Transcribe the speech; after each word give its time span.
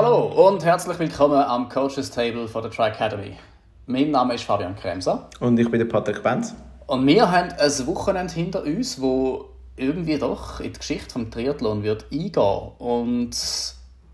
Hallo 0.00 0.46
und 0.46 0.64
herzlich 0.64 0.96
willkommen 1.00 1.42
am 1.42 1.68
Coaches 1.68 2.12
Table 2.12 2.46
von 2.46 2.62
der 2.62 2.70
Tri 2.70 2.86
Academy. 2.86 3.36
Mein 3.86 4.12
Name 4.12 4.34
ist 4.34 4.44
Fabian 4.44 4.76
Kremser. 4.76 5.28
Und 5.40 5.58
ich 5.58 5.68
bin 5.68 5.80
der 5.80 5.88
Patrick 5.88 6.22
Benz. 6.22 6.54
Und 6.86 7.04
wir 7.04 7.28
haben 7.28 7.50
ein 7.50 7.86
Wochenende 7.88 8.32
hinter 8.32 8.62
uns, 8.62 9.00
wo 9.00 9.46
irgendwie 9.74 10.16
doch 10.16 10.60
in 10.60 10.72
die 10.72 10.78
Geschichte 10.78 11.10
vom 11.10 11.32
Triathlon 11.32 11.82
wird 11.82 12.06
eingehen. 12.12 12.70
Und 12.78 13.30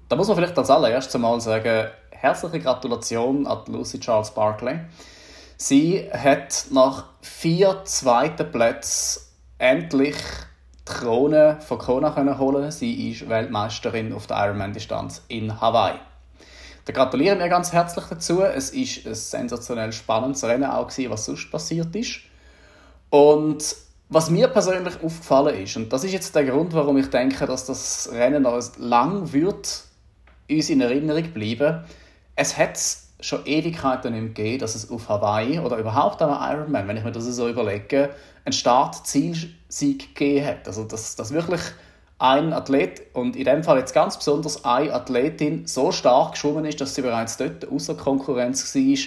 da 0.09 0.17
muss 0.17 0.27
man 0.29 0.39
vielleicht 0.39 0.57
als 0.57 0.71
allererstes 0.71 1.21
mal 1.21 1.39
sagen, 1.43 1.91
herzliche 2.13 2.61
Gratulation 2.61 3.47
an 3.47 3.59
Lucy 3.67 4.01
Charles 4.01 4.31
Barclay. 4.31 4.81
Sie 5.59 6.09
hat 6.11 6.65
nach 6.71 7.09
vier 7.21 7.83
zweiten 7.85 8.51
Plätzen 8.51 9.21
endlich 9.59 10.17
die 10.87 10.93
Krone 10.93 11.59
von 11.61 11.79
Kona 11.79 12.11
können 12.11 12.39
holen. 12.39 12.71
Sie 12.71 13.11
ist 13.11 13.29
Weltmeisterin 13.29 14.13
auf 14.13 14.27
der 14.27 14.37
Ironman-Distanz 14.45 15.23
in 15.29 15.61
Hawaii. 15.61 15.99
Da 16.85 16.93
gratulieren 16.93 17.39
wir 17.39 17.49
ganz 17.49 17.73
herzlich 17.73 18.05
dazu. 18.05 18.43
Es 18.43 18.71
ist 18.71 19.07
ein 19.07 19.15
sensationell 19.15 19.93
spannendes 19.93 20.45
Rennen 20.45 20.71
auch 20.71 20.89
gewesen, 20.89 21.11
was 21.11 21.25
sonst 21.25 21.51
passiert 21.51 21.95
ist. 21.97 22.21
Und 23.09 23.77
was 24.11 24.29
mir 24.29 24.49
persönlich 24.49 25.03
aufgefallen 25.03 25.63
ist, 25.63 25.77
und 25.77 25.93
das 25.93 26.05
ist 26.05 26.13
jetzt 26.13 26.35
der 26.35 26.45
Grund, 26.45 26.75
warum 26.75 26.99
ich 26.99 27.09
denke, 27.09 27.47
dass 27.47 27.65
das 27.65 28.11
Rennen 28.13 28.43
noch 28.43 28.61
lang 28.77 29.33
wird 29.33 29.85
uns 30.51 30.69
in 30.69 30.81
Erinnerung 30.83 31.31
bleiben, 31.33 31.85
es 32.37 32.59
hat 32.59 32.79
schon 33.21 33.47
Ewigkeiten 33.47 34.13
nicht 34.13 34.21
mehr 34.21 34.31
gegeben, 34.31 34.59
dass 34.59 34.75
es 34.75 34.91
auf 34.91 35.09
Hawaii 35.09 35.59
oder 35.59 35.79
überhaupt 35.79 36.21
am 36.23 36.31
Ironman, 36.31 36.89
wenn 36.89 36.97
ich 36.97 37.05
mir 37.05 37.13
das 37.13 37.25
so 37.25 37.49
überlege, 37.49 38.11
einen 38.45 38.53
Start-Zielsieg 38.53 40.15
gegeben 40.15 40.47
hat. 40.47 40.67
Also 40.67 40.85
dass, 40.85 41.17
dass 41.17 41.33
wirklich 41.33 41.61
ein 42.19 42.53
Athlet 42.53 43.03
und 43.13 43.37
in 43.37 43.45
dem 43.45 43.65
Fall 43.65 43.79
jetzt 43.79 43.93
ganz 43.93 44.17
besonders 44.17 44.65
eine 44.65 44.93
Athletin 44.93 45.67
so 45.67 45.93
stark 45.93 46.33
geschwommen 46.33 46.65
ist, 46.65 46.81
dass 46.81 46.95
sie 46.95 47.03
bereits 47.03 47.37
dort 47.37 47.69
außer 47.69 47.95
Konkurrenz 47.95 48.75
war, 48.75 48.99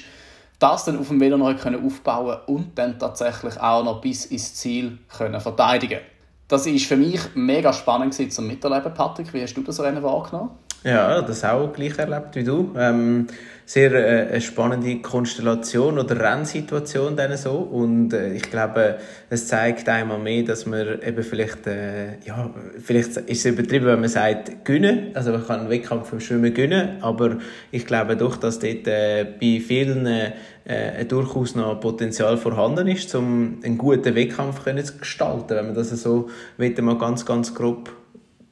das 0.60 0.86
dann 0.86 1.00
auf 1.00 1.08
dem 1.10 1.20
Velo 1.20 1.38
noch 1.38 1.66
aufbauen 1.66 2.38
und 2.48 2.78
dann 2.78 2.98
tatsächlich 3.00 3.60
auch 3.60 3.84
noch 3.84 4.02
bis 4.02 4.26
ins 4.26 4.56
Ziel 4.56 4.98
können 5.16 5.40
verteidigen. 5.40 6.00
Das 6.48 6.66
ist 6.66 6.86
für 6.86 6.96
mich 6.96 7.20
mega 7.36 7.74
spannend 7.74 8.14
zum 8.32 8.48
Miterleben, 8.48 8.94
Patrick. 8.94 9.34
Wie 9.34 9.42
hast 9.42 9.54
du 9.54 9.62
das 9.62 9.80
Rennen 9.80 10.02
wahrgenommen? 10.02 10.52
Ja, 10.84 11.22
das 11.22 11.44
auch 11.44 11.74
gleich 11.74 11.98
erlebt 11.98 12.36
wie 12.36 12.44
du. 12.44 12.74
Ähm, 12.78 13.28
sehr 13.66 13.92
äh, 13.94 14.30
eine 14.30 14.42
spannende 14.42 15.02
Konstellation 15.02 16.00
oder 16.00 16.18
Rennsituation 16.18 17.18
dann 17.18 17.36
so. 17.36 17.52
Und 17.52 18.14
äh, 18.14 18.34
ich 18.34 18.44
glaube, 18.44 18.98
es 19.30 19.48
zeigt 19.48 19.90
einmal 19.90 20.20
mehr, 20.20 20.44
dass 20.44 20.66
man 20.66 21.02
eben 21.02 21.24
vielleicht, 21.24 21.68
äh, 21.68 22.20
ja, 22.26 22.50
vielleicht 22.82 23.18
ist 23.18 23.40
es 23.40 23.46
übertrieben, 23.46 23.88
wenn 23.88 24.00
man 24.00 24.10
sagt, 24.10 24.64
gewinnen, 24.64 25.12
also 25.16 25.32
man 25.32 25.46
kann 25.46 25.60
einen 25.62 25.70
Wettkampf 25.70 26.08
vom 26.10 26.22
Schwimmen 26.22 26.54
gewinnen, 26.54 27.02
aber 27.02 27.40
ich 27.72 27.86
glaube 27.86 28.16
doch, 28.16 28.38
dass 28.38 28.60
dort 28.60 28.88
äh, 28.88 29.26
bei 29.26 29.60
vielen 29.60 30.06
äh, 30.06 31.06
durchaus 31.06 31.56
noch 31.56 31.80
Potenzial 31.82 32.38
vorhanden 32.38 32.88
ist, 32.88 33.14
um 33.16 33.60
einen 33.64 33.78
guten 33.78 34.16
Wettkampf 34.16 34.64
zu 34.64 34.98
gestalten, 34.98 35.58
wenn 35.58 35.66
man 35.66 35.76
das 35.76 35.90
so 35.90 36.30
mal 36.58 36.98
ganz, 36.98 37.26
ganz 37.26 37.54
grob 37.54 37.92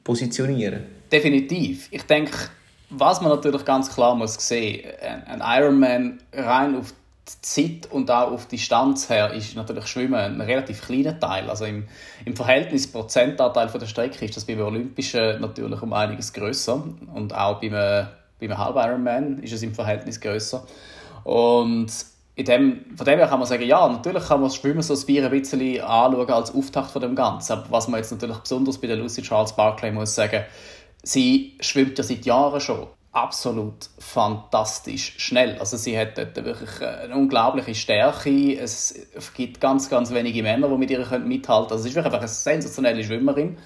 positionieren 0.04 0.95
Definitiv. 1.10 1.88
Ich 1.90 2.02
denke, 2.02 2.32
was 2.90 3.20
man 3.20 3.30
natürlich 3.30 3.64
ganz 3.64 3.92
klar 3.92 4.14
muss 4.14 4.34
sehen, 4.34 4.88
ein 5.26 5.42
Ironman 5.44 6.20
rein 6.32 6.76
auf 6.76 6.92
die 7.28 7.40
Zeit 7.42 7.90
und 7.90 8.10
auch 8.10 8.30
auf 8.30 8.46
die 8.46 8.56
Distanz 8.56 9.10
her 9.10 9.32
ist 9.32 9.56
natürlich 9.56 9.86
Schwimmen 9.88 10.14
ein 10.14 10.40
relativ 10.40 10.86
kleiner 10.86 11.18
Teil. 11.18 11.50
Also 11.50 11.64
im, 11.64 11.88
im 12.24 12.36
Verhältnis 12.36 12.90
Prozentanteil 12.90 13.68
von 13.68 13.80
der 13.80 13.88
Strecke 13.88 14.24
ist 14.24 14.36
das 14.36 14.44
beim 14.44 14.60
Olympischen 14.60 15.40
natürlich 15.40 15.82
um 15.82 15.92
einiges 15.92 16.32
größer 16.32 16.84
und 17.14 17.34
auch 17.34 17.60
beim, 17.60 18.06
beim 18.40 18.58
Halb 18.58 18.76
Ironman 18.76 19.42
ist 19.42 19.52
es 19.52 19.62
im 19.62 19.74
Verhältnis 19.74 20.20
größer. 20.20 20.64
Und 21.24 21.90
in 22.36 22.44
dem, 22.44 22.84
von 22.94 23.06
dem 23.06 23.18
her 23.18 23.26
kann 23.26 23.38
man 23.38 23.48
sagen, 23.48 23.64
ja, 23.64 23.88
natürlich 23.88 24.24
kann 24.24 24.40
man 24.40 24.50
das 24.50 24.56
Schwimmen 24.56 24.82
so 24.82 24.94
ein 24.94 25.30
bisschen 25.30 25.80
anschauen 25.80 26.30
als 26.30 26.54
Auftakt 26.54 26.90
von 26.90 27.00
dem 27.00 27.16
Ganzen. 27.16 27.54
Aber 27.54 27.70
was 27.70 27.88
man 27.88 27.98
jetzt 27.98 28.12
natürlich 28.12 28.36
besonders 28.36 28.78
bei 28.78 28.86
der 28.86 28.96
Lucy 28.96 29.22
Charles 29.22 29.54
Barclay 29.54 29.90
muss 29.90 30.14
sagen, 30.14 30.44
Sie 31.06 31.56
schwimmt 31.60 31.96
ja 31.98 32.02
seit 32.02 32.26
Jahren 32.26 32.60
schon 32.60 32.88
absolut 33.12 33.90
fantastisch 34.00 35.14
schnell. 35.18 35.56
Also 35.60 35.76
sie 35.76 35.96
hat 35.96 36.18
dort 36.18 36.34
wirklich 36.34 36.82
eine 36.82 37.14
unglaubliche 37.14 37.76
Stärke. 37.76 38.58
Es 38.58 38.92
gibt 39.36 39.60
ganz, 39.60 39.88
ganz 39.88 40.12
wenige 40.12 40.42
Männer, 40.42 40.68
die 40.68 40.76
mit 40.76 40.90
ihr 40.90 40.98
mithalten 40.98 41.44
können. 41.44 41.70
Also 41.70 41.78
sie 41.84 41.90
ist 41.90 41.94
wirklich 41.94 42.12
eine 42.12 42.26
sensationelle 42.26 43.04
Schwimmerin. 43.04 43.56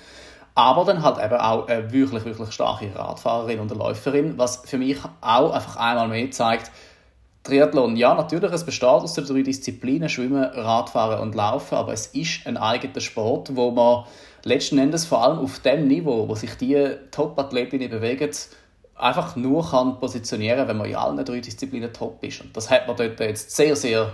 Aber 0.54 0.84
dann 0.84 1.02
halt 1.02 1.16
eben 1.16 1.40
auch 1.40 1.66
eine 1.66 1.90
wirklich, 1.90 2.26
wirklich 2.26 2.52
starke 2.52 2.94
Radfahrerin 2.94 3.60
und 3.60 3.70
Läuferin, 3.70 4.36
was 4.36 4.62
für 4.66 4.76
mich 4.76 4.98
auch 5.22 5.52
einfach 5.52 5.76
einmal 5.76 6.08
mehr 6.08 6.30
zeigt, 6.30 6.70
Triathlon, 7.42 7.96
ja, 7.96 8.14
natürlich, 8.14 8.52
es 8.52 8.64
besteht 8.64 8.88
aus 8.88 9.14
den 9.14 9.24
drei 9.24 9.42
Disziplinen, 9.42 10.08
Schwimmen, 10.08 10.44
Radfahren 10.44 11.20
und 11.20 11.34
Laufen, 11.34 11.74
aber 11.74 11.92
es 11.92 12.08
ist 12.08 12.46
ein 12.46 12.58
eigener 12.58 13.00
Sport, 13.00 13.56
wo 13.56 13.70
man 13.70 14.04
letzten 14.44 14.78
Endes 14.78 15.06
vor 15.06 15.24
allem 15.24 15.38
auf 15.38 15.58
dem 15.60 15.88
Niveau, 15.88 16.28
wo 16.28 16.34
sich 16.34 16.54
die 16.56 16.76
Top-Athletinnen 17.10 17.88
bewegen, 17.88 18.30
einfach 18.94 19.36
nur 19.36 19.70
kann 19.70 19.98
positionieren, 19.98 20.68
wenn 20.68 20.76
man 20.76 20.88
in 20.88 20.96
allen 20.96 21.24
drei 21.24 21.40
Disziplinen 21.40 21.92
top 21.92 22.22
ist. 22.22 22.42
Und 22.42 22.54
das 22.56 22.70
hat 22.70 22.86
man 22.86 22.96
dort 22.96 23.18
jetzt 23.20 23.50
sehr, 23.56 23.74
sehr 23.74 24.12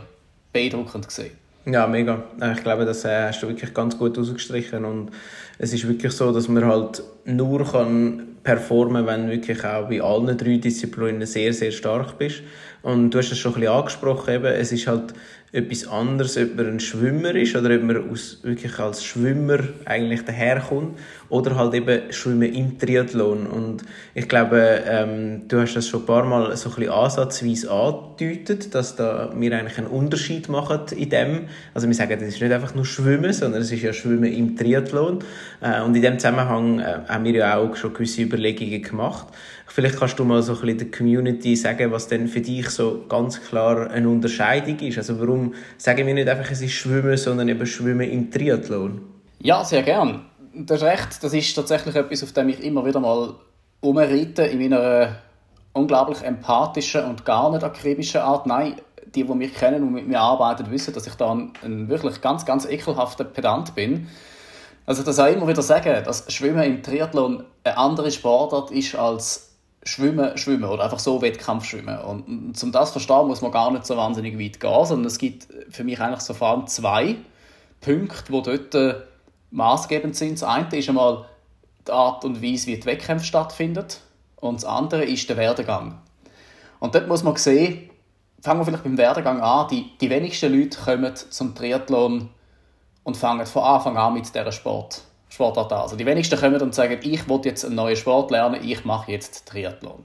beeindruckend 0.52 1.08
gesehen. 1.08 1.32
Ja, 1.64 1.88
mega. 1.88 2.22
Ich 2.54 2.62
glaube, 2.62 2.84
das 2.84 3.04
äh, 3.04 3.28
hast 3.28 3.42
du 3.42 3.48
wirklich 3.48 3.74
ganz 3.74 3.98
gut 3.98 4.16
ausgestrichen 4.16 4.84
und 4.84 5.10
es 5.58 5.72
ist 5.72 5.88
wirklich 5.88 6.12
so, 6.12 6.32
dass 6.32 6.46
man 6.46 6.64
halt 6.64 7.02
nur 7.24 7.64
kann 7.64 8.35
performen, 8.46 9.06
wenn 9.06 9.26
du 9.26 9.32
wirklich 9.32 9.64
auch 9.64 9.88
bei 9.88 10.00
allen 10.00 10.38
drei 10.38 10.58
Disziplinen 10.58 11.26
sehr, 11.26 11.52
sehr 11.52 11.72
stark 11.72 12.16
bist. 12.16 12.42
Und 12.82 13.10
du 13.10 13.18
hast 13.18 13.32
es 13.32 13.38
schon 13.38 13.54
ein 13.54 13.60
bisschen 13.60 13.74
angesprochen, 13.74 14.34
eben, 14.34 14.46
es 14.46 14.70
ist 14.70 14.86
halt 14.86 15.12
etwas 15.52 15.86
anderes, 15.86 16.36
ob 16.36 16.56
man 16.56 16.66
ein 16.66 16.80
Schwimmer 16.80 17.34
ist 17.34 17.54
oder 17.56 17.74
ob 17.76 17.82
man 17.82 18.10
aus, 18.10 18.40
wirklich 18.42 18.78
als 18.78 19.04
Schwimmer 19.04 19.58
eigentlich 19.84 20.24
daherkommt 20.24 20.98
oder 21.28 21.56
halt 21.56 21.74
eben 21.74 22.12
Schwimmen 22.12 22.52
im 22.52 22.78
Triathlon. 22.78 23.46
Und 23.46 23.84
ich 24.14 24.28
glaube, 24.28 24.82
ähm, 24.86 25.42
du 25.48 25.60
hast 25.60 25.74
das 25.74 25.88
schon 25.88 26.00
ein 26.00 26.06
paar 26.06 26.24
Mal 26.24 26.56
so 26.56 26.68
ein 26.70 26.74
bisschen 26.74 26.92
ansatzweise 26.92 27.70
angedeutet, 27.70 28.74
dass 28.74 28.96
da 28.96 29.32
wir 29.36 29.56
eigentlich 29.56 29.78
einen 29.78 29.86
Unterschied 29.86 30.48
machen 30.48 30.80
in 30.96 31.10
dem. 31.10 31.40
Also 31.74 31.86
wir 31.86 31.94
sagen, 31.94 32.18
das 32.18 32.28
ist 32.28 32.40
nicht 32.40 32.52
einfach 32.52 32.74
nur 32.74 32.84
Schwimmen, 32.84 33.32
sondern 33.32 33.62
es 33.62 33.70
ist 33.70 33.82
ja 33.82 33.92
Schwimmen 33.92 34.32
im 34.32 34.56
Triathlon. 34.56 35.20
Äh, 35.60 35.80
und 35.82 35.94
in 35.94 36.02
dem 36.02 36.18
Zusammenhang 36.18 36.80
äh, 36.80 36.98
haben 37.08 37.24
wir 37.24 37.32
ja 37.32 37.56
auch 37.56 37.76
schon 37.76 37.94
gewisse 37.94 38.22
Überlegungen 38.22 38.82
gemacht. 38.82 39.28
Vielleicht 39.68 39.98
kannst 39.98 40.18
du 40.18 40.24
mal 40.24 40.42
so 40.42 40.54
ein 40.54 40.60
bisschen 40.60 40.78
der 40.78 40.90
Community 40.90 41.56
sagen, 41.56 41.90
was 41.90 42.08
denn 42.08 42.28
für 42.28 42.40
dich 42.40 42.70
so 42.70 43.04
ganz 43.08 43.42
klar 43.42 43.90
eine 43.90 44.08
Unterscheidung 44.08 44.78
ist. 44.78 44.96
Also 44.98 45.20
warum 45.20 45.54
sagen 45.76 46.06
wir 46.06 46.14
nicht 46.14 46.28
einfach, 46.28 46.50
es 46.50 46.62
ist 46.62 46.72
Schwimmen, 46.72 47.16
sondern 47.16 47.48
eben 47.48 47.66
Schwimmen 47.66 48.08
im 48.08 48.30
Triathlon? 48.30 49.00
Ja, 49.40 49.64
sehr 49.64 49.82
gern. 49.82 50.26
Du 50.54 50.72
hast 50.72 50.82
recht, 50.82 51.22
das 51.22 51.34
ist 51.34 51.54
tatsächlich 51.54 51.94
etwas, 51.94 52.22
auf 52.22 52.32
dem 52.32 52.48
ich 52.48 52.62
immer 52.62 52.86
wieder 52.86 53.00
mal 53.00 53.34
umreite 53.80 54.42
in 54.42 54.58
meiner 54.58 55.16
unglaublich 55.72 56.22
empathischen 56.22 57.04
und 57.04 57.24
gar 57.24 57.50
nicht 57.50 57.62
akribischen 57.62 58.22
Art. 58.22 58.46
Nein, 58.46 58.76
die, 59.14 59.24
die 59.24 59.34
mich 59.34 59.54
kennen 59.54 59.82
und 59.82 59.92
mit 59.92 60.08
mir 60.08 60.20
arbeiten, 60.20 60.70
wissen, 60.70 60.94
dass 60.94 61.06
ich 61.06 61.14
da 61.14 61.32
ein, 61.32 61.52
ein 61.62 61.88
wirklich 61.88 62.20
ganz, 62.20 62.46
ganz 62.46 62.64
ekelhafter 62.64 63.24
Pedant 63.24 63.74
bin. 63.74 64.08
Also 64.86 65.02
das 65.02 65.18
auch 65.18 65.26
immer 65.26 65.48
wieder 65.48 65.62
sagen, 65.62 66.02
dass 66.04 66.32
Schwimmen 66.32 66.62
im 66.62 66.82
Triathlon 66.82 67.44
eine 67.64 67.76
andere 67.76 68.10
Sportart 68.10 68.70
ist 68.70 68.94
als 68.94 69.55
Schwimmen, 69.86 70.36
Schwimmen 70.36 70.64
oder 70.64 70.84
einfach 70.84 70.98
so 70.98 71.22
Wettkampf 71.22 71.64
schwimmen. 71.64 71.98
Und 71.98 72.62
um 72.62 72.72
das 72.72 72.88
zu 72.88 72.92
verstehen, 72.94 73.28
muss 73.28 73.40
man 73.40 73.52
gar 73.52 73.70
nicht 73.70 73.86
so 73.86 73.96
wahnsinnig 73.96 74.38
weit 74.38 74.58
gehen, 74.58 74.84
sondern 74.84 75.06
es 75.06 75.18
gibt 75.18 75.46
für 75.70 75.84
mich 75.84 76.00
eigentlich 76.00 76.20
so 76.20 76.34
vor 76.34 76.48
allem 76.48 76.66
zwei 76.66 77.16
Punkte, 77.80 78.32
die 78.32 78.42
dort 78.42 78.74
äh, 78.74 78.94
maßgebend 79.52 80.16
sind. 80.16 80.34
Das 80.34 80.42
eine 80.42 80.76
ist 80.76 80.88
einmal 80.88 81.26
die 81.86 81.92
Art 81.92 82.24
und 82.24 82.42
Weise, 82.42 82.66
wie 82.66 82.76
die 82.76 82.86
Wettkämpfe 82.86 83.24
stattfinden 83.24 83.86
und 84.36 84.56
das 84.56 84.64
andere 84.64 85.04
ist 85.04 85.28
der 85.28 85.36
Werdegang. 85.36 85.98
Und 86.80 86.94
dort 86.94 87.06
muss 87.06 87.22
man 87.22 87.36
sehen, 87.36 87.90
fangen 88.40 88.60
wir 88.60 88.64
vielleicht 88.64 88.84
beim 88.84 88.98
Werdegang 88.98 89.40
an, 89.40 89.68
die, 89.68 89.96
die 90.00 90.10
wenigsten 90.10 90.52
Leute 90.52 90.78
kommen 90.78 91.14
zum 91.14 91.54
Triathlon 91.54 92.28
und 93.04 93.16
fangen 93.16 93.46
von 93.46 93.62
Anfang 93.62 93.96
an 93.96 94.14
mit 94.14 94.34
dieser 94.34 94.52
Sport 94.52 95.02
Sportart 95.36 95.70
an. 95.72 95.80
Also 95.80 95.96
die 95.96 96.06
wenigsten 96.06 96.38
kommen 96.38 96.60
und 96.60 96.74
sagen, 96.74 96.98
ich 97.02 97.28
will 97.28 97.40
jetzt 97.44 97.64
einen 97.64 97.74
neuen 97.74 97.96
Sport 97.96 98.30
lernen, 98.30 98.60
ich 98.62 98.84
mache 98.84 99.12
jetzt 99.12 99.46
Triathlon. 99.46 100.02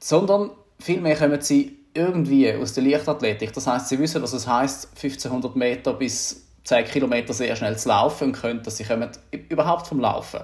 Sondern 0.00 0.50
vielmehr 0.80 1.16
kommen 1.16 1.40
sie 1.42 1.78
irgendwie 1.92 2.52
aus 2.52 2.72
der 2.72 2.84
Leichtathletik. 2.84 3.52
Das 3.52 3.66
heißt, 3.66 3.88
sie 3.88 3.98
wissen, 3.98 4.22
was 4.22 4.32
es 4.32 4.46
heißt, 4.46 4.88
1500 4.96 5.54
Meter 5.54 5.92
bis 5.92 6.46
10 6.64 6.86
Kilometer 6.86 7.34
sehr 7.34 7.54
schnell 7.56 7.78
zu 7.78 7.88
laufen 7.88 8.28
und 8.28 8.32
können, 8.32 8.62
dass 8.62 8.78
sie 8.78 8.84
kommen 8.84 9.10
überhaupt 9.48 9.86
vom 9.86 10.00
Laufen. 10.00 10.40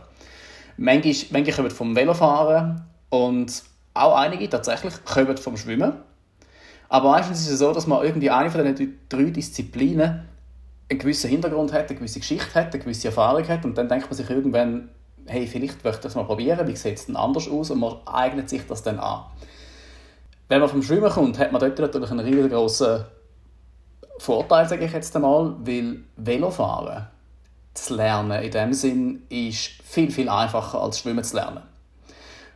Manche, 0.76 1.26
manche 1.30 1.52
kommen 1.52 1.70
vom 1.70 1.96
Velofahren 1.96 2.84
und 3.08 3.62
auch 3.94 4.16
einige 4.16 4.48
tatsächlich 4.48 5.02
kommen 5.04 5.36
vom 5.36 5.56
Schwimmen. 5.56 5.94
Aber 6.88 7.10
meistens 7.12 7.40
ist 7.40 7.50
es 7.50 7.58
so, 7.58 7.72
dass 7.72 7.86
man 7.86 8.04
irgendwie 8.04 8.30
eine 8.30 8.50
von 8.50 8.64
diesen 8.64 8.98
drei 9.08 9.24
Disziplinen 9.24 10.28
einen 10.92 11.00
gewissen 11.00 11.30
Hintergrund 11.30 11.72
hat, 11.72 11.88
eine 11.88 11.98
gewisse 11.98 12.20
Geschichte 12.20 12.54
hat, 12.54 12.72
eine 12.72 12.82
gewisse 12.82 13.08
Erfahrung 13.08 13.46
hat 13.48 13.64
und 13.64 13.76
dann 13.76 13.88
denkt 13.88 14.06
man 14.06 14.14
sich 14.14 14.28
irgendwann, 14.28 14.90
hey, 15.26 15.46
vielleicht 15.46 15.82
möchte 15.84 15.98
ich 15.98 16.02
das 16.02 16.14
mal 16.14 16.24
probieren, 16.24 16.66
wie 16.68 16.76
sieht 16.76 16.96
es 16.96 17.06
denn 17.06 17.16
anders 17.16 17.48
aus 17.48 17.70
und 17.70 17.80
man 17.80 17.96
eignet 18.06 18.48
sich 18.48 18.66
das 18.66 18.82
dann 18.82 18.98
an. 18.98 19.24
Wenn 20.48 20.60
man 20.60 20.68
vom 20.68 20.82
Schwimmen 20.82 21.10
kommt, 21.10 21.38
hat 21.38 21.50
man 21.50 21.60
dort 21.60 21.78
natürlich 21.78 22.10
einen 22.10 22.20
riesengroßen 22.20 23.04
Vorteil, 24.18 24.68
sage 24.68 24.84
ich 24.84 24.92
jetzt 24.92 25.16
einmal, 25.16 25.56
weil 25.60 26.04
Velofahren 26.16 27.08
zu 27.74 27.96
lernen 27.96 28.42
in 28.42 28.50
dem 28.50 28.72
Sinn 28.74 29.22
ist 29.30 29.70
viel, 29.82 30.10
viel 30.10 30.28
einfacher 30.28 30.80
als 30.80 30.98
Schwimmen 30.98 31.24
zu 31.24 31.36
lernen. 31.36 31.62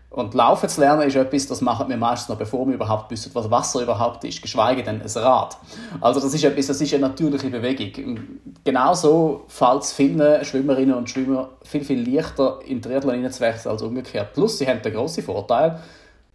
Und 0.09 0.35
Laufen 0.35 0.69
zu 0.69 0.81
lernen 0.81 1.03
ist 1.03 1.17
etwas, 1.17 1.47
das 1.47 1.61
machen 1.61 1.89
wir 1.89 1.97
meistens 1.97 2.29
noch, 2.29 2.39
bevor 2.39 2.67
wir 2.67 2.75
überhaupt 2.75 3.11
wissen, 3.11 3.31
was 3.35 3.51
Wasser 3.51 3.83
überhaupt 3.83 4.25
ist, 4.25 4.41
geschweige 4.41 4.83
denn 4.83 5.03
ein 5.03 5.23
Rad. 5.23 5.59
Also 6.01 6.21
das 6.21 6.33
ist 6.33 6.45
etwas, 6.45 6.69
das 6.69 6.81
ist 6.81 6.95
eine 6.95 7.09
natürliche 7.09 7.51
Bewegung. 7.51 8.19
Genauso 8.65 9.45
fällt 9.49 9.83
es 9.83 9.93
vielen 9.93 10.45
Schwimmerinnen 10.45 10.95
und 10.95 11.11
Schwimmer 11.11 11.51
viel, 11.63 11.85
viel 11.85 12.15
leichter, 12.15 12.61
in 12.65 12.81
Triathlon 12.81 13.17
hineinzuwechseln 13.17 13.73
als 13.73 13.83
umgekehrt. 13.83 14.33
Plus, 14.33 14.59
sie 14.59 14.67
haben 14.67 14.81
den 14.81 14.95
grossen 14.95 15.23
Vorteil, 15.23 15.81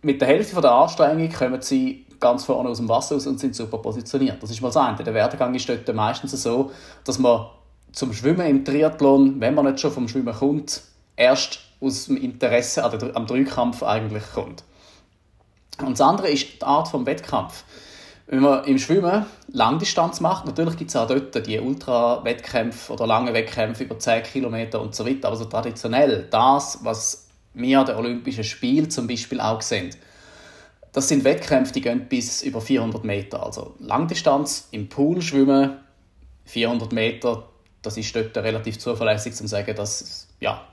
mit 0.04 0.20
der 0.20 0.28
Hälfte 0.28 0.60
der 0.60 0.72
Anstrengung 0.72 1.32
kommen 1.32 1.62
sie 1.62 2.06
ganz 2.20 2.46
vorne 2.46 2.70
aus 2.70 2.78
dem 2.78 2.90
Wasser 2.90 3.16
aus 3.16 3.28
und 3.28 3.40
sind 3.40 3.56
super 3.56 3.80
positioniert. 3.80 4.42
Das 4.42 4.52
ist 4.52 4.62
mal 4.62 4.70
das 4.70 4.78
eine. 4.78 4.98
Der 4.98 5.14
Werdegang 5.14 5.54
ist 5.56 5.68
dort 5.68 5.94
meistens 5.94 6.32
so, 6.42 6.72
dass 7.04 7.20
man 7.20 7.48
zum 7.92 8.14
Schwimmen 8.14 8.48
im 8.48 8.64
Triathlon, 8.64 9.40
wenn 9.40 9.54
man 9.54 9.66
nicht 9.66 9.80
schon 9.80 9.92
vom 9.92 10.08
Schwimmen 10.08 10.34
kommt, 10.34 10.82
erst 11.16 11.60
aus 11.82 12.06
dem 12.06 12.18
Interesse 12.18 12.84
am 13.16 13.28
Dreikampf 13.28 13.84
eigentlich 13.84 14.24
kommt. 14.34 14.64
Und 15.80 15.92
das 15.92 16.02
andere 16.02 16.30
ist 16.30 16.62
die 16.62 16.64
Art 16.64 16.88
vom 16.88 17.06
Wettkampf. 17.06 17.64
Wenn 18.28 18.42
man 18.42 18.64
im 18.66 18.78
Schwimmen 18.78 19.26
Langdistanz 19.52 20.22
macht, 20.22 20.46
natürlich 20.46 20.78
gibt 20.78 20.90
es 20.90 20.96
auch 20.96 21.08
dort 21.08 21.46
die 21.46 21.60
Ultra-Wettkämpfe 21.60 22.94
oder 22.94 23.06
lange 23.06 23.34
Wettkämpfe 23.34 23.84
über 23.84 24.00
10 24.00 24.24
Kilometer 24.24 24.80
und 24.80 24.96
so 24.96 25.06
weiter, 25.06 25.28
aber 25.28 25.36
so 25.36 25.46
traditionell 25.46 26.28
das, 26.30 26.80
was 26.84 27.28
wir 27.54 27.82
an 27.82 27.88
den 27.88 27.96
Olympischen 27.96 28.46
Spielen 28.46 28.90
zum 28.90 29.08
Beispiel 29.08 29.42
auch 29.42 29.62
sehen, 29.62 29.90
das 30.94 31.08
sind 31.08 31.24
Wettkämpfe, 31.24 31.74
die 31.74 31.82
gehen 31.82 32.08
bis 32.08 32.44
über 32.44 32.62
400 32.62 33.04
Meter. 33.04 33.46
Also 33.46 33.76
Langdistanz 33.80 34.68
im 34.72 34.88
Pool 34.88 35.22
schwimmen, 35.22 35.80
400 36.46 36.92
Meter, 36.92 37.48
das 37.82 37.98
ist 37.98 38.16
dort 38.16 38.38
relativ 38.38 38.78
zuverlässig 38.78 39.34
zu 39.34 39.48
sagen, 39.48 39.76
dass 39.76 40.28
ja, 40.40 40.66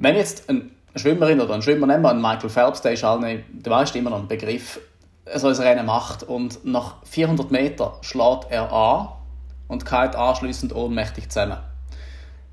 wenn 0.00 0.14
jetzt 0.14 0.48
eine 0.48 0.70
Schwimmerin 0.94 1.40
oder 1.40 1.54
ein 1.54 1.62
Schwimmer, 1.62 1.86
nehmen 1.86 2.02
wir 2.02 2.10
einen 2.10 2.22
Michael 2.22 2.48
Phelps, 2.48 2.80
der 2.82 2.92
ist 2.92 3.02
halt, 3.02 3.22
der 3.22 3.72
weißt 3.72 3.96
immer 3.96 4.10
noch 4.10 4.20
ein 4.20 4.28
Begriff, 4.28 4.80
so 5.34 5.48
ein 5.48 5.54
Rennen 5.54 5.86
macht 5.86 6.22
und 6.22 6.64
nach 6.64 7.04
400 7.04 7.50
Metern 7.50 7.92
schlägt 8.00 8.46
er 8.48 8.72
an 8.72 9.08
und 9.66 9.84
kalt 9.84 10.16
anschließend 10.16 10.74
ohnmächtig 10.74 11.28
zusammen. 11.28 11.58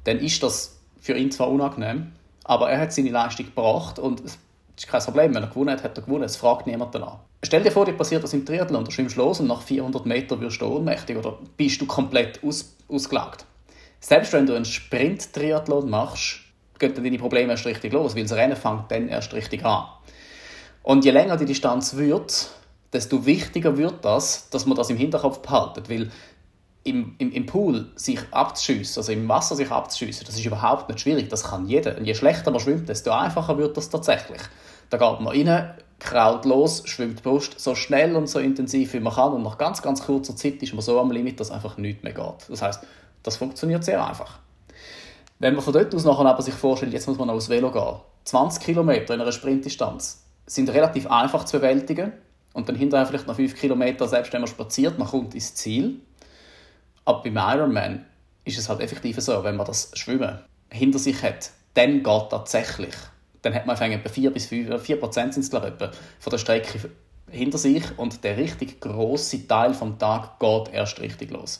Dann 0.04 0.20
ist 0.20 0.44
das 0.44 0.80
für 1.00 1.14
ihn 1.14 1.32
zwar 1.32 1.50
unangenehm, 1.50 2.12
aber 2.44 2.70
er 2.70 2.80
hat 2.82 2.92
seine 2.92 3.12
Leistung 3.12 3.46
gebracht 3.46 4.00
und 4.00 4.22
es 4.26 4.38
ist 4.78 4.88
kein 4.88 5.02
Problem, 5.02 5.34
wenn 5.36 5.44
er 5.44 5.50
gewonnen 5.50 5.70
hat, 5.70 5.84
hat 5.84 5.98
er 5.98 6.04
gewonnen, 6.04 6.24
es 6.24 6.36
fragt 6.36 6.68
niemand 6.68 6.94
danach. 6.94 7.20
Stell 7.44 7.62
dir 7.62 7.72
vor, 7.72 7.86
dir 7.86 7.94
passiert 7.94 8.24
das 8.24 8.34
im 8.34 8.46
Triathlon, 8.46 8.84
du 8.84 8.92
schwimmst 8.92 9.16
los 9.16 9.40
und 9.40 9.48
nach 9.48 9.62
400 9.62 10.06
Metern 10.06 10.42
wirst 10.42 10.62
du 10.62 10.66
ohnmächtig 10.66 11.16
oder 11.16 11.38
bist 11.56 11.80
du 11.80 11.86
komplett 11.86 12.44
aus, 12.44 12.76
ausgelagt. 12.90 13.46
Selbst 14.00 14.34
wenn 14.34 14.48
du 14.48 14.56
einen 14.56 14.66
Sprint-Triathlon 14.66 15.90
machst, 15.90 16.45
gehen 16.80 16.94
dann 16.94 17.04
deine 17.04 17.18
Probleme 17.18 17.52
erst 17.52 17.66
richtig 17.66 17.94
los, 17.94 18.16
weil 18.16 18.24
das 18.24 18.34
Rennen 18.34 18.56
fängt 18.56 18.92
dann 18.92 19.08
erst 19.08 19.34
richtig 19.34 19.66
an. 19.66 19.86
Und 20.84 21.06
je 21.06 21.12
länger 21.12 21.38
die 21.38 21.46
Distanz 21.46 21.96
wird, 21.96 22.50
desto 22.94 23.26
wichtiger 23.26 23.78
wird 23.78 24.06
das, 24.06 24.50
dass 24.50 24.66
man 24.66 24.78
das 24.78 24.90
im 24.90 24.98
Hinterkopf 24.98 25.40
behaltet, 25.40 25.90
weil 25.90 26.12
im, 26.84 27.16
im, 27.18 27.32
im 27.32 27.46
Pool 27.48 27.92
sich 27.96 28.20
abzuschiessen, 28.32 29.00
also 29.00 29.12
im 29.12 29.28
Wasser 29.28 29.56
sich 29.56 29.72
abzuschiessen, 29.72 30.26
das 30.26 30.36
ist 30.36 30.46
überhaupt 30.46 30.88
nicht 30.88 31.02
schwierig, 31.02 31.30
das 31.30 31.44
kann 31.44 31.68
jeder. 31.68 31.98
Und 31.98 32.06
je 32.06 32.14
schlechter 32.14 32.52
man 32.52 32.60
schwimmt, 32.60 32.88
desto 32.88 33.12
einfacher 33.12 33.58
wird 33.58 33.76
das 33.76 33.90
tatsächlich. 33.90 34.42
Da 34.92 34.98
geht 34.98 35.20
man 35.20 35.36
rein, 35.36 35.74
kraut 36.00 36.46
los, 36.46 36.84
schwimmt 36.86 37.20
die 37.20 37.24
Brust 37.24 37.60
so 37.60 37.74
schnell 37.74 38.16
und 38.16 38.30
so 38.30 38.38
intensiv 38.38 38.94
wie 38.94 39.00
man 39.00 39.14
kann 39.14 39.34
und 39.34 39.42
nach 39.42 39.58
ganz, 39.58 39.82
ganz 39.82 40.04
kurzer 40.04 40.36
Zeit 40.36 40.62
ist 40.62 40.74
man 40.74 40.82
so 40.82 41.00
am 41.00 41.12
Limit, 41.12 41.40
dass 41.40 41.50
einfach 41.50 41.78
nichts 41.78 42.04
mehr 42.04 42.14
geht. 42.14 42.50
Das 42.50 42.62
heißt, 42.62 42.84
das 43.24 43.38
funktioniert 43.38 43.84
sehr 43.84 44.06
einfach. 44.06 44.40
Wenn 45.40 45.54
man 45.54 45.64
von 45.64 45.74
dort 45.74 45.94
aus 45.94 46.06
nachher 46.06 46.26
aber 46.26 46.42
sich 46.42 46.54
vorstellt, 46.54 46.94
jetzt 46.94 47.08
muss 47.08 47.18
man 47.18 47.30
aufs 47.30 47.50
Velo 47.50 47.72
gehen, 47.72 48.00
20 48.24 48.64
Kilometer 48.64 49.14
in 49.14 49.22
einer 49.22 49.32
Sprintdistanz 49.32 50.24
sind 50.46 50.70
relativ 50.70 51.08
einfach 51.08 51.44
zu 51.44 51.58
bewältigen 51.58 52.14
und 52.54 52.70
dann 52.70 52.76
hinterher 52.76 53.06
vielleicht 53.06 53.28
noch 53.28 53.36
5 53.36 53.56
Kilometer, 53.56 54.08
selbst 54.08 54.32
wenn 54.32 54.42
man 54.42 54.48
spaziert, 54.48 54.98
man 54.98 55.08
kommt 55.08 55.34
ins 55.34 55.54
Ziel. 55.56 56.00
Aber 57.04 57.22
beim 57.22 57.36
Ironman 57.36 58.06
ist 58.46 58.58
es 58.58 58.70
halt 58.70 58.80
effektiv 58.80 59.20
so, 59.20 59.44
wenn 59.44 59.58
man 59.58 59.66
das 59.66 59.92
Schwimmen 59.96 60.40
hinter 60.70 61.00
sich 61.00 61.22
hat, 61.22 61.52
dann 61.74 62.02
geht 62.02 62.30
tatsächlich. 62.30 62.96
Dann 63.42 63.54
hat 63.54 63.66
man 63.66 63.76
etwa 63.92 64.10
4 64.10 64.32
bis 64.32 64.46
5, 64.48 64.82
4 64.82 65.00
Prozent 65.00 65.34
sind 65.34 65.44
es, 65.44 65.50
glaube 65.50 65.74
ich, 65.78 65.90
von 66.20 66.32
der 66.32 66.38
Strecke 66.38 66.90
hinter 67.30 67.58
sich 67.58 67.84
und 67.98 68.24
der 68.24 68.38
richtig 68.38 68.80
große 68.80 69.48
Teil 69.48 69.74
vom 69.74 70.00
Tag 70.00 70.40
geht 70.40 70.74
erst 70.74 71.02
richtig 71.02 71.32
los. 71.32 71.60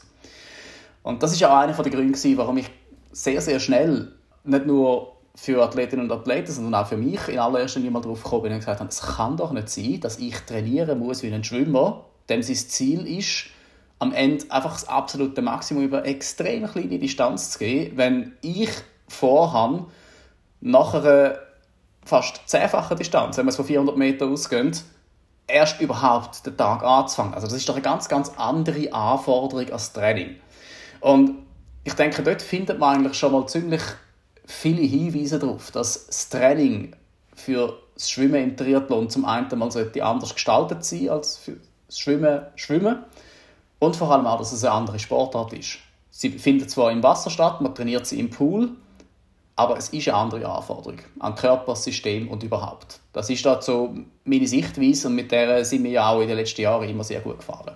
Und 1.04 1.22
das 1.22 1.34
ist 1.34 1.44
auch 1.44 1.58
einer 1.58 1.74
der 1.74 1.92
Gründe, 1.92 2.38
warum 2.38 2.58
ich 2.58 2.70
sehr, 3.16 3.42
sehr 3.42 3.60
schnell, 3.62 4.12
nicht 4.44 4.66
nur 4.66 5.16
für 5.36 5.64
Athletinnen 5.64 6.10
und 6.10 6.18
Athleten, 6.18 6.52
sondern 6.52 6.76
auch 6.76 6.88
für 6.88 6.98
mich 6.98 7.28
in 7.30 7.40
allererster 7.40 7.80
Linie 7.80 7.92
mal 7.92 8.02
darauf 8.02 8.24
gekommen 8.24 8.44
bin 8.44 8.52
und 8.54 8.60
gesagt 8.60 8.80
habe, 8.80 8.90
es 8.90 9.02
kann 9.02 9.38
doch 9.38 9.52
nicht 9.52 9.70
sein, 9.70 10.00
dass 10.02 10.20
ich 10.20 10.38
trainieren 10.42 11.00
muss 11.00 11.24
wie 11.24 11.34
ein 11.34 11.44
Schwimmer, 11.44 12.06
dem 12.30 12.44
sein 12.44 12.56
Ziel 12.56 13.08
ist, 13.08 13.46
am 14.00 14.14
Ende 14.14 14.46
einfach 14.50 14.74
das 14.74 14.88
absolute 14.88 15.42
Maximum 15.42 15.84
über 15.84 16.06
extrem 16.06 16.68
kleine 16.68 17.00
Distanz 17.00 17.52
zu 17.52 17.60
gehen, 17.60 17.96
wenn 17.96 18.34
ich 18.42 18.70
vorhabe, 19.08 19.86
nach 20.60 20.94
einer 20.94 21.38
fast 22.04 22.42
zehnfachen 22.46 22.98
Distanz, 22.98 23.38
wenn 23.38 23.46
man 23.46 23.52
es 23.52 23.56
von 23.56 23.66
400 23.66 23.96
Meter 23.96 24.28
ausgeht, 24.28 24.84
erst 25.48 25.80
überhaupt 25.80 26.46
den 26.46 26.58
Tag 26.58 26.84
anzufangen. 26.84 27.34
Also 27.34 27.48
das 27.48 27.56
ist 27.56 27.70
doch 27.70 27.76
eine 27.76 27.84
ganz, 27.84 28.10
ganz 28.10 28.32
andere 28.36 28.92
Anforderung 28.92 29.70
als 29.72 29.94
Training. 29.94 30.36
Und 31.00 31.45
ich 31.86 31.94
denke, 31.94 32.24
dort 32.24 32.42
findet 32.42 32.80
man 32.80 32.98
eigentlich 32.98 33.18
schon 33.18 33.32
mal 33.32 33.48
ziemlich 33.48 33.82
viele 34.46 34.82
Hinweise 34.82 35.40
darauf, 35.40 35.72
dass 35.72 36.08
das 36.08 36.30
Training 36.30 36.96
für 37.36 37.80
das 37.94 38.10
Schwimmen 38.10 38.44
im 38.44 38.58
Triathlon 38.58 39.10
zum 39.10 39.24
einen 39.24 39.48
mal 39.58 39.72
sollte 39.72 40.04
anders 40.04 40.34
gestaltet 40.34 40.84
sein 40.84 41.10
als 41.10 41.38
für 41.38 41.58
das 41.88 42.00
Schwimmen, 42.00 42.42
Schwimmen 42.56 43.04
und 43.80 43.96
vor 43.96 44.12
allem 44.12 44.26
auch, 44.26 44.40
dass 44.40 44.52
es 44.52 44.64
eine 44.64 44.74
andere 44.74 45.00
Sportart 45.00 45.54
ist. 45.54 45.78
Sie 46.10 46.32
findet 46.32 46.72
zwar 46.72 46.92
im 46.92 47.04
Wasser 47.04 47.30
statt, 47.30 47.62
man 47.62 47.76
trainiert 47.76 48.08
sie 48.08 48.20
im 48.20 48.32
Pool, 48.32 48.72
aber 49.56 49.78
es 49.78 49.90
ist 49.90 50.08
eine 50.08 50.18
andere 50.18 50.50
Anforderung 50.50 51.00
an 51.20 51.36
Körper, 51.36 51.76
System 51.76 52.30
und 52.30 52.42
überhaupt. 52.42 53.00
Das 53.14 53.30
ist 53.30 53.46
dazu 53.46 53.96
meine 54.24 54.48
Sichtweise 54.48 55.08
und 55.08 55.16
mit 55.16 55.32
der 55.32 55.64
sind 55.64 55.84
wir 55.84 55.92
ja 55.92 56.10
auch 56.10 56.22
in 56.22 56.28
den 56.28 56.38
letzten 56.38 56.62
Jahren 56.62 56.90
immer 56.90 57.04
sehr 57.04 57.22
gut 57.22 57.38
gefahren. 57.38 57.76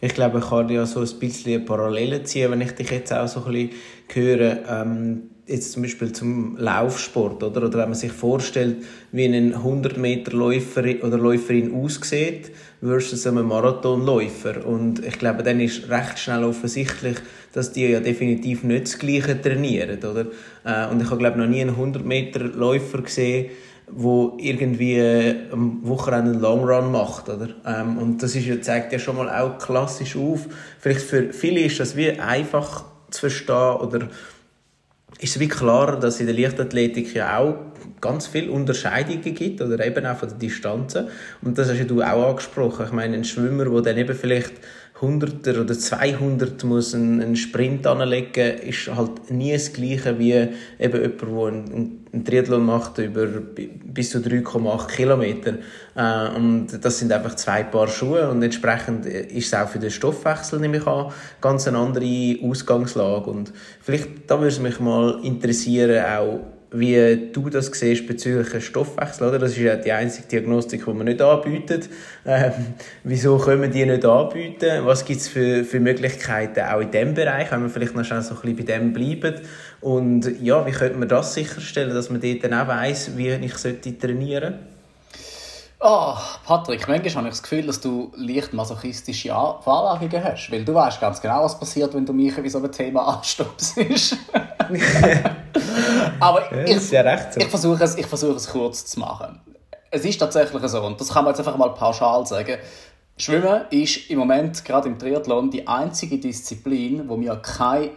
Ich 0.00 0.14
glaube, 0.14 0.38
ich 0.38 0.48
kann 0.48 0.68
ja 0.68 0.86
so 0.86 1.00
ein 1.00 1.18
bisschen 1.18 1.64
Parallelen 1.64 2.24
ziehen, 2.24 2.52
wenn 2.52 2.60
ich 2.60 2.72
dich 2.72 2.90
jetzt 2.90 3.12
auch 3.12 3.26
so 3.26 3.44
ein 3.44 3.52
bisschen 3.52 3.70
höre. 4.12 4.58
Ähm, 4.68 5.22
jetzt 5.48 5.72
zum 5.72 5.82
Beispiel 5.82 6.12
zum 6.12 6.56
Laufsport, 6.56 7.42
oder? 7.42 7.64
Oder 7.64 7.78
wenn 7.78 7.88
man 7.88 7.94
sich 7.94 8.12
vorstellt, 8.12 8.84
wie 9.12 9.24
ein 9.24 9.54
100 9.54 9.96
Meter 9.96 10.32
Läufer 10.32 10.84
oder 11.02 11.18
Läuferin 11.18 11.74
aussieht 11.74 12.52
versus 12.80 13.26
einem 13.26 13.48
Marathonläufer. 13.48 14.64
Und 14.66 15.04
ich 15.04 15.18
glaube, 15.18 15.42
dann 15.42 15.58
ist 15.58 15.88
recht 15.88 16.18
schnell 16.18 16.44
offensichtlich, 16.44 17.16
dass 17.52 17.72
die 17.72 17.86
ja 17.86 18.00
definitiv 18.00 18.62
nicht 18.62 18.84
das 18.84 18.98
Gleiche 18.98 19.40
trainieren, 19.40 19.98
oder? 19.98 20.26
Äh, 20.64 20.92
und 20.92 21.02
ich 21.02 21.10
habe, 21.10 21.18
glaube 21.18 21.38
noch 21.38 21.48
nie 21.48 21.62
einen 21.62 21.70
100 21.70 22.04
Meter 22.04 22.40
Läufer 22.40 23.02
gesehen, 23.02 23.46
wo 23.90 24.36
irgendwie 24.38 25.00
am 25.52 25.80
Wochenende 25.82 26.32
einen 26.32 26.40
Long 26.40 26.64
Run 26.64 26.92
macht, 26.92 27.28
oder? 27.28 27.48
Ähm, 27.66 27.98
und 27.98 28.22
das 28.22 28.34
ist, 28.34 28.64
zeigt 28.64 28.92
ja 28.92 28.98
schon 28.98 29.16
mal 29.16 29.28
auch 29.28 29.58
klassisch 29.58 30.16
auf. 30.16 30.46
Vielleicht 30.78 31.00
für 31.00 31.32
viele 31.32 31.60
ist 31.60 31.80
das 31.80 31.96
wie 31.96 32.12
einfach 32.12 32.84
zu 33.10 33.20
verstehen 33.20 33.76
oder 33.76 34.08
ist 35.20 35.34
es 35.34 35.40
wie 35.40 35.48
klarer, 35.48 35.98
dass 35.98 36.20
in 36.20 36.26
der 36.26 36.36
Leichtathletik 36.36 37.14
ja 37.14 37.38
auch 37.38 37.56
ganz 38.00 38.26
viele 38.26 38.52
Unterscheidungen 38.52 39.34
gibt 39.34 39.60
oder 39.60 39.84
eben 39.84 40.06
auch 40.06 40.16
von 40.16 40.28
den 40.28 40.38
Distanzen. 40.38 41.08
Und 41.42 41.58
das 41.58 41.68
hast 41.68 41.78
ja 41.78 41.84
du 41.84 42.02
auch 42.02 42.30
angesprochen. 42.30 42.86
Ich 42.86 42.92
meine, 42.92 43.16
ein 43.16 43.24
Schwimmer, 43.24 43.64
der 43.64 43.80
dann 43.80 43.98
eben 43.98 44.14
vielleicht 44.14 44.52
Hunderter 45.00 45.60
oder 45.60 45.78
200 45.78 46.64
muss 46.64 46.94
einen, 46.94 47.36
Sprint 47.36 47.86
anlegen, 47.86 48.58
ist 48.58 48.88
halt 48.88 49.30
nie 49.30 49.52
das 49.52 49.72
Gleiche 49.72 50.18
wie 50.18 50.32
eben 50.32 50.50
jemand, 50.78 51.20
der 51.22 51.28
einen, 51.28 52.06
einen 52.12 52.24
Triathlon 52.24 52.66
macht 52.66 52.98
über 52.98 53.26
bis 53.26 54.10
zu 54.10 54.18
3,8 54.18 54.88
Kilometer. 54.88 55.54
Äh, 55.94 56.36
und 56.36 56.66
das 56.82 56.98
sind 56.98 57.12
einfach 57.12 57.36
zwei 57.36 57.62
Paar 57.62 57.86
Schuhe 57.86 58.28
und 58.28 58.42
entsprechend 58.42 59.06
ist 59.06 59.46
es 59.46 59.54
auch 59.54 59.68
für 59.68 59.78
den 59.78 59.90
Stoffwechsel, 59.90 60.58
nehme 60.58 60.78
ich 60.78 60.86
an, 60.86 61.12
ganz 61.40 61.68
eine 61.68 61.78
andere 61.78 62.38
Ausgangslage. 62.42 63.30
Und 63.30 63.52
vielleicht, 63.80 64.08
da 64.26 64.36
würde 64.36 64.48
es 64.48 64.58
mich 64.58 64.80
mal 64.80 65.20
interessieren, 65.22 66.04
auch 66.04 66.57
wie 66.70 67.30
du 67.32 67.48
das 67.48 67.66
siehst 67.66 68.06
bezüglich 68.06 68.64
Stoffwechsel. 68.64 69.28
Oder? 69.28 69.38
Das 69.38 69.52
ist 69.52 69.58
ja 69.58 69.76
die 69.76 69.92
einzige 69.92 70.28
Diagnostik, 70.28 70.84
die 70.84 70.92
man 70.92 71.06
nicht 71.06 71.22
anbietet. 71.22 71.88
Ähm, 72.26 72.52
wieso 73.04 73.38
können 73.38 73.62
wir 73.62 73.68
die 73.68 73.86
nicht 73.86 74.04
anbieten? 74.04 74.84
Was 74.84 75.04
gibt 75.04 75.20
es 75.20 75.28
für, 75.28 75.64
für 75.64 75.80
Möglichkeiten 75.80 76.60
auch 76.60 76.80
in 76.80 76.90
diesem 76.90 77.14
Bereich, 77.14 77.50
wenn 77.50 77.62
wir 77.62 77.70
vielleicht 77.70 77.94
noch 77.94 78.04
schnell 78.04 78.22
so 78.22 78.34
ein 78.34 78.40
bisschen 78.40 78.56
bei 78.56 78.62
dem 78.64 78.92
bleiben? 78.92 79.40
Und 79.80 80.40
ja, 80.42 80.66
wie 80.66 80.72
könnte 80.72 80.98
man 80.98 81.08
das 81.08 81.34
sicherstellen, 81.34 81.94
dass 81.94 82.10
man 82.10 82.20
dort 82.20 82.44
dann 82.44 82.54
auch 82.54 82.68
weiss, 82.68 83.16
wie 83.16 83.28
ich 83.30 83.98
trainieren 83.98 84.54
sollte? 84.54 84.77
Oh, 85.80 86.14
Patrick, 86.44 86.88
manchmal 86.88 87.14
habe 87.14 87.28
ich 87.28 87.34
das 87.34 87.42
Gefühl, 87.42 87.64
dass 87.66 87.80
du 87.80 88.10
leicht 88.16 88.52
masochistische 88.52 89.28
Veranlagungen 89.28 90.24
hast, 90.24 90.50
weil 90.50 90.64
du 90.64 90.74
weißt 90.74 91.00
ganz 91.00 91.20
genau, 91.20 91.44
was 91.44 91.56
passiert, 91.56 91.94
wenn 91.94 92.04
du 92.04 92.12
mich 92.12 92.34
bei 92.34 92.48
so 92.48 92.58
einem 92.58 92.72
Thema 92.72 93.06
anstupst. 93.06 93.78
Aber 96.20 96.52
ja, 96.52 96.64
ich, 96.64 96.90
ja 96.90 97.30
so. 97.30 97.40
ich 97.40 97.46
versuche 97.46 97.84
es, 97.84 97.96
ich 97.96 98.06
versuche 98.06 98.34
es 98.34 98.48
kurz 98.48 98.86
zu 98.86 98.98
machen. 98.98 99.40
Es 99.92 100.04
ist 100.04 100.18
tatsächlich 100.18 100.60
so, 100.66 100.82
und 100.82 101.00
das 101.00 101.10
kann 101.10 101.24
man 101.24 101.32
jetzt 101.32 101.38
einfach 101.38 101.56
mal 101.56 101.72
pauschal 101.74 102.26
sagen. 102.26 102.58
Schwimmen 103.16 103.62
ist 103.70 104.10
im 104.10 104.18
Moment, 104.18 104.64
gerade 104.64 104.88
im 104.88 104.98
Triathlon, 104.98 105.48
die 105.50 105.68
einzige 105.68 106.18
Disziplin, 106.18 107.08
wo 107.08 107.20
wir 107.20 107.36
keine 107.36 107.90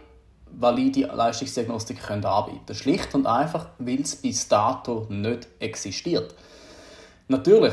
valide 0.52 1.08
Leistungsdiagnostik 1.12 1.98
anbieten 2.08 2.60
können. 2.64 2.76
Schlicht 2.76 3.12
und 3.14 3.26
einfach, 3.26 3.66
weil 3.78 4.02
es 4.02 4.14
bis 4.14 4.46
dato 4.46 5.06
nicht 5.08 5.48
existiert. 5.58 6.32
Natürlich 7.32 7.72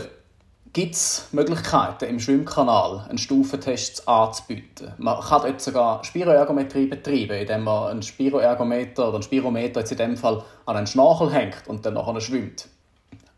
gibt 0.71 0.95
es 0.95 1.27
Möglichkeiten, 1.33 2.05
im 2.05 2.21
Schwimmkanal 2.21 3.05
einen 3.09 3.17
Stufentest 3.17 4.07
anzubieten. 4.07 4.93
Man 4.97 5.19
kann 5.19 5.41
dort 5.41 5.59
sogar 5.59 6.01
Spiroergometrie 6.05 6.85
betreiben, 6.85 7.33
indem 7.33 7.65
man 7.65 7.91
einen 7.91 8.01
Spiroergometer 8.01 9.09
oder 9.09 9.15
einen 9.15 9.23
Spirometer 9.23 9.81
jetzt 9.81 9.91
in 9.91 9.97
dem 9.97 10.15
Fall 10.15 10.41
an 10.65 10.77
einen 10.77 10.87
Schnorchel 10.87 11.33
hängt 11.33 11.67
und 11.67 11.85
dann 11.85 11.95
nachher 11.95 12.21
schwimmt. 12.21 12.69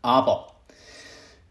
Aber 0.02 0.46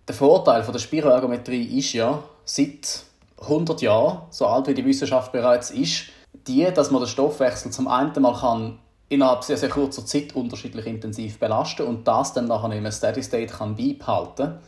der 0.08 0.16
Vorteil 0.16 0.64
von 0.64 0.72
der 0.72 0.80
Spiroergometrie 0.80 1.78
ist 1.78 1.92
ja, 1.92 2.24
seit 2.46 3.04
100 3.42 3.82
Jahren, 3.82 4.22
so 4.30 4.48
alt 4.48 4.68
wie 4.68 4.74
die 4.74 4.86
Wissenschaft 4.86 5.34
bereits 5.34 5.70
ist, 5.70 6.04
die, 6.48 6.64
dass 6.64 6.92
man 6.92 7.02
den 7.02 7.10
Stoffwechsel 7.10 7.72
zum 7.72 7.90
einen 7.90 8.14
mal 8.22 8.40
kann 8.40 8.80
innerhalb 9.12 9.44
sehr, 9.44 9.58
sehr 9.58 9.70
kurzer 9.70 10.06
Zeit 10.06 10.36
unterschiedlich 10.36 10.86
intensiv 10.86 11.40
belasten 11.40 11.86
und 11.86 12.08
das 12.08 12.34
dann 12.34 12.48
nachher 12.48 12.68
in 12.68 12.80
einem 12.80 12.92
Steady 12.92 13.22
State 13.22 13.54
kann 13.54 13.76
beibehalten 13.76 14.60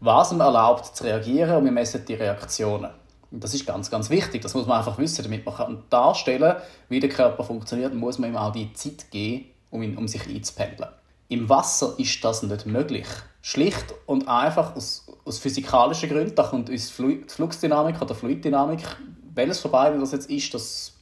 was 0.00 0.32
ihm 0.32 0.40
erlaubt 0.40 0.96
zu 0.96 1.04
reagieren 1.04 1.56
und 1.56 1.64
wir 1.64 1.72
messen 1.72 2.04
die 2.06 2.14
Reaktionen. 2.14 2.90
Und 3.30 3.44
das 3.44 3.54
ist 3.54 3.66
ganz, 3.66 3.90
ganz 3.90 4.10
wichtig. 4.10 4.42
Das 4.42 4.54
muss 4.54 4.66
man 4.66 4.78
einfach 4.78 4.98
wissen. 4.98 5.22
Damit 5.22 5.46
man 5.46 5.54
kann 5.54 5.82
darstellen 5.88 6.56
wie 6.88 6.98
der 6.98 7.10
Körper 7.10 7.44
funktioniert, 7.44 7.94
muss 7.94 8.18
man 8.18 8.30
ihm 8.30 8.36
auch 8.36 8.50
die 8.50 8.72
Zeit 8.72 9.10
geben, 9.10 9.46
um, 9.70 9.82
ihn, 9.82 9.96
um 9.96 10.08
sich 10.08 10.26
einzupendeln. 10.26 10.90
Im 11.28 11.48
Wasser 11.48 11.94
ist 11.98 12.24
das 12.24 12.42
nicht 12.42 12.66
möglich. 12.66 13.06
Schlicht 13.40 13.94
und 14.06 14.26
einfach 14.26 14.74
aus, 14.74 15.06
aus 15.24 15.38
physikalischen 15.38 16.08
Gründen. 16.08 16.34
Da 16.34 16.42
kommt 16.42 16.70
uns 16.70 16.90
Flu 16.90 17.18
Fluxdynamik 17.28 18.02
oder 18.02 18.16
Fluiddynamik. 18.16 18.80
Welches 19.32 19.60
von 19.60 19.70
beiden 19.70 20.00
das 20.00 20.10
jetzt 20.10 20.28
ist, 20.28 20.52
das 20.52 20.94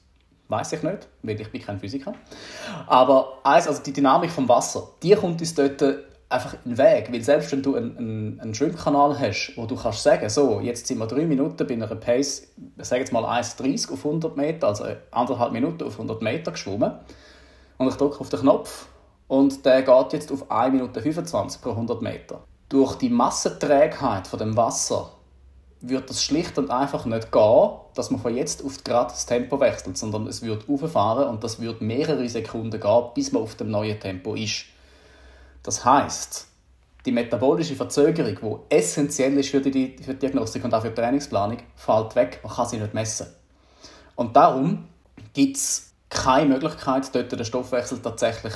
Weiß 0.48 0.72
ich 0.72 0.82
nicht, 0.82 1.08
weil 1.22 1.40
ich 1.40 1.50
bin 1.52 1.60
kein 1.60 1.78
Physiker. 1.78 2.14
Aber 2.86 3.38
eins, 3.44 3.68
also 3.68 3.82
die 3.82 3.92
Dynamik 3.92 4.30
vom 4.30 4.48
Wasser, 4.48 4.88
die 5.02 5.14
kommt 5.14 5.40
uns 5.40 5.54
dort 5.54 5.82
einfach 6.28 6.54
in 6.64 6.72
den 6.72 6.78
Weg. 6.78 7.12
Weil 7.12 7.22
selbst 7.22 7.52
wenn 7.52 7.62
du 7.62 7.74
einen, 7.76 8.40
einen, 8.40 8.54
Schwimmkanal 8.54 9.18
hast, 9.18 9.52
wo 9.56 9.66
du 9.66 9.76
kannst 9.76 10.02
sagen, 10.02 10.28
so, 10.28 10.60
jetzt 10.60 10.86
sind 10.86 10.98
wir 10.98 11.06
drei 11.06 11.24
Minuten 11.24 11.66
bei 11.66 11.74
einer 11.74 11.86
Pace, 11.86 12.48
sage 12.78 13.00
jetzt 13.00 13.12
mal 13.12 13.24
1,30 13.24 13.92
auf 13.92 14.04
100 14.04 14.36
Meter, 14.36 14.68
also 14.68 14.84
anderthalb 15.10 15.52
Minuten 15.52 15.84
auf 15.84 15.94
100 15.94 16.22
Meter 16.22 16.52
geschwommen, 16.52 16.92
und 17.78 17.88
ich 17.88 17.94
drücke 17.94 18.20
auf 18.20 18.28
den 18.28 18.40
Knopf 18.40 18.86
und 19.28 19.64
der 19.64 19.82
geht 19.82 20.12
jetzt 20.12 20.32
auf 20.32 20.50
1 20.50 20.72
Minute 20.72 21.00
25 21.00 21.60
pro 21.60 21.70
100 21.70 22.02
Meter. 22.02 22.42
Durch 22.68 22.96
die 22.96 23.08
Massenträgheit 23.08 24.26
von 24.26 24.38
dem 24.38 24.56
Wasser 24.56 25.12
wird 25.80 26.10
es 26.10 26.22
schlicht 26.24 26.58
und 26.58 26.70
einfach 26.70 27.04
nicht 27.04 27.30
gehen, 27.30 27.70
dass 27.94 28.10
man 28.10 28.20
von 28.20 28.36
jetzt 28.36 28.64
auf 28.64 28.82
gerade 28.82 29.10
das 29.10 29.26
Tempo 29.26 29.60
wechselt, 29.60 29.96
sondern 29.96 30.26
es 30.26 30.42
wird 30.42 30.68
auffahren 30.68 31.28
und 31.28 31.44
das 31.44 31.60
wird 31.60 31.80
mehrere 31.80 32.28
Sekunden 32.28 32.80
gehen, 32.80 33.04
bis 33.14 33.32
man 33.32 33.42
auf 33.42 33.54
dem 33.54 33.70
neuen 33.70 33.98
Tempo 34.00 34.34
ist. 34.34 34.64
Das 35.62 35.84
heißt, 35.84 36.46
die 37.06 37.12
metabolische 37.12 37.76
Verzögerung, 37.76 38.60
die 38.70 38.74
essentiell 38.74 39.38
ist 39.38 39.50
für 39.50 39.60
die, 39.60 39.96
für 40.02 40.14
die 40.14 40.20
Diagnostik 40.20 40.64
und 40.64 40.74
auch 40.74 40.82
für 40.82 40.90
die 40.90 40.94
Trainingsplanung, 40.94 41.58
fällt 41.76 42.16
weg. 42.16 42.40
Man 42.42 42.52
kann 42.52 42.66
sie 42.66 42.78
nicht 42.78 42.94
messen. 42.94 43.28
Und 44.16 44.34
darum 44.34 44.88
gibt 45.32 45.56
es 45.56 45.92
keine 46.10 46.54
Möglichkeit, 46.54 47.14
dort 47.14 47.30
den 47.30 47.44
Stoffwechsel 47.44 48.00
tatsächlich 48.00 48.54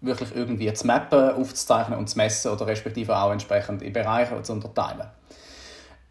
wirklich 0.00 0.34
irgendwie 0.34 0.72
zu 0.74 0.86
mappen, 0.86 1.30
aufzuzeichnen 1.30 1.98
und 1.98 2.08
zu 2.08 2.18
messen 2.18 2.52
oder 2.52 2.66
respektive 2.66 3.16
auch 3.16 3.32
entsprechend 3.32 3.80
in 3.82 3.92
Bereiche 3.92 4.40
zu 4.42 4.52
unterteilen. 4.52 5.08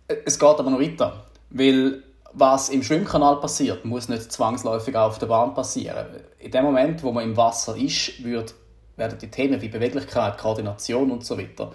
Es 0.07 0.37
geht 0.39 0.59
aber 0.59 0.69
noch 0.69 0.79
weiter, 0.79 1.25
weil 1.49 2.03
was 2.33 2.69
im 2.69 2.81
Schwimmkanal 2.83 3.39
passiert, 3.39 3.85
muss 3.85 4.09
nicht 4.09 4.31
zwangsläufig 4.31 4.95
auf 4.95 5.19
der 5.19 5.27
Bahn 5.27 5.53
passieren. 5.53 6.07
In 6.39 6.51
dem 6.51 6.65
Moment, 6.65 7.03
wo 7.03 7.11
man 7.11 7.23
im 7.23 7.37
Wasser 7.37 7.77
ist, 7.77 8.23
wird, 8.23 8.55
werden 8.97 9.19
die 9.19 9.29
Themen 9.29 9.61
wie 9.61 9.69
Beweglichkeit, 9.69 10.37
Koordination 10.37 11.11
und 11.11 11.25
so 11.25 11.37
weiter 11.37 11.71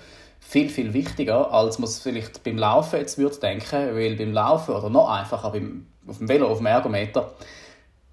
viel, 0.49 0.71
viel 0.71 0.95
wichtiger, 0.95 1.53
als 1.53 1.79
man 1.79 1.89
es 1.89 1.99
vielleicht 1.99 2.43
beim 2.43 2.57
Laufen 2.57 2.99
jetzt 2.99 3.19
würde 3.19 3.37
denken, 3.37 3.95
weil 3.95 4.17
beim 4.17 4.33
Laufen 4.33 4.75
oder 4.75 4.89
noch 4.89 5.11
einfacher 5.11 5.51
beim, 5.51 5.87
auf 6.07 6.19
dem 6.19 6.29
Velo, 6.29 6.49
auf 6.49 6.59
dem 6.59 6.67
Ergometer, 6.67 7.35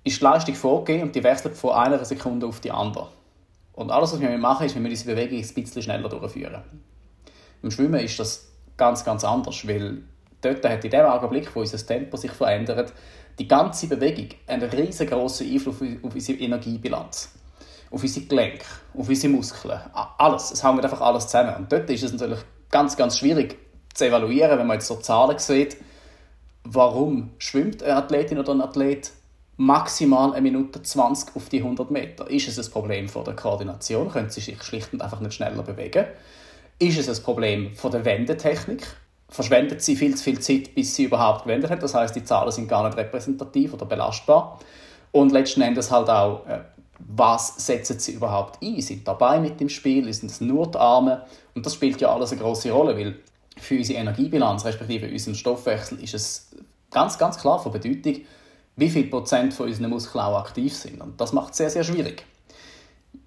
ist 0.03 0.19
die 0.19 0.23
Leistung 0.23 0.55
vorgegeben 0.55 1.03
und 1.03 1.15
die 1.15 1.23
wechselt 1.23 1.55
von 1.55 1.71
einer 1.71 2.03
Sekunde 2.03 2.45
auf 2.45 2.59
die 2.59 2.71
andere. 2.71 3.07
Und 3.73 3.89
alles, 3.89 4.11
was 4.11 4.19
wir 4.19 4.37
machen, 4.37 4.65
ist, 4.65 4.75
wir 4.75 4.81
müssen 4.81 4.91
diese 4.91 5.05
Bewegung 5.05 5.37
ein 5.37 5.53
bisschen 5.53 5.81
schneller 5.81 6.09
durchführen. 6.09 6.61
Im 7.63 7.71
Schwimmen 7.71 8.01
ist 8.01 8.19
das 8.19 8.49
ganz, 8.77 9.03
ganz 9.03 9.23
anders, 9.23 9.67
weil 9.67 10.03
dort 10.41 10.63
hat 10.65 10.83
in 10.83 10.91
dem 10.91 11.05
Augenblick, 11.05 11.55
wo 11.55 11.61
unser 11.61 11.85
Tempo 11.85 12.17
sich 12.17 12.31
verändert, 12.31 12.93
die 13.39 13.47
ganze 13.47 13.87
Bewegung 13.87 14.29
einen 14.47 14.69
riesengroßen 14.69 15.51
Einfluss 15.51 15.81
auf 16.03 16.13
unsere 16.15 16.39
Energiebilanz, 16.39 17.31
auf 17.91 18.01
unsere 18.01 18.25
Gelenke, 18.25 18.65
auf 18.97 19.09
unsere 19.09 19.33
Muskeln, 19.33 19.79
alles. 20.17 20.51
Es 20.51 20.63
hängt 20.63 20.83
einfach 20.83 21.01
alles 21.01 21.27
zusammen. 21.27 21.55
Und 21.55 21.71
dort 21.71 21.89
ist 21.89 22.03
es 22.03 22.11
natürlich 22.13 22.39
ganz, 22.69 22.95
ganz 22.95 23.19
schwierig 23.19 23.57
zu 23.93 24.05
evaluieren, 24.05 24.57
wenn 24.57 24.67
man 24.67 24.75
jetzt 24.75 24.87
so 24.87 24.95
Zahlen 24.95 25.37
sieht, 25.39 25.77
warum 26.63 27.31
schwimmt 27.37 27.83
eine 27.83 27.95
Athletin 27.95 28.39
oder 28.39 28.53
ein 28.53 28.61
Athlet 28.61 29.11
maximal 29.57 30.33
eine 30.33 30.41
Minute 30.41 30.81
20 30.81 31.35
auf 31.35 31.49
die 31.49 31.59
100 31.59 31.89
Meter. 31.91 32.29
Ist 32.29 32.47
es 32.47 32.59
ein 32.59 32.71
Problem 32.71 33.07
von 33.07 33.23
der 33.23 33.35
Koordination? 33.35 34.09
Können 34.11 34.29
sie 34.29 34.41
sich 34.41 34.61
schlicht 34.61 34.91
und 34.93 35.01
einfach 35.01 35.21
nicht 35.21 35.33
schneller 35.33 35.63
bewegen? 35.63 36.05
Ist 36.77 36.97
es 36.97 37.07
ein 37.07 37.23
Problem 37.23 37.73
von 37.75 37.91
der 37.91 38.03
Wendetechnik? 38.03 38.85
Verschwendet 39.29 39.81
sie 39.81 39.95
viel 39.95 40.15
zu 40.15 40.23
viel 40.23 40.39
Zeit, 40.39 40.75
bis 40.75 40.95
sie 40.95 41.05
überhaupt 41.05 41.43
gewendet 41.43 41.71
hat? 41.71 41.81
Das 41.81 41.93
heißt, 41.93 42.15
die 42.15 42.23
Zahlen 42.23 42.51
sind 42.51 42.67
gar 42.67 42.85
nicht 42.85 42.97
repräsentativ 42.97 43.73
oder 43.73 43.85
belastbar. 43.85 44.59
Und 45.11 45.31
letzten 45.31 45.61
Endes 45.61 45.89
halt 45.89 46.09
auch, 46.09 46.45
äh, 46.47 46.59
was 46.99 47.55
setzen 47.65 47.99
sie 47.99 48.13
überhaupt 48.13 48.61
ein? 48.61 48.81
Sind 48.81 49.07
dabei 49.07 49.39
mit 49.39 49.59
dem 49.59 49.69
Spiel? 49.69 50.11
Sind 50.13 50.31
es 50.31 50.41
nur 50.41 50.69
die 50.69 50.77
Arme? 50.77 51.25
Und 51.53 51.65
das 51.65 51.73
spielt 51.75 52.01
ja 52.01 52.13
alles 52.13 52.31
eine 52.31 52.41
große 52.41 52.71
Rolle, 52.71 52.97
weil 52.97 53.19
für 53.57 53.77
unsere 53.77 53.99
Energiebilanz, 53.99 54.65
respektive 54.65 55.09
unseren 55.09 55.35
Stoffwechsel, 55.35 56.03
ist 56.03 56.13
es 56.13 56.51
ganz, 56.91 57.17
ganz 57.17 57.37
klar 57.37 57.59
von 57.59 57.71
Bedeutung, 57.71 58.21
wie 58.75 58.89
viel 58.89 59.05
Prozent 59.05 59.53
von 59.53 59.67
unseren 59.67 59.89
Muskeln 59.89 60.23
auch 60.23 60.39
aktiv 60.39 60.73
sind. 60.75 61.01
Und 61.01 61.19
das 61.19 61.31
macht 61.31 61.51
es 61.51 61.57
sehr, 61.57 61.69
sehr 61.69 61.83
schwierig. 61.83 62.25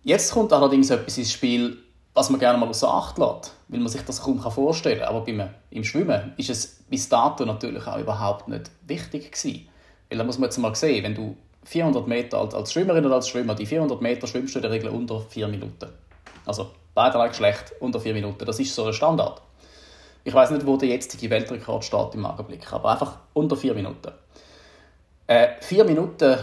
Jetzt 0.03 0.33
kommt 0.33 0.53
allerdings 0.53 0.91
etwas 0.91 1.17
ins 1.19 1.33
Spiel, 1.33 1.79
was 2.19 2.31
man 2.31 2.41
gerne 2.41 2.59
mal 2.59 2.69
außer 2.69 2.93
Acht 2.93 3.17
lässt, 3.17 3.53
weil 3.69 3.79
man 3.79 3.89
sich 3.89 4.03
das 4.03 4.23
kaum 4.23 4.41
vorstellen 4.41 4.99
kann. 4.99 5.09
Aber 5.09 5.21
beim, 5.21 5.51
im 5.71 5.85
Schwimmen 5.85 6.33
ist 6.37 6.51
es 6.51 6.83
bis 6.91 7.09
dato 7.09 7.45
natürlich 7.45 7.87
auch 7.87 7.99
überhaupt 7.99 8.49
nicht 8.49 8.73
wichtig 8.89 9.31
gewesen. 9.31 9.69
Weil 10.11 10.19
da 10.19 10.25
muss 10.25 10.37
man 10.37 10.49
jetzt 10.49 10.59
mal 10.59 10.75
sehen, 10.75 11.05
wenn 11.05 11.15
du 11.15 11.37
400 11.63 12.09
Meter 12.09 12.39
als, 12.39 12.55
als 12.55 12.73
Schwimmerin 12.73 13.07
oder 13.07 13.15
als 13.15 13.29
Schwimmer, 13.29 13.55
die 13.55 13.67
400 13.67 14.03
Meter 14.03 14.27
schwimmst 14.27 14.53
du 14.55 14.59
in 14.59 14.63
der 14.63 14.73
Regel 14.73 14.89
unter 14.89 15.21
4 15.21 15.47
Minuten. 15.47 15.91
Also 16.45 16.71
beiderlei 16.93 17.29
Geschlecht 17.29 17.73
unter 17.79 18.01
4 18.01 18.15
Minuten. 18.15 18.45
Das 18.45 18.59
ist 18.59 18.75
so 18.75 18.87
ein 18.87 18.93
Standard. 18.93 19.41
Ich 20.25 20.35
weiß 20.35 20.51
nicht, 20.51 20.67
wo 20.67 20.77
der 20.77 20.89
jetzige 20.89 21.31
Weltrekord 21.31 21.85
steht 21.85 22.15
im 22.15 22.27
Augenblick, 22.27 22.73
aber 22.73 22.91
einfach 22.91 23.19
unter 23.33 23.57
4 23.57 23.75
Minuten. 23.75 24.11
Äh, 25.29 25.51
4 25.61 25.85
Minuten, 25.85 26.37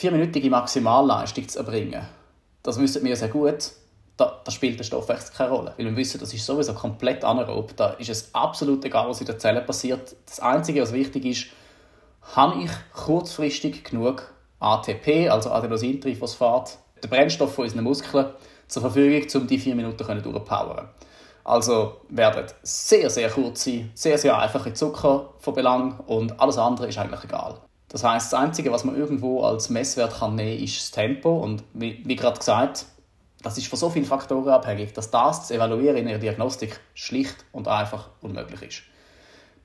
4-minütige 0.00 0.50
Maximalleistung 0.50 1.46
zu 1.48 1.60
erbringen, 1.60 2.08
das 2.64 2.80
wissen 2.80 3.04
wir 3.04 3.14
sehr 3.14 3.28
gut 3.28 3.81
da, 4.22 4.40
da, 4.44 4.52
spielt 4.52 4.78
der 4.78 4.84
Stoffwechsel 4.84 5.34
keine 5.34 5.50
Rolle. 5.50 5.74
Weil 5.76 5.86
wir 5.86 5.96
wissen, 5.96 6.20
das 6.20 6.32
ist 6.32 6.46
sowieso 6.46 6.74
komplett 6.74 7.24
anaerob. 7.24 7.76
Da 7.76 7.90
ist 7.94 8.08
es 8.08 8.34
absolut 8.34 8.84
egal, 8.84 9.08
was 9.08 9.20
in 9.20 9.26
der 9.26 9.38
Zelle 9.38 9.60
passiert. 9.60 10.14
Das 10.26 10.40
Einzige, 10.40 10.82
was 10.82 10.92
wichtig 10.92 11.24
ist, 11.24 11.46
habe 12.36 12.62
ich 12.62 12.70
kurzfristig 12.92 13.82
genug 13.84 14.32
ATP, 14.60 15.28
also 15.28 15.50
Adenosintriphosphat, 15.50 16.78
den 17.02 17.10
Brennstoff 17.10 17.54
von 17.54 17.64
unseren 17.64 17.82
Muskeln, 17.82 18.26
zur 18.68 18.82
Verfügung, 18.82 19.28
um 19.34 19.46
die 19.46 19.58
vier 19.58 19.74
Minuten 19.74 19.96
durchzupowern. 19.96 20.88
Also 21.44 21.96
werden 22.08 22.46
sehr, 22.62 23.10
sehr 23.10 23.28
kurze, 23.28 23.86
sehr, 23.94 24.16
sehr 24.16 24.38
einfache 24.38 24.72
Zucker 24.72 25.34
von 25.38 25.54
Belang 25.54 25.98
und 26.06 26.40
alles 26.40 26.56
andere 26.56 26.86
ist 26.86 26.98
eigentlich 26.98 27.24
egal. 27.24 27.56
Das 27.88 28.04
heißt, 28.04 28.32
das 28.32 28.40
Einzige, 28.40 28.70
was 28.70 28.84
man 28.84 28.96
irgendwo 28.96 29.42
als 29.42 29.68
Messwert 29.68 30.18
kann 30.18 30.36
nehmen 30.36 30.56
kann, 30.56 30.64
ist 30.64 30.80
das 30.80 30.90
Tempo. 30.92 31.38
Und 31.38 31.64
wie, 31.74 32.00
wie 32.04 32.16
gerade 32.16 32.38
gesagt, 32.38 32.86
das 33.42 33.58
ist 33.58 33.66
von 33.66 33.78
so 33.78 33.90
vielen 33.90 34.04
Faktoren 34.04 34.48
abhängig, 34.48 34.92
dass 34.92 35.10
das 35.10 35.48
zu 35.48 35.54
evaluieren 35.54 35.96
in 35.96 36.06
der 36.06 36.18
Diagnostik 36.18 36.80
schlicht 36.94 37.44
und 37.52 37.68
einfach 37.68 38.10
unmöglich 38.20 38.62
ist. 38.62 38.82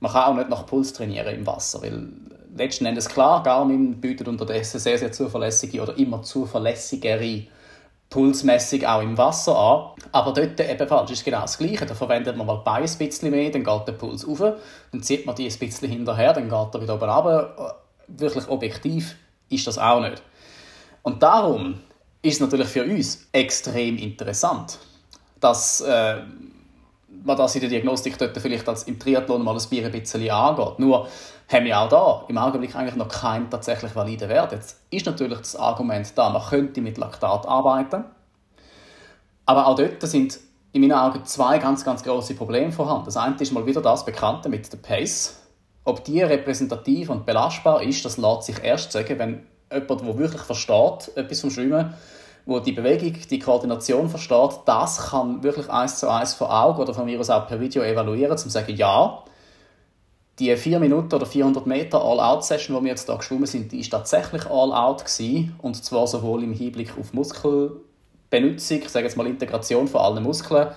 Man 0.00 0.12
kann 0.12 0.24
auch 0.24 0.34
nicht 0.34 0.48
nach 0.48 0.66
Puls 0.66 0.92
trainieren 0.92 1.34
im 1.34 1.46
Wasser, 1.46 1.82
weil 1.82 2.08
letzten 2.54 2.86
Endes 2.86 3.08
klar, 3.08 3.42
Garmin 3.42 4.00
bietet 4.00 4.28
unterdessen 4.28 4.78
sehr, 4.78 4.98
sehr 4.98 5.12
zuverlässige 5.12 5.82
oder 5.82 5.96
immer 5.96 6.22
zuverlässigere 6.22 7.46
Pulsmessung 8.10 8.84
auch 8.84 9.02
im 9.02 9.18
Wasser 9.18 9.56
an. 9.56 9.90
Aber 10.12 10.32
dort 10.32 10.58
ebenfalls 10.60 11.10
ist 11.10 11.24
genau 11.24 11.42
das 11.42 11.58
Gleiche. 11.58 11.84
Da 11.84 11.94
verwendet 11.94 12.36
man 12.36 12.46
mal 12.46 12.56
Beine 12.56 12.86
ein 12.86 12.98
bisschen 12.98 13.30
mehr, 13.30 13.50
dann 13.50 13.64
geht 13.64 13.88
der 13.88 13.92
Puls 13.92 14.26
auf, 14.26 14.38
dann 14.38 15.02
zieht 15.02 15.26
man 15.26 15.34
die 15.34 15.48
ein 15.48 15.58
bisschen 15.58 15.90
hinterher, 15.90 16.32
dann 16.32 16.48
geht 16.48 16.74
er 16.74 16.80
wieder 16.80 16.94
oben 16.94 17.10
runter. 17.10 17.76
Wirklich 18.06 18.48
objektiv 18.48 19.16
ist 19.50 19.66
das 19.66 19.78
auch 19.78 20.00
nicht. 20.00 20.22
Und 21.02 21.22
darum 21.22 21.80
ist 22.28 22.40
natürlich 22.40 22.68
für 22.68 22.84
uns 22.84 23.26
extrem 23.32 23.96
interessant, 23.96 24.78
dass 25.40 25.80
äh, 25.80 26.16
man 27.24 27.36
das 27.36 27.54
in 27.54 27.62
der 27.62 27.70
Diagnostik 27.70 28.18
dort 28.18 28.36
vielleicht 28.38 28.68
als 28.68 28.84
im 28.84 28.98
Triathlon 28.98 29.42
mal 29.42 29.56
ein 29.56 29.84
ein 29.84 29.92
bisschen 29.92 30.30
angeht. 30.30 30.78
Nur 30.78 31.08
haben 31.48 31.64
wir 31.64 31.78
auch 31.78 31.88
da 31.88 32.24
im 32.28 32.38
Augenblick 32.38 32.76
eigentlich 32.76 32.96
noch 32.96 33.08
keinen 33.08 33.50
tatsächlich 33.50 33.94
validen 33.96 34.28
Wert. 34.28 34.52
Jetzt 34.52 34.78
ist 34.90 35.06
natürlich 35.06 35.38
das 35.38 35.56
Argument 35.56 36.12
da, 36.16 36.30
man 36.30 36.42
könnte 36.42 36.80
mit 36.80 36.98
Laktat 36.98 37.46
arbeiten, 37.46 38.04
aber 39.46 39.66
auch 39.66 39.76
dort 39.76 40.02
sind 40.02 40.38
in 40.72 40.82
meinen 40.82 40.92
Augen 40.92 41.24
zwei 41.24 41.58
ganz, 41.58 41.84
ganz 41.84 42.02
große 42.02 42.34
Probleme 42.34 42.70
vorhanden. 42.70 43.06
Das 43.06 43.16
eine 43.16 43.36
ist 43.36 43.52
mal 43.52 43.64
wieder 43.64 43.80
das 43.80 44.04
Bekannte 44.04 44.48
mit 44.48 44.70
der 44.70 44.76
Pace. 44.78 45.40
Ob 45.84 46.04
die 46.04 46.20
repräsentativ 46.20 47.08
und 47.08 47.24
belastbar 47.24 47.82
ist, 47.82 48.04
das 48.04 48.18
lässt 48.18 48.42
sich 48.42 48.62
erst 48.62 48.92
sagen, 48.92 49.18
wenn 49.18 49.46
jemand, 49.72 50.00
der 50.02 50.18
wirklich 50.18 50.42
versteht, 50.42 51.16
etwas 51.16 51.40
vom 51.40 51.50
Schwimmen, 51.50 51.94
wo 52.48 52.60
die 52.60 52.72
Bewegung, 52.72 53.12
die 53.30 53.38
Koordination 53.38 54.08
versteht, 54.08 54.60
das 54.64 55.10
kann 55.10 55.42
wirklich 55.42 55.68
eins 55.68 55.98
zu 56.00 56.08
eins 56.08 56.32
vor 56.32 56.50
Augen 56.50 56.80
oder 56.80 56.94
von 56.94 57.04
mir 57.04 57.20
aus 57.20 57.28
auch 57.28 57.46
per 57.46 57.60
Video 57.60 57.82
evaluieren, 57.82 58.32
um 58.32 58.38
zu 58.38 58.48
sagen, 58.48 58.74
ja, 58.74 59.22
die 60.38 60.56
4 60.56 60.80
Minuten 60.80 61.14
oder 61.14 61.26
400 61.26 61.66
Meter 61.66 62.02
All-Out-Session, 62.02 62.74
die 62.78 62.84
wir 62.84 62.90
jetzt 62.92 63.04
hier 63.04 63.18
geschwommen 63.18 63.44
sind, 63.44 63.70
die 63.70 63.80
ist 63.80 63.90
tatsächlich 63.90 64.46
All-Out 64.46 65.04
gewesen, 65.04 65.56
und 65.60 65.84
zwar 65.84 66.06
sowohl 66.06 66.42
im 66.42 66.54
Hinblick 66.54 66.94
auf 66.98 67.12
Muskelbenutzung, 67.12 68.78
ich 68.78 68.88
sage 68.88 69.04
jetzt 69.04 69.18
mal 69.18 69.26
Integration 69.26 69.86
von 69.86 70.00
allen 70.00 70.22
Muskeln, 70.22 70.68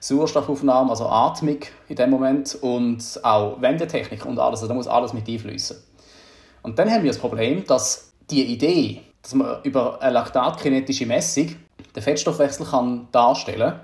Sauerstoffaufnahme, 0.00 0.90
also 0.90 1.06
Atmung 1.06 1.60
in 1.86 1.94
dem 1.94 2.10
Moment 2.10 2.58
und 2.60 3.20
auch 3.22 3.60
Wendetechnik 3.60 4.26
und 4.26 4.40
alles, 4.40 4.62
also 4.62 4.66
da 4.66 4.74
muss 4.74 4.88
alles 4.88 5.12
mit 5.12 5.28
einfließen. 5.28 5.76
Und 6.62 6.76
dann 6.76 6.90
haben 6.90 7.04
wir 7.04 7.10
das 7.12 7.20
Problem, 7.20 7.64
dass 7.66 8.10
die 8.28 8.42
Idee, 8.52 9.02
dass 9.22 9.34
man 9.34 9.62
über 9.62 10.00
eine 10.00 10.12
laktatkinetische 10.12 11.06
Messung 11.06 11.56
den 11.94 12.02
Fettstoffwechsel 12.02 12.66
kann 12.66 13.08
darstellen 13.12 13.74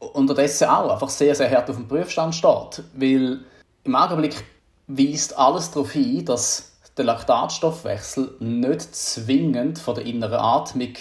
kann, 0.00 0.10
unterdessen 0.12 0.68
auch 0.68 0.90
einfach 0.90 1.08
sehr, 1.08 1.34
sehr 1.34 1.50
hart 1.50 1.68
auf 1.70 1.76
dem 1.76 1.88
Prüfstand 1.88 2.34
steht. 2.34 2.82
Weil 2.94 3.40
im 3.84 3.94
Augenblick 3.94 4.44
weist 4.86 5.36
alles 5.38 5.70
darauf 5.70 5.92
hin, 5.92 6.24
dass 6.24 6.72
der 6.96 7.04
Laktatstoffwechsel 7.06 8.36
nicht 8.40 8.94
zwingend 8.94 9.78
von 9.78 9.94
der 9.94 10.04
inneren 10.04 10.38
Atmung 10.38 10.94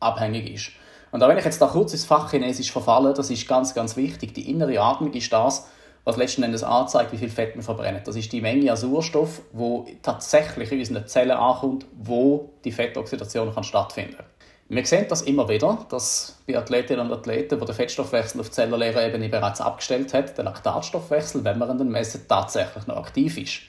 abhängig 0.00 0.52
ist. 0.52 0.70
Und 1.10 1.22
auch 1.22 1.28
wenn 1.28 1.38
ich 1.38 1.44
jetzt 1.44 1.62
da 1.62 1.66
kurz 1.66 1.92
ins 1.92 2.04
Fachchinesisch 2.04 2.70
verfalle, 2.70 3.14
das 3.14 3.30
ist 3.30 3.48
ganz, 3.48 3.74
ganz 3.74 3.96
wichtig. 3.96 4.34
Die 4.34 4.50
innere 4.50 4.80
Atmung 4.80 5.12
ist 5.12 5.32
das, 5.32 5.68
was 6.08 6.16
letzten 6.16 6.42
Endes 6.42 6.64
anzeigt, 6.64 7.12
wie 7.12 7.18
viel 7.18 7.28
Fett 7.28 7.54
wir 7.54 7.62
verbrennen. 7.62 8.00
Das 8.02 8.16
ist 8.16 8.32
die 8.32 8.40
Menge 8.40 8.70
an 8.70 8.78
Sauerstoff, 8.78 9.42
wo 9.52 9.86
tatsächlich 10.02 10.72
in 10.72 10.78
unseren 10.78 11.06
Zellen 11.06 11.36
ankommt, 11.36 11.84
wo 11.98 12.48
die 12.64 12.72
Fettoxidation 12.72 13.54
kann 13.54 13.62
stattfinden 13.62 14.16
kann. 14.16 14.26
Wir 14.70 14.86
sehen 14.86 15.04
das 15.10 15.20
immer 15.20 15.50
wieder, 15.50 15.84
dass 15.90 16.38
bei 16.46 16.56
Athletinnen 16.56 17.06
und 17.06 17.12
Athleten, 17.12 17.60
wo 17.60 17.66
der 17.66 17.74
Fettstoffwechsel 17.74 18.40
auf 18.40 18.50
zellulärer 18.50 19.06
Ebene 19.06 19.28
bereits 19.28 19.60
abgestellt 19.60 20.14
hat, 20.14 20.38
der 20.38 20.46
Laktatstoffwechsel, 20.46 21.44
wenn 21.44 21.58
man 21.58 21.78
ihn 21.78 21.90
messen, 21.90 22.22
tatsächlich 22.26 22.86
noch 22.86 22.96
aktiv 22.96 23.36
ist. 23.36 23.60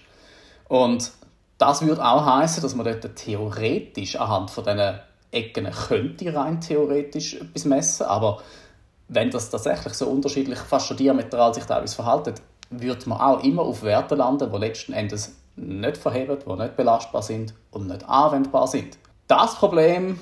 Und 0.69 1.11
das 1.57 1.85
würde 1.85 2.05
auch 2.05 2.25
heißen, 2.25 2.63
dass 2.63 2.73
man 2.73 2.85
dort 2.85 3.17
theoretisch 3.17 4.15
anhand 4.15 4.49
von 4.49 4.63
diesen 4.63 4.99
Ecken 5.31 5.69
könnte 5.69 6.33
rein 6.33 6.61
theoretisch 6.61 7.33
etwas 7.33 7.65
messen, 7.65 8.05
aber 8.05 8.41
wenn 9.09 9.31
das 9.31 9.49
tatsächlich 9.49 9.93
so 9.93 10.07
unterschiedlich, 10.07 10.59
fast 10.59 10.87
schon 10.87 10.97
diametral 10.97 11.53
sich 11.53 11.65
teilweise 11.65 11.95
verhalten, 11.95 12.35
würde 12.69 13.09
man 13.09 13.19
auch 13.19 13.43
immer 13.43 13.63
auf 13.63 13.83
Werte 13.83 14.15
landen, 14.15 14.49
die 14.51 14.57
letzten 14.57 14.93
Endes 14.93 15.35
nicht 15.55 15.97
verheben, 15.97 16.37
die 16.45 16.53
nicht 16.53 16.77
belastbar 16.77 17.23
sind 17.23 17.53
und 17.71 17.87
nicht 17.87 18.07
anwendbar 18.07 18.67
sind. 18.67 18.97
Das 19.27 19.55
Problem, 19.55 20.19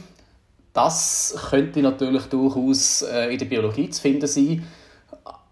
das 0.73 1.35
könnte 1.49 1.81
natürlich 1.81 2.23
durchaus 2.25 3.01
äh, 3.03 3.31
in 3.31 3.37
der 3.37 3.45
Biologie 3.45 3.89
zu 3.89 4.01
finden 4.01 4.27
sein, 4.27 4.65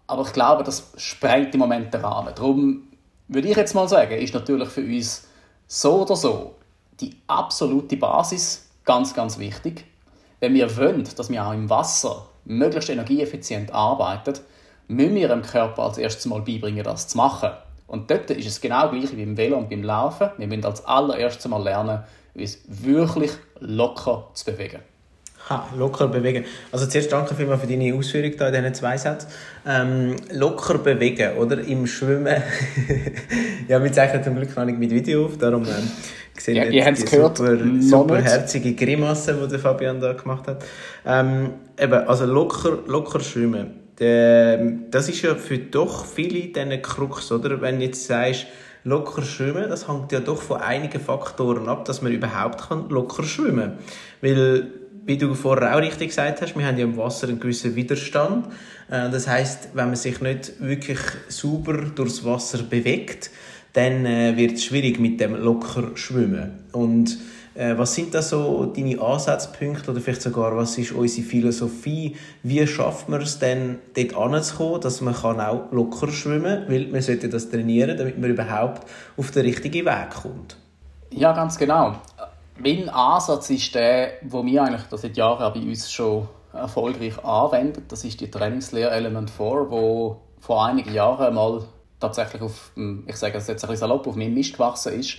aber 0.06 0.22
ich 0.22 0.32
glaube, 0.32 0.64
das 0.64 0.92
sprengt 0.96 1.54
im 1.54 1.60
Moment 1.60 1.92
den 1.92 2.00
Rahmen. 2.00 2.32
Darum 2.34 2.88
würde 3.28 3.48
ich 3.48 3.56
jetzt 3.56 3.74
mal 3.74 3.88
sagen, 3.88 4.12
ist 4.12 4.34
natürlich 4.34 4.68
für 4.68 4.82
uns 4.82 5.26
so 5.66 6.02
oder 6.02 6.16
so 6.16 6.54
die 7.00 7.16
absolute 7.26 7.96
Basis 7.96 8.68
ganz, 8.84 9.12
ganz 9.12 9.38
wichtig. 9.38 9.84
Wenn 10.40 10.54
wir 10.54 10.74
wollen, 10.76 11.04
dass 11.16 11.28
wir 11.28 11.44
auch 11.44 11.52
im 11.52 11.68
Wasser 11.68 12.26
möglichst 12.46 12.90
energieeffizient 12.90 13.72
arbeitet, 13.72 14.42
müssen 14.88 15.14
wir 15.14 15.28
dem 15.28 15.42
Körper 15.42 15.82
als 15.82 15.98
erstes 15.98 16.26
mal 16.26 16.40
beibringen, 16.40 16.84
das 16.84 17.08
zu 17.08 17.16
machen. 17.16 17.50
Und 17.86 18.10
dort 18.10 18.30
ist 18.30 18.46
es 18.46 18.60
genau 18.60 18.88
gleich 18.90 19.16
wie 19.16 19.24
beim 19.24 19.36
Velo 19.36 19.58
und 19.58 19.70
beim 19.70 19.82
Laufen. 19.82 20.30
Wir 20.38 20.46
müssen 20.46 20.64
als 20.64 20.84
allererstes 20.84 21.48
mal 21.48 21.62
lernen, 21.62 22.00
uns 22.34 22.58
wirklich 22.66 23.32
locker 23.60 24.28
zu 24.34 24.44
bewegen. 24.44 24.80
Ha, 25.48 25.68
locker 25.76 26.08
bewegen. 26.08 26.44
Also 26.72 26.86
zuerst 26.86 27.12
danke 27.12 27.36
vielmals 27.36 27.60
für 27.60 27.68
deine 27.68 27.94
Ausführung 27.94 28.32
da 28.36 28.48
in 28.48 28.54
diesen 28.54 28.74
zwei 28.74 28.96
Sätzen. 28.96 29.28
Ähm, 29.64 30.16
locker 30.32 30.78
bewegen, 30.78 31.36
oder? 31.36 31.60
Im 31.60 31.86
Schwimmen. 31.86 32.42
ja, 33.68 33.82
wir 33.82 33.92
zeichnen 33.92 34.24
zum 34.24 34.34
Glück 34.34 34.56
noch 34.56 34.64
nicht 34.64 34.78
mit 34.78 34.90
Video 34.90 35.26
auf, 35.26 35.38
darum 35.38 35.62
ähm, 35.62 35.88
sehen 36.40 36.56
ja, 36.56 36.64
ihr 36.64 36.92
die 36.92 37.04
gehört, 37.04 37.38
super, 37.38 37.58
super 37.80 38.20
herzige 38.20 38.74
Grimasse, 38.74 39.34
die 39.34 39.48
der 39.48 39.58
Fabian 39.58 40.00
da 40.00 40.12
gemacht 40.12 40.46
hat. 40.46 40.64
Ähm, 41.04 41.50
eben, 41.78 42.08
also 42.08 42.26
locker, 42.26 42.78
locker 42.86 43.20
schwimmen. 43.20 43.80
das 43.96 45.08
ist 45.08 45.22
ja 45.22 45.34
für 45.34 45.58
doch 45.58 46.04
viele 46.04 46.48
diese 46.48 46.78
Krux, 46.78 47.32
oder? 47.32 47.60
Wenn 47.60 47.78
du 47.78 47.86
jetzt 47.86 48.06
sagst, 48.06 48.46
locker 48.84 49.22
schwimmen, 49.22 49.68
das 49.68 49.88
hängt 49.88 50.12
ja 50.12 50.20
doch 50.20 50.40
von 50.40 50.60
einigen 50.60 51.00
Faktoren 51.00 51.68
ab, 51.68 51.84
dass 51.84 52.02
man 52.02 52.12
überhaupt 52.12 52.68
locker 52.90 53.22
schwimmen 53.24 53.72
kann. 53.72 53.78
Weil 54.20 54.70
wie 55.06 55.16
du 55.16 55.34
vorher 55.34 55.76
auch 55.76 55.80
richtig 55.80 56.08
gesagt 56.08 56.42
hast, 56.42 56.56
wir 56.56 56.66
haben 56.66 56.76
ja 56.76 56.84
im 56.84 56.96
Wasser 56.96 57.28
einen 57.28 57.38
gewissen 57.38 57.76
Widerstand. 57.76 58.46
Äh, 58.90 59.08
das 59.10 59.28
heißt, 59.28 59.70
wenn 59.74 59.86
man 59.86 59.96
sich 59.96 60.20
nicht 60.20 60.60
wirklich 60.60 60.98
sauber 61.28 61.74
durchs 61.94 62.24
Wasser 62.24 62.64
bewegt, 62.64 63.30
dann 63.76 64.06
äh, 64.06 64.36
wird 64.36 64.52
es 64.52 64.64
schwierig 64.64 64.98
mit 64.98 65.20
dem 65.20 65.34
locker 65.34 65.96
schwimmen. 65.96 66.64
Und 66.72 67.18
äh, 67.54 67.76
was 67.76 67.94
sind 67.94 68.14
da 68.14 68.22
so 68.22 68.66
deine 68.66 69.00
Ansatzpunkte 69.00 69.90
oder 69.90 70.00
vielleicht 70.00 70.22
sogar, 70.22 70.56
was 70.56 70.78
ist 70.78 70.92
unsere 70.92 71.26
Philosophie? 71.26 72.16
Wie 72.42 72.66
schafft 72.66 73.08
man 73.08 73.20
es 73.20 73.38
denn, 73.38 73.78
dort 73.94 74.16
anzukommen, 74.16 74.80
dass 74.80 75.00
man 75.00 75.14
kann 75.14 75.40
auch 75.40 75.70
locker 75.72 76.08
schwimmen 76.08 76.64
kann? 76.64 76.68
Weil 76.68 76.86
man 76.88 77.02
sollte 77.02 77.28
das 77.28 77.50
trainieren, 77.50 77.96
damit 77.96 78.18
man 78.18 78.30
überhaupt 78.30 78.88
auf 79.16 79.30
den 79.30 79.42
richtigen 79.42 79.86
Weg 79.86 80.10
kommt. 80.10 80.56
Ja, 81.10 81.32
ganz 81.32 81.58
genau 81.58 81.96
mein 82.58 82.88
Ansatz 82.88 83.50
ist 83.50 83.74
der, 83.74 84.12
wo 84.22 84.44
wir 84.44 84.62
eigentlich 84.62 84.86
das 84.90 85.02
seit 85.02 85.16
Jahren 85.16 85.52
bei 85.52 85.60
uns 85.60 85.90
schon 85.90 86.28
erfolgreich 86.52 87.22
anwenden. 87.24 87.84
Das 87.88 88.04
ist 88.04 88.20
die 88.20 88.30
Trainingslehre 88.30 88.90
Element 88.90 89.30
4, 89.30 89.46
wo 89.68 90.20
vor 90.40 90.64
einigen 90.64 90.92
Jahren 90.92 91.34
mal 91.34 91.62
tatsächlich 92.00 92.42
auf, 92.42 92.72
ich 93.06 93.16
sage 93.16 93.38
es 93.38 93.46
jetzt 93.46 93.64
ein 93.64 93.70
bisschen 93.70 93.88
salopp, 93.88 94.06
auf 94.06 94.16
meinem 94.16 94.34
Mist 94.34 94.54
gewachsen 94.54 94.98
ist, 94.98 95.18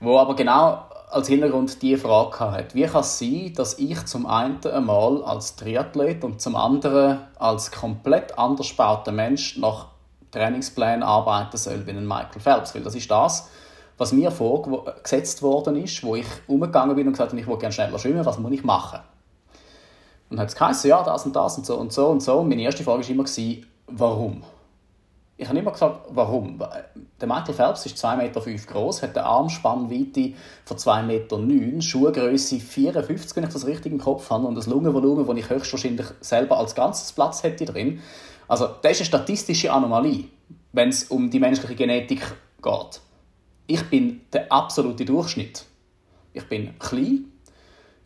wo 0.00 0.18
aber 0.18 0.34
genau 0.36 0.84
als 1.10 1.28
Hintergrund 1.28 1.80
die 1.80 1.96
Frage 1.96 2.38
hat, 2.38 2.74
wie 2.74 2.84
kann 2.84 3.00
es 3.00 3.18
sein, 3.18 3.52
dass 3.56 3.78
ich 3.78 4.04
zum 4.06 4.26
einen 4.26 4.64
einmal 4.66 5.24
als 5.24 5.56
Triathlet 5.56 6.22
und 6.22 6.40
zum 6.40 6.54
anderen 6.54 7.20
als 7.38 7.70
komplett 7.70 8.38
anders 8.38 8.70
gebauter 8.70 9.12
Mensch 9.12 9.56
nach 9.56 9.86
Trainingsplänen 10.30 11.02
arbeiten 11.02 11.56
soll 11.56 11.86
wie 11.86 11.90
ein 11.90 12.06
Michael 12.06 12.40
Phelps, 12.40 12.74
weil 12.74 12.82
das 12.82 12.94
ist 12.94 13.10
das, 13.10 13.48
was 13.96 14.12
mir 14.12 14.30
vorgesetzt 14.30 15.42
worden 15.42 15.76
ist, 15.82 16.02
wo 16.02 16.14
ich 16.16 16.26
umgegangen 16.46 16.94
bin 16.94 17.06
und 17.06 17.14
gesagt 17.14 17.32
habe, 17.32 17.40
ich 17.40 17.46
will 17.46 17.56
gerne 17.56 17.72
schneller 17.72 17.98
schwimmen, 17.98 18.24
was 18.24 18.38
muss 18.38 18.52
ich 18.52 18.62
machen? 18.62 19.00
Und 20.28 20.36
dann 20.36 20.40
hat 20.40 20.48
es 20.50 20.56
geheißen, 20.56 20.90
ja, 20.90 21.02
das 21.02 21.24
und 21.24 21.34
das 21.34 21.56
und 21.56 21.64
so 21.64 21.76
und 21.76 21.92
so 21.92 22.08
und 22.08 22.22
so. 22.22 22.38
Und 22.40 22.48
meine 22.48 22.60
erste 22.62 22.84
Frage 22.84 23.02
war 23.02 23.10
immer, 23.10 23.24
warum? 23.86 24.42
Ich 25.38 25.48
habe 25.48 25.58
immer 25.58 25.70
gesagt, 25.70 26.08
warum? 26.10 26.62
Der 27.20 27.28
Michael 27.28 27.54
Phelps 27.54 27.86
ist 27.86 27.96
2,5 28.04 28.16
Meter 28.16 28.40
groß, 28.40 29.02
hat 29.02 29.16
eine 29.16 29.24
Armspannweite 29.26 30.34
von 30.64 30.76
2,9 30.76 31.02
Meter, 31.04 31.80
Schuhgröße 31.80 32.60
54, 32.60 33.36
wenn 33.36 33.44
ich 33.44 33.52
das 33.52 33.66
richtig 33.66 33.92
im 33.92 33.98
Kopf 33.98 34.28
habe, 34.28 34.46
und 34.46 34.56
das 34.56 34.66
Lungenvolumen, 34.66 35.26
das 35.26 35.36
ich 35.36 35.48
höchstwahrscheinlich 35.48 36.06
selber 36.20 36.58
als 36.58 36.74
ganzes 36.74 37.12
Platz 37.12 37.42
hätte 37.42 37.64
drin. 37.64 38.02
Also, 38.48 38.66
das 38.82 38.92
ist 38.92 39.00
eine 39.00 39.06
statistische 39.06 39.72
Anomalie, 39.72 40.24
wenn 40.72 40.90
es 40.90 41.04
um 41.04 41.30
die 41.30 41.38
menschliche 41.38 41.76
Genetik 41.76 42.20
geht 42.60 43.00
ich 43.70 43.84
bin 43.90 44.22
der 44.32 44.50
absolute 44.50 45.04
Durchschnitt. 45.04 45.66
Ich 46.32 46.48
bin 46.48 46.76
klein, 46.78 47.26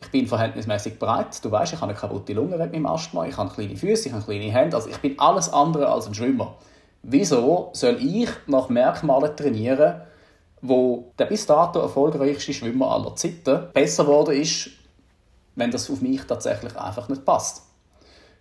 Ich 0.01 0.11
bin 0.11 0.27
verhältnismäßig 0.27 0.99
breit. 0.99 1.43
Du 1.45 1.49
weißt, 1.49 1.71
ich 1.71 1.79
habe 1.79 1.91
eine 1.91 1.97
kaputte 1.97 2.33
Lunge 2.33 2.59
wegen 2.59 2.71
meinem 2.83 2.87
Asthma. 2.87 3.25
Ich 3.25 3.37
habe 3.37 3.49
kleine 3.49 3.77
Füße, 3.77 4.09
ich 4.09 4.13
habe 4.13 4.25
kleine 4.25 4.51
Hände. 4.51 4.75
Also 4.75 4.89
ich 4.89 4.97
bin 4.97 5.17
alles 5.17 5.47
andere 5.53 5.87
als 5.87 6.05
ein 6.05 6.13
Schwimmer. 6.13 6.57
Wieso 7.03 7.69
soll 7.73 7.97
ich 8.01 8.29
nach 8.47 8.69
Merkmalen 8.69 9.35
trainieren, 9.35 10.01
wo 10.61 11.11
der 11.19 11.25
bis 11.25 11.45
dato 11.45 11.79
erfolgreichste 11.79 12.53
Schwimmer 12.53 12.91
aller 12.91 13.13
Zeiten 13.15 13.67
besser 13.73 14.05
geworden 14.05 14.39
ist, 14.39 14.69
wenn 15.55 15.69
das 15.69 15.89
auf 15.89 15.99
mich 15.99 16.23
tatsächlich 16.23 16.75
einfach 16.77 17.09
nicht 17.09 17.25
passt? 17.25 17.63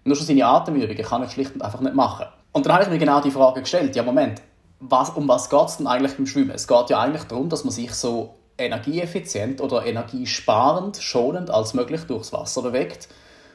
Nur 0.05 0.15
schon 0.15 0.27
seine 0.27 0.47
Atemübungen 0.47 1.05
kann 1.05 1.25
ich 1.25 1.33
schlicht 1.33 1.55
und 1.55 1.63
einfach 1.63 1.81
nicht 1.81 1.97
machen. 1.97 2.27
Und 2.53 2.65
dann 2.65 2.75
habe 2.75 2.85
ich 2.85 2.91
mir 2.91 2.99
genau 2.99 3.21
die 3.21 3.33
Frage 3.33 3.63
gestellt, 3.63 3.97
ja 3.97 4.05
Moment, 4.05 4.41
was, 4.79 5.11
um 5.11 5.27
was 5.27 5.51
geht 5.51 5.67
es 5.67 5.77
denn 5.79 5.89
eigentlich 5.89 6.17
beim 6.17 6.27
Schwimmen? 6.27 6.51
Es 6.51 6.69
geht 6.69 6.91
ja 6.91 7.01
eigentlich 7.01 7.25
darum, 7.25 7.49
dass 7.49 7.65
man 7.65 7.73
sich 7.73 7.93
so 7.95 8.35
energieeffizient 8.59 9.61
oder 9.61 9.85
energiesparend, 9.85 10.99
schonend 10.99 11.51
als 11.51 11.75
möglich 11.75 12.03
durchs 12.03 12.33
Wasser 12.33 12.63
bewegt. 12.63 13.09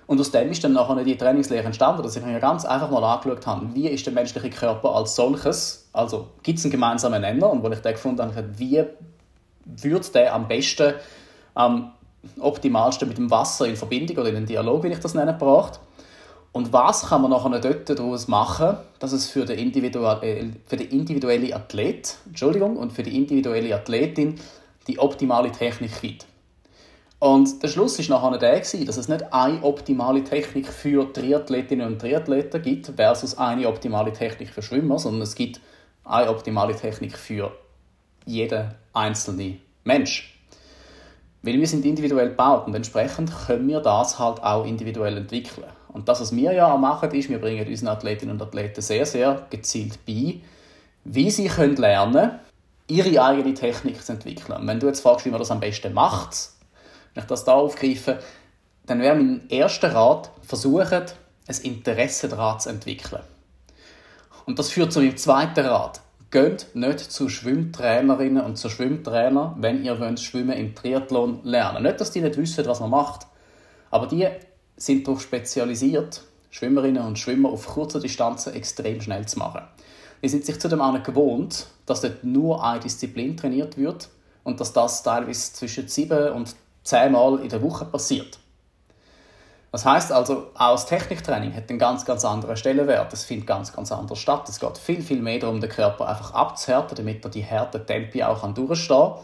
Und 0.07 0.21
aus 0.21 0.31
dem 0.31 0.49
ist 0.49 0.63
dann 0.63 0.73
nachher 0.73 1.03
die 1.03 1.17
Trainingslehre 1.17 1.65
entstanden, 1.65 2.01
dass 2.01 2.15
ich 2.15 2.23
mir 2.23 2.39
ganz 2.39 2.63
einfach 2.63 2.89
mal 2.89 3.03
angeschaut 3.03 3.45
habe, 3.45 3.67
wie 3.73 3.89
ist 3.89 4.05
der 4.05 4.13
menschliche 4.13 4.49
Körper 4.49 4.95
als 4.95 5.15
solches, 5.15 5.89
also 5.91 6.29
gibt 6.43 6.59
es 6.59 6.65
einen 6.65 6.71
gemeinsamen 6.71 7.21
Nenner 7.21 7.51
und 7.51 7.61
wo 7.61 7.69
ich 7.69 7.79
dann 7.79 7.93
gefunden 7.93 8.21
habe, 8.21 8.47
wie 8.57 8.85
würde 9.65 10.07
der 10.13 10.33
am 10.33 10.47
besten, 10.47 10.93
am 11.53 11.91
optimalsten 12.39 13.07
mit 13.07 13.17
dem 13.17 13.29
Wasser 13.29 13.67
in 13.67 13.75
Verbindung 13.75 14.17
oder 14.17 14.29
in 14.29 14.37
einen 14.37 14.45
Dialog, 14.45 14.83
wie 14.83 14.87
ich 14.87 14.99
das 14.99 15.13
nenne, 15.13 15.33
gebracht. 15.33 15.79
Und 16.53 16.71
was 16.71 17.09
kann 17.09 17.21
man 17.21 17.31
nachher 17.31 17.59
dort 17.59 17.89
daraus 17.89 18.27
machen, 18.27 18.77
dass 18.99 19.11
es 19.11 19.27
für 19.29 19.45
den, 19.45 19.73
äh, 19.73 20.45
für 20.65 20.77
den 20.77 20.89
individuellen 20.89 21.53
Athlet 21.53 22.15
Entschuldigung, 22.25 22.77
und 22.77 22.93
für 22.93 23.03
die 23.03 23.15
individuelle 23.15 23.75
Athletin 23.75 24.39
die 24.87 24.97
optimale 24.99 25.51
Technik 25.51 26.01
gibt. 26.01 26.25
Und 27.19 27.63
der 27.63 27.67
Schluss 27.67 27.97
war 28.09 28.31
nachher 28.31 28.37
der, 28.37 28.59
dass 28.59 28.97
es 28.97 29.07
nicht 29.07 29.33
eine 29.33 29.63
optimale 29.63 30.23
Technik 30.23 30.67
für 30.67 31.11
Triathletinnen 31.11 31.87
und 31.87 31.99
Triathleten 31.99 32.61
gibt 32.61 32.93
versus 32.95 33.37
eine 33.37 33.67
optimale 33.67 34.13
Technik 34.13 34.49
für 34.49 34.61
Schwimmer, 34.61 34.99
sondern 34.99 35.23
es 35.23 35.33
gibt 35.33 35.59
eine 36.03 36.29
optimale 36.29 36.75
Technik 36.75 37.17
für 37.17 37.51
jeden 38.25 38.71
einzelnen 38.93 39.59
Mensch. 39.83 40.37
Weil 41.41 41.59
wir 41.59 41.67
sind 41.67 41.85
individuell 41.85 42.29
gebaut 42.29 42.67
und 42.67 42.75
entsprechend 42.75 43.31
können 43.47 43.67
wir 43.67 43.79
das 43.79 44.19
halt 44.19 44.43
auch 44.43 44.65
individuell 44.65 45.17
entwickeln. 45.17 45.67
Und 45.87 46.07
das, 46.07 46.21
was 46.21 46.35
wir 46.35 46.51
ja 46.51 46.71
auch 46.71 46.77
machen, 46.77 47.09
ist, 47.11 47.29
wir 47.29 47.39
bringen 47.39 47.67
unseren 47.67 47.87
Athletinnen 47.89 48.35
und 48.35 48.41
Athleten 48.41 48.81
sehr, 48.81 49.05
sehr 49.07 49.47
gezielt 49.49 50.05
bei, 50.05 50.41
wie 51.03 51.31
sie 51.31 51.47
können 51.47 51.77
lernen 51.77 52.39
ihre 52.87 53.23
eigene 53.23 53.53
Technik 53.55 54.03
zu 54.03 54.13
entwickeln. 54.13 54.59
Und 54.59 54.67
wenn 54.67 54.79
du 54.79 54.87
jetzt 54.87 55.01
fragst, 55.01 55.25
wie 55.25 55.29
man 55.29 55.39
das 55.39 55.51
am 55.51 55.59
besten 55.59 55.93
macht, 55.93 56.51
wenn 57.17 57.23
ich 57.23 57.29
das 57.29 57.45
da 57.45 57.53
aufgreife, 57.53 58.19
dann 58.85 59.01
wäre 59.01 59.15
mein 59.15 59.49
erster 59.49 59.91
Rat, 59.91 60.29
versuchen, 60.43 61.03
ein 61.47 61.55
Interesse 61.63 62.29
daran 62.29 62.59
zu 62.59 62.69
entwickeln. 62.69 63.23
Und 64.45 64.59
das 64.59 64.69
führt 64.69 64.93
zu 64.93 64.99
meinem 64.99 65.17
zweiten 65.17 65.65
Rat. 65.65 66.01
Geht 66.29 66.67
nicht 66.75 66.99
zu 66.99 67.27
Schwimmtrainerinnen 67.27 68.45
und 68.45 68.57
zu 68.57 68.69
Schwimmtrainern, 68.69 69.55
wenn 69.57 69.83
ihr 69.83 69.99
wollt 69.99 70.19
Schwimmen 70.19 70.55
im 70.55 70.75
Triathlon 70.75 71.39
lernen. 71.43 71.81
Nicht, 71.81 71.99
dass 71.99 72.11
die 72.11 72.21
nicht 72.21 72.37
wissen, 72.37 72.67
was 72.67 72.81
man 72.81 72.91
macht, 72.91 73.25
aber 73.89 74.05
die 74.05 74.27
sind 74.75 75.07
darauf 75.07 75.21
spezialisiert, 75.21 76.21
Schwimmerinnen 76.51 77.03
und 77.03 77.17
Schwimmer 77.17 77.49
auf 77.49 77.65
kurzer 77.65 77.99
Distanzen 77.99 78.53
extrem 78.53 79.01
schnell 79.01 79.25
zu 79.25 79.39
machen. 79.39 79.63
Die 80.21 80.29
sind 80.29 80.45
sich 80.45 80.59
zudem 80.59 80.81
auch 80.81 81.01
gewohnt, 81.01 81.65
dass 81.87 82.01
dort 82.01 82.23
nur 82.23 82.63
eine 82.63 82.79
Disziplin 82.79 83.35
trainiert 83.35 83.75
wird 83.75 84.09
und 84.43 84.59
dass 84.59 84.71
das 84.71 85.01
teilweise 85.01 85.53
zwischen 85.53 85.87
sieben 85.87 86.33
und 86.33 86.55
zehn 86.87 87.11
Mal 87.11 87.39
in 87.39 87.49
der 87.49 87.61
Woche 87.61 87.85
passiert. 87.85 88.39
Das 89.71 89.85
heißt 89.85 90.11
also, 90.11 90.47
auch 90.55 90.71
das 90.71 90.85
Techniktraining 90.85 91.53
hat 91.53 91.69
einen 91.69 91.77
ganz, 91.77 92.05
ganz 92.05 92.23
anderen 92.23 92.55
Stellenwert. 92.55 93.11
Es 93.13 93.25
findet 93.25 93.47
ganz, 93.47 93.73
ganz 93.73 93.91
anders 93.91 94.17
statt. 94.17 94.47
Es 94.47 94.59
geht 94.59 94.77
viel, 94.77 95.01
viel 95.01 95.21
mehr 95.21 95.39
darum, 95.39 95.59
den 95.59 95.69
Körper 95.69 96.07
einfach 96.07 96.33
abzuhärten, 96.33 96.95
damit 96.95 97.23
er 97.23 97.29
die 97.29 97.45
harten 97.45 97.85
Tempi 97.85 98.23
auch 98.23 98.41
durchstehen 98.53 98.97
kann. 98.97 99.23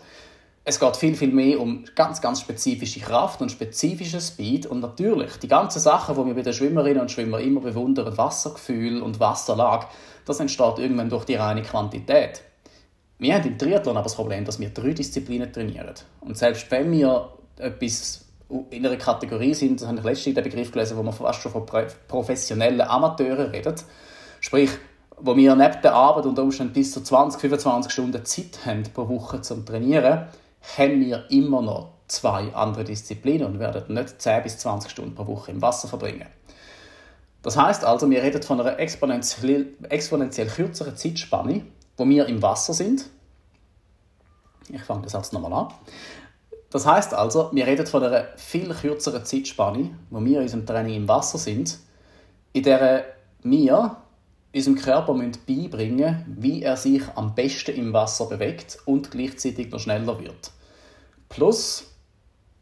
Es 0.66 0.80
geht 0.80 0.96
viel, 0.96 1.16
viel 1.16 1.32
mehr 1.32 1.60
um 1.60 1.84
ganz, 1.96 2.22
ganz 2.22 2.42
spezifische 2.42 3.00
Kraft 3.00 3.42
und 3.42 3.52
spezifischen 3.52 4.22
Speed. 4.22 4.66
Und 4.66 4.82
natürlich, 4.82 5.38
die 5.38 5.48
ganzen 5.48 5.80
Sachen, 5.80 6.16
die 6.16 6.26
wir 6.26 6.36
bei 6.36 6.42
den 6.42 6.54
Schwimmerinnen 6.54 7.02
und 7.02 7.12
Schwimmern 7.12 7.42
immer 7.42 7.62
bewundern, 7.62 8.18
Wassergefühl 8.18 9.02
und 9.02 9.20
Wasserlag, 9.20 9.88
das 10.26 10.40
entsteht 10.40 10.78
irgendwann 10.78 11.10
durch 11.10 11.26
die 11.26 11.36
reine 11.36 11.64
Quantität. 11.64 12.42
Wir 13.18 13.36
haben 13.36 13.48
im 13.48 13.58
Triathlon 13.58 13.96
aber 13.96 14.04
das 14.04 14.16
Problem, 14.16 14.46
dass 14.46 14.60
wir 14.60 14.70
drei 14.70 14.92
Disziplinen 14.92 15.52
trainieren. 15.52 15.94
Und 16.22 16.38
selbst 16.38 16.70
wenn 16.72 16.92
wir 16.92 17.30
etwas 17.58 18.26
in 18.70 18.86
einer 18.86 18.98
Kategorie 18.98 19.54
sind, 19.54 19.82
das 19.82 19.88
habe 19.88 19.98
ich 19.98 20.04
letztens 20.04 20.36
den 20.36 20.44
Begriff 20.44 20.72
gelesen, 20.72 20.98
wo 20.98 21.04
man 21.04 21.14
fast 21.14 21.42
schon 21.42 21.52
von 21.52 21.66
professionellen 22.08 22.82
Amateuren 22.82 23.50
redet, 23.52 23.84
sprich, 24.40 24.70
wo 25.18 25.36
wir 25.36 25.56
neben 25.56 25.82
der 25.82 25.94
Arbeit 25.94 26.26
unter 26.26 26.44
Umständen 26.44 26.74
bis 26.74 26.92
zu 26.92 27.02
20, 27.02 27.40
25 27.40 27.92
Stunden 27.92 28.26
Zeit 28.26 28.66
haben 28.66 28.84
pro 28.94 29.08
Woche 29.08 29.42
zum 29.42 29.66
Trainieren, 29.66 30.28
haben 30.78 31.00
wir 31.02 31.26
immer 31.30 31.62
noch 31.62 31.94
zwei 32.08 32.54
andere 32.54 32.84
Disziplinen 32.84 33.48
und 33.48 33.60
werden 33.60 33.94
nicht 33.94 34.22
10 34.22 34.44
bis 34.44 34.58
20 34.60 34.92
Stunden 34.92 35.16
pro 35.16 35.26
Woche 35.28 35.52
im 35.52 35.62
Wasser 35.62 35.88
verbringen. 35.88 36.28
Das 37.42 37.58
heißt 37.58 37.84
also, 37.84 38.10
wir 38.10 38.24
reden 38.24 38.42
von 38.42 38.60
einer 38.60 38.80
exponentiell, 38.80 39.74
exponentiell 39.90 40.48
kürzeren 40.48 40.96
Zeitspanne, 40.96 41.66
wo 41.98 42.08
wir 42.08 42.28
im 42.28 42.42
Wasser 42.42 42.74
sind. 42.74 43.06
Ich 44.70 44.82
fange 44.84 45.02
das 45.04 45.14
jetzt 45.14 45.34
nochmal 45.34 45.54
an. 45.54 45.74
Das 46.74 46.88
heißt 46.88 47.14
also, 47.14 47.52
wir 47.54 47.68
reden 47.68 47.86
von 47.86 48.04
einer 48.04 48.30
viel 48.36 48.74
kürzeren 48.74 49.24
Zeitspanne, 49.24 49.92
wo 50.10 50.26
wir 50.26 50.38
in 50.38 50.42
unserem 50.42 50.66
Training 50.66 50.96
im 50.96 51.08
Wasser 51.08 51.38
sind, 51.38 51.78
in 52.52 52.64
der 52.64 53.06
wir 53.44 53.98
unserem 54.56 54.76
Körper 54.76 55.14
beibringen 55.14 55.98
müssen, 55.98 56.36
wie 56.40 56.64
er 56.64 56.76
sich 56.76 57.04
am 57.14 57.36
besten 57.36 57.76
im 57.76 57.94
Wasser 57.94 58.26
bewegt 58.26 58.80
und 58.86 59.12
gleichzeitig 59.12 59.70
noch 59.70 59.82
schneller 59.82 60.20
wird. 60.20 60.50
Plus 61.30 61.84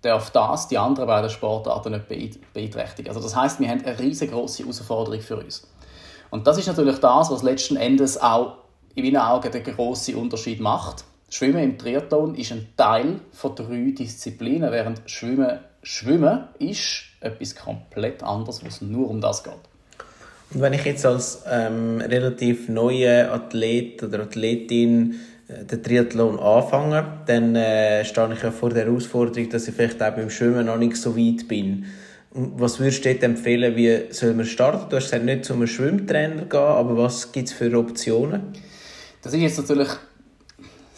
darf 0.02 0.30
das 0.32 0.68
die 0.68 0.78
anderen 0.78 1.08
beiden 1.08 1.30
Sportarten 1.30 1.94
nicht 1.94 2.10
beeinträchtigen. 2.54 3.08
Also 3.08 3.22
das 3.22 3.34
heißt, 3.34 3.62
wir 3.62 3.70
haben 3.70 3.86
eine 3.86 3.98
riesengroße 3.98 4.64
Herausforderung 4.64 5.22
für 5.22 5.38
uns. 5.38 5.66
Und 6.32 6.46
das 6.48 6.58
ist 6.58 6.68
natürlich 6.68 6.98
das, 6.98 7.32
was 7.32 7.44
letzten 7.44 7.78
Endes 7.78 8.20
auch 8.20 8.58
in 8.94 9.06
meinen 9.06 9.22
Augen 9.22 9.50
den 9.54 9.64
grossen 9.64 10.16
Unterschied 10.16 10.60
macht 10.60 11.06
Schwimmen 11.34 11.64
im 11.64 11.78
Triathlon 11.78 12.36
ist 12.36 12.52
ein 12.52 12.68
Teil 12.76 13.22
von 13.32 13.56
drei 13.56 13.94
Disziplinen, 13.98 14.72
während 14.72 15.02
Schwimmen 15.10 15.60
Schwimmen 15.84 16.44
ist 16.60 17.06
etwas 17.22 17.56
komplett 17.56 18.22
anderes, 18.22 18.64
wo 18.64 18.68
es 18.68 18.82
nur 18.82 19.10
um 19.10 19.20
das 19.20 19.44
geht. 19.44 19.54
Und 20.54 20.62
wenn 20.62 20.74
ich 20.74 20.84
jetzt 20.84 21.06
als 21.06 21.44
ähm, 21.50 22.02
relativ 22.02 22.70
neuer 22.70 23.32
Athlet 23.32 24.04
oder 24.04 24.20
Athletin 24.20 25.16
äh, 25.48 25.64
den 25.66 25.82
Triathlon 25.82 26.38
anfange, 26.38 27.24
dann 27.26 27.56
äh, 27.56 28.06
stehe 28.06 28.34
ich 28.34 28.44
ja 28.44 28.52
vor 28.52 28.70
der 28.70 28.86
Herausforderung, 28.86 29.50
dass 29.50 29.68
ich 29.68 29.74
vielleicht 29.74 30.04
auch 30.04 30.12
beim 30.12 30.30
Schwimmen 30.30 30.66
noch 30.66 30.78
nicht 30.78 30.98
so 30.98 31.18
weit 31.18 31.48
bin. 31.48 31.86
Was 32.32 32.80
würdest 32.80 33.04
du 33.04 33.14
dir 33.14 33.24
empfehlen, 33.24 33.76
wie 33.76 34.14
soll 34.14 34.34
man 34.34 34.46
starten? 34.46 34.90
Du 34.90 34.98
hast 34.98 35.06
gesagt, 35.06 35.26
nicht 35.26 35.46
zu 35.46 35.54
einem 35.54 35.68
Schwimmtrainer 35.68 36.46
gehen, 36.46 36.60
aber 36.60 36.96
was 36.98 37.32
gibt 37.32 37.48
es 37.48 37.54
für 37.54 37.76
Optionen? 37.78 38.54
Das 39.22 39.34
ist 39.34 39.42
jetzt 39.42 39.58
natürlich 39.58 39.90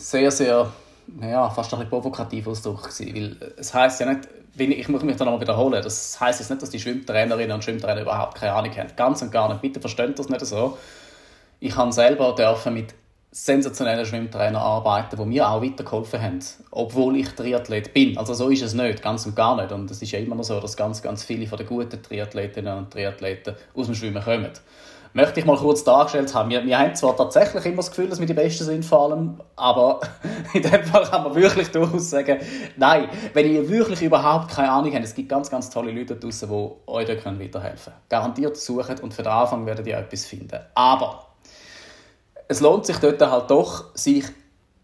sehr, 0.03 0.31
sehr, 0.31 0.71
naja, 1.07 1.49
fast 1.49 1.73
ein 1.73 1.79
bisschen 1.79 1.89
provokativ 1.89 2.47
Ausdruck 2.47 2.83
gewesen, 2.83 3.37
weil 3.39 3.53
es 3.57 3.73
heißt 3.73 4.01
ja 4.01 4.13
nicht, 4.13 4.27
ich 4.57 4.87
muss 4.89 5.03
mich 5.03 5.15
da 5.15 5.25
nochmal 5.25 5.41
wiederholen, 5.41 5.81
das 5.81 6.19
heißt 6.19 6.39
jetzt 6.39 6.49
nicht, 6.49 6.61
dass 6.61 6.69
die 6.69 6.79
Schwimmtrainerinnen 6.79 7.53
und 7.53 7.63
Schwimmtrainer 7.63 8.01
überhaupt 8.01 8.35
keine 8.35 8.53
Ahnung 8.53 8.75
haben. 8.77 8.89
Ganz 8.95 9.21
und 9.21 9.31
gar 9.31 9.49
nicht. 9.49 9.61
Bitte 9.61 9.79
versteht 9.79 10.19
das 10.19 10.29
nicht 10.29 10.45
so. 10.45 10.77
Ich 11.59 11.75
habe 11.75 11.91
selber 11.91 12.35
dürfen 12.35 12.73
mit 12.73 12.93
sensationellen 13.31 14.05
Schwimmtrainern 14.05 14.61
arbeiten, 14.61 15.17
die 15.17 15.25
mir 15.25 15.49
auch 15.49 15.61
weitergeholfen 15.61 16.21
haben, 16.21 16.39
obwohl 16.69 17.17
ich 17.17 17.29
Triathlet 17.29 17.91
bin. 17.91 18.15
Also 18.15 18.35
so 18.35 18.49
ist 18.49 18.61
es 18.61 18.75
nicht, 18.75 19.01
ganz 19.01 19.25
und 19.25 19.35
gar 19.35 19.55
nicht. 19.55 19.71
Und 19.71 19.89
es 19.89 20.01
ist 20.01 20.11
ja 20.11 20.19
immer 20.19 20.35
noch 20.35 20.43
so, 20.43 20.59
dass 20.59 20.77
ganz, 20.77 21.01
ganz 21.01 21.23
viele 21.23 21.47
von 21.47 21.57
den 21.57 21.65
guten 21.65 22.03
Triathletinnen 22.03 22.77
und 22.77 22.91
Triathleten 22.91 23.55
aus 23.73 23.87
dem 23.87 23.95
Schwimmen 23.95 24.23
kommen 24.23 24.51
möchte 25.13 25.39
ich 25.39 25.45
mal 25.45 25.57
kurz 25.57 25.83
dargestellt 25.83 26.33
haben. 26.33 26.49
Wir, 26.49 26.65
wir 26.65 26.77
haben 26.77 26.95
zwar 26.95 27.15
tatsächlich 27.15 27.65
immer 27.65 27.77
das 27.77 27.89
Gefühl, 27.89 28.09
dass 28.09 28.19
wir 28.19 28.25
die 28.25 28.33
Besten 28.33 28.65
sind 28.65 28.83
vor 28.83 29.11
allem, 29.11 29.39
aber 29.55 30.01
in 30.53 30.63
dem 30.63 30.83
Fall 30.83 31.03
kann 31.03 31.23
man 31.23 31.35
wirklich 31.35 31.69
durchaus 31.69 32.09
sagen, 32.09 32.39
nein, 32.75 33.07
wenn 33.33 33.51
ihr 33.51 33.69
wirklich 33.69 34.01
überhaupt 34.01 34.49
keine 34.49 34.71
Ahnung 34.71 34.93
habt, 34.93 35.03
es 35.03 35.13
gibt 35.13 35.29
ganz, 35.29 35.49
ganz 35.49 35.69
tolle 35.69 35.91
Leute 35.91 36.15
draußen, 36.15 36.49
die 36.49 36.71
euch 36.87 37.05
da 37.05 37.13
weiterhelfen 37.13 37.51
können. 37.53 37.95
Garantiert 38.09 38.57
suchen 38.57 38.99
und 39.01 39.13
für 39.13 39.23
den 39.23 39.31
Anfang 39.31 39.65
werdet 39.65 39.85
ihr 39.87 39.97
etwas 39.97 40.25
finden. 40.25 40.59
Aber 40.73 41.27
es 42.47 42.59
lohnt 42.59 42.85
sich 42.85 42.97
dort 42.97 43.21
halt 43.21 43.49
doch, 43.51 43.95
sich 43.95 44.25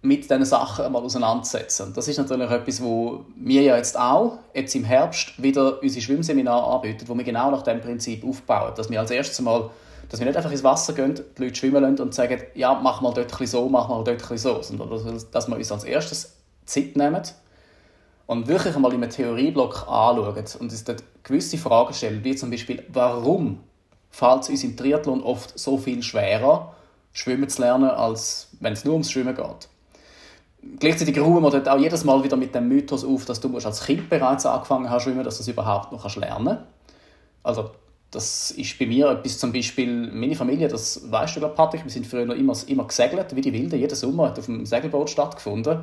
mit 0.02 0.24
diesen 0.24 0.46
Sachen 0.46 0.86
einmal 0.86 1.04
auseinanderzusetzen. 1.04 1.94
Das 1.94 2.08
ist 2.08 2.18
natürlich 2.18 2.50
etwas, 2.50 2.82
wo 2.82 3.26
wir 3.36 3.62
ja 3.64 3.76
jetzt 3.76 4.00
auch 4.00 4.38
jetzt 4.54 4.74
im 4.76 4.86
Herbst 4.86 5.42
wieder 5.42 5.82
unsere 5.82 6.02
Schwimmseminare 6.02 6.74
anbieten, 6.74 7.06
wo 7.08 7.18
wir 7.18 7.24
genau 7.26 7.52
nach 7.52 7.64
dem 7.64 7.82
Prinzip 7.82 8.24
aufbauen, 8.24 8.72
dass 8.78 8.90
wir 8.90 9.00
als 9.00 9.12
erstes 9.12 9.42
mal 9.42 9.70
dass 10.10 10.20
wir 10.20 10.26
nicht 10.26 10.38
einfach 10.38 10.52
ins 10.52 10.64
Wasser 10.64 10.94
gehen, 10.94 11.16
die 11.38 11.44
Leute 11.44 11.56
schwimmen 11.56 11.82
lassen 11.82 12.02
und 12.02 12.14
sagen, 12.14 12.42
ja, 12.56 12.74
mach 12.74 13.02
mal 13.02 13.14
dort 13.14 13.40
ein 13.40 13.48
so, 13.48 13.70
mach 13.70 13.88
mal 13.88 14.04
dort 14.04 14.22
so, 14.22 14.62
sondern 14.62 14.90
dass 15.32 15.48
wir 15.48 15.56
uns 15.56 15.72
als 15.72 15.84
erstes 15.84 16.38
Zeit 16.66 16.96
nehmen 16.98 17.22
und 18.26 18.48
wirklich 18.48 18.76
einmal 18.76 18.94
in 18.94 19.04
einem 19.04 19.12
Theorieblock 19.12 19.88
anschauen 19.88 20.36
und 20.36 20.72
uns 20.72 20.84
dort 20.84 21.04
gewisse 21.24 21.58
Fragen 21.58 21.94
stellen, 21.94 22.24
wie 22.24 22.36
zum 22.36 22.52
Beispiel, 22.52 22.84
warum 22.92 23.60
fällt 24.10 24.44
es 24.44 24.50
uns 24.50 24.64
im 24.64 24.76
Triathlon 24.76 25.24
oft 25.24 25.58
so 25.58 25.78
viel 25.78 26.02
schwerer, 26.02 26.74
schwimmen 27.12 27.50
zu 27.50 27.62
lernen, 27.62 27.90
als 27.90 28.50
wenn 28.60 28.74
es 28.74 28.86
nur 28.86 28.94
ums 28.94 29.12
Schwimmen 29.12 29.36
geht. 29.36 29.70
Gleichzeitig 30.80 31.18
ruhen 31.20 31.42
wir 31.42 31.52
dort 31.52 31.70
auch 31.70 31.78
jedes 31.78 32.04
Mal 32.04 32.24
wieder 32.24 32.36
mit 32.36 32.54
dem 32.54 32.68
Mythos 32.68 33.06
auf, 33.06 33.26
dass 33.26 33.40
du 33.40 33.56
als 33.56 33.86
Kind 33.86 34.10
bereits 34.10 34.46
angefangen 34.46 34.90
hast 34.90 35.04
schwimmen, 35.04 35.24
dass 35.24 35.38
du 35.38 35.44
es 35.44 35.48
überhaupt 35.48 35.92
noch 35.92 36.16
lernen 36.16 36.46
kannst. 36.46 36.64
Also 37.44 37.72
das 38.12 38.52
ist 38.52 38.80
bei 38.80 38.88
mir 38.88 39.10
etwas, 39.10 39.38
zum 39.38 39.52
Beispiel 39.52 40.12
meine 40.12 40.36
Familie, 40.36 40.68
das 40.68 41.12
weißt 41.12 41.36
du, 41.36 41.40
glaube 41.42 41.56
Patrick, 41.56 41.84
wir 41.84 41.92
sind 41.92 42.08
früher 42.08 42.36
immer, 42.36 42.56
immer 42.68 42.86
gesegelt, 42.86 43.36
wie 43.36 43.42
die 43.42 43.54
Wilden. 43.54 43.80
Jeden 43.80 43.96
Sommer 43.96 44.28
hat 44.28 44.40
auf 44.40 44.46
dem 44.46 44.66
Segelboot 44.66 45.10
stattgefunden. 45.10 45.82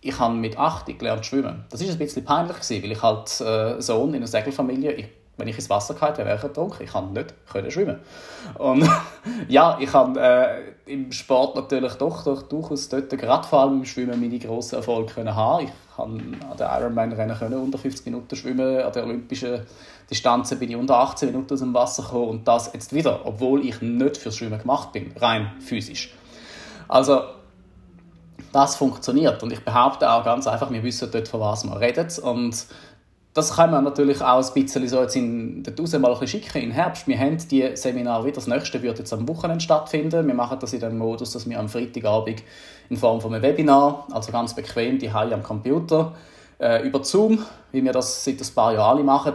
Ich 0.00 0.18
habe 0.18 0.34
mit 0.34 0.58
8 0.58 0.98
gelernt 0.98 1.26
schwimmen. 1.26 1.64
Das 1.70 1.80
ist 1.80 1.90
ein 1.90 1.98
bisschen 1.98 2.24
peinlich 2.24 2.56
gewesen, 2.56 2.82
weil 2.82 2.92
ich 2.92 3.02
halt 3.02 3.40
äh, 3.40 3.80
Sohn 3.80 4.10
in 4.10 4.16
einer 4.16 4.26
Segelfamilie, 4.26 4.92
ich 4.92 5.08
wenn 5.38 5.48
ich 5.48 5.56
ins 5.56 5.70
Wasser 5.70 5.94
gefallen 5.94 6.16
wäre, 6.18 6.28
wäre 6.28 6.36
ich 6.36 6.42
ertrunken. 6.42 6.84
Ich 6.84 6.92
kann 6.92 7.12
nicht 7.12 7.34
können 7.50 7.70
schwimmen. 7.70 7.98
Und 8.58 8.88
ja, 9.48 9.78
ich 9.80 9.92
habe 9.92 10.20
äh, 10.20 10.92
im 10.92 11.10
Sport 11.10 11.56
natürlich 11.56 11.94
doch, 11.94 12.22
doch 12.24 12.42
durchaus 12.42 12.88
dort, 12.88 13.10
gerade 13.10 13.46
vor 13.46 13.60
allem 13.60 13.78
im 13.78 13.84
Schwimmen, 13.84 14.20
meine 14.20 14.38
grossen 14.38 14.76
Erfolge 14.76 15.14
können 15.14 15.34
haben. 15.34 15.64
Ich 15.64 15.96
kann 15.96 16.36
an 16.50 16.56
den 16.56 16.66
Ironman-Rennen 16.66 17.54
unter 17.54 17.78
50 17.78 18.06
Minuten 18.06 18.36
schwimmen. 18.36 18.82
An 18.82 18.92
der 18.92 19.04
olympischen 19.04 19.62
Distanzen 20.12 20.58
bin 20.58 20.70
ich 20.70 20.76
unter 20.76 20.98
18 20.98 21.30
Minuten 21.30 21.54
aus 21.54 21.60
dem 21.60 21.72
Wasser 21.72 22.02
gekommen. 22.02 22.28
Und 22.28 22.48
das 22.48 22.70
jetzt 22.74 22.92
wieder, 22.92 23.20
obwohl 23.24 23.64
ich 23.66 23.80
nicht 23.80 24.18
fürs 24.18 24.36
Schwimmen 24.36 24.58
gemacht 24.58 24.92
bin, 24.92 25.12
rein 25.18 25.52
physisch. 25.60 26.12
Also, 26.86 27.22
das 28.52 28.76
funktioniert. 28.76 29.42
Und 29.42 29.52
ich 29.52 29.64
behaupte 29.64 30.10
auch 30.10 30.22
ganz 30.22 30.46
einfach, 30.46 30.70
wir 30.70 30.82
wissen 30.82 31.08
dort, 31.10 31.28
von 31.28 31.40
was 31.40 31.64
wir 31.64 31.80
reden. 31.80 32.08
Und 32.22 32.66
das 33.32 33.56
kann 33.56 33.70
man 33.70 33.84
natürlich 33.84 34.20
auch 34.20 34.46
ein 34.46 34.54
bisschen 34.62 34.86
so 34.86 35.00
jetzt 35.00 35.16
in 35.16 35.62
der 35.62 35.72
Dose 35.72 35.98
mal 35.98 36.14
schicken 36.26 36.62
im 36.62 36.70
Herbst. 36.72 37.08
Wir 37.08 37.18
haben 37.18 37.38
die 37.50 37.74
Seminare 37.74 38.24
wieder. 38.24 38.34
Das 38.34 38.46
nächste 38.46 38.82
wird 38.82 38.98
jetzt 38.98 39.14
am 39.14 39.26
Wochenende 39.26 39.64
stattfinden. 39.64 40.26
Wir 40.26 40.34
machen 40.34 40.58
das 40.60 40.74
in 40.74 40.80
dem 40.80 40.98
Modus, 40.98 41.32
dass 41.32 41.48
wir 41.48 41.58
am 41.58 41.70
Freitagabend 41.70 42.42
in 42.90 42.98
Form 42.98 43.22
von 43.22 43.32
einem 43.32 43.42
Webinar, 43.42 44.06
also 44.10 44.30
ganz 44.30 44.54
bequem, 44.54 44.98
die 44.98 45.08
am 45.08 45.42
Computer, 45.42 46.12
äh, 46.58 46.86
über 46.86 47.02
Zoom, 47.02 47.38
wie 47.70 47.82
wir 47.82 47.92
das 47.92 48.22
seit 48.22 48.38
ein 48.42 48.54
paar 48.54 48.74
Jahren 48.74 48.98
alle 48.98 49.04
machen, 49.04 49.32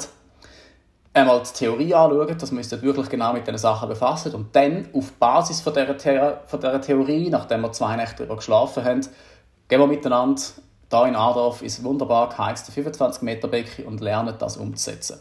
einmal 1.18 1.42
die 1.42 1.54
Theorie 1.54 1.94
anschauen, 1.94 2.38
dass 2.38 2.52
wir 2.52 2.58
uns 2.58 2.82
wirklich 2.82 3.10
genau 3.10 3.34
mit 3.34 3.46
diesen 3.46 3.58
Sachen 3.58 3.90
befassen 3.90 4.34
und 4.36 4.56
dann 4.56 4.88
auf 4.94 5.14
Basis 5.14 5.62
von 5.62 5.74
dieser, 5.74 5.98
The 6.00 6.20
von 6.48 6.60
dieser 6.60 6.82
Theorie, 6.82 7.30
nachdem 7.30 7.62
wir 7.62 7.72
zwei 7.72 7.96
Nächte 7.96 8.18
darüber 8.18 8.38
geschlafen 8.38 8.84
haben, 8.84 9.02
gehen 9.68 9.80
wir 9.80 9.88
miteinander 9.88 10.42
da 10.90 11.06
in 11.06 11.16
Adorf 11.16 11.62
ist 11.62 11.84
wunderbar 11.84 12.30
geheizte 12.30 12.72
25 12.72 13.22
Meter 13.22 13.48
Becken 13.48 13.86
und 13.86 14.00
lernen 14.02 14.36
das 14.40 14.58
umzusetzen. 14.58 15.20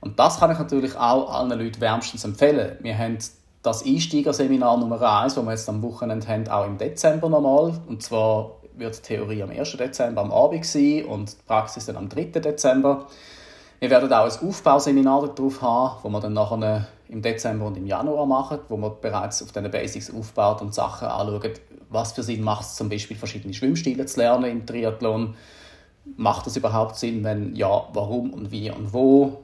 Und 0.00 0.18
das 0.18 0.38
kann 0.38 0.52
ich 0.52 0.58
natürlich 0.58 0.96
auch 0.96 1.32
allen 1.32 1.58
Leuten 1.58 1.80
wärmstens 1.80 2.24
empfehlen. 2.24 2.76
Wir 2.80 2.96
haben 2.96 3.18
das 3.62 3.84
Einsteigerseminar 3.84 4.76
Nummer 4.76 5.00
1, 5.00 5.34
das 5.34 5.44
wir 5.44 5.50
jetzt 5.50 5.68
am 5.68 5.82
Wochenende 5.82 6.28
haben, 6.28 6.46
auch 6.48 6.66
im 6.66 6.78
Dezember 6.78 7.28
nochmal. 7.28 7.72
Und 7.88 8.02
zwar 8.02 8.56
wird 8.76 8.98
die 8.98 9.02
Theorie 9.02 9.42
am 9.42 9.50
1. 9.50 9.76
Dezember 9.76 10.20
am 10.20 10.30
Abend 10.30 10.66
sein 10.66 11.06
und 11.06 11.32
die 11.32 11.42
Praxis 11.46 11.86
dann 11.86 11.96
am 11.96 12.08
3. 12.08 12.24
Dezember. 12.24 13.06
Wir 13.84 13.90
werden 13.90 14.10
auch 14.14 14.24
ein 14.24 14.48
Aufbauseminar 14.48 15.28
darauf 15.34 15.60
haben, 15.60 15.98
wo 16.02 16.08
wir 16.08 16.18
dann 16.18 16.32
nachher 16.32 16.86
im 17.10 17.20
Dezember 17.20 17.66
und 17.66 17.76
im 17.76 17.86
Januar 17.86 18.24
machen, 18.24 18.60
wo 18.70 18.78
wir 18.78 18.88
bereits 18.88 19.42
auf 19.42 19.52
diesen 19.52 19.70
Basics 19.70 20.10
aufbaut 20.10 20.62
und 20.62 20.72
Sachen 20.72 21.06
anschauen, 21.06 21.52
was 21.90 22.12
für 22.12 22.22
Sinn 22.22 22.40
macht 22.40 22.62
es 22.62 22.76
zum 22.76 22.88
Beispiel, 22.88 23.14
verschiedene 23.14 23.52
Schwimmstile 23.52 24.06
zu 24.06 24.20
lernen 24.20 24.50
im 24.50 24.64
Triathlon. 24.64 25.34
Macht 26.16 26.46
das 26.46 26.56
überhaupt 26.56 26.96
Sinn? 26.96 27.24
Wenn 27.24 27.54
ja, 27.56 27.84
warum 27.92 28.32
und 28.32 28.50
wie 28.50 28.70
und 28.70 28.94
wo? 28.94 29.42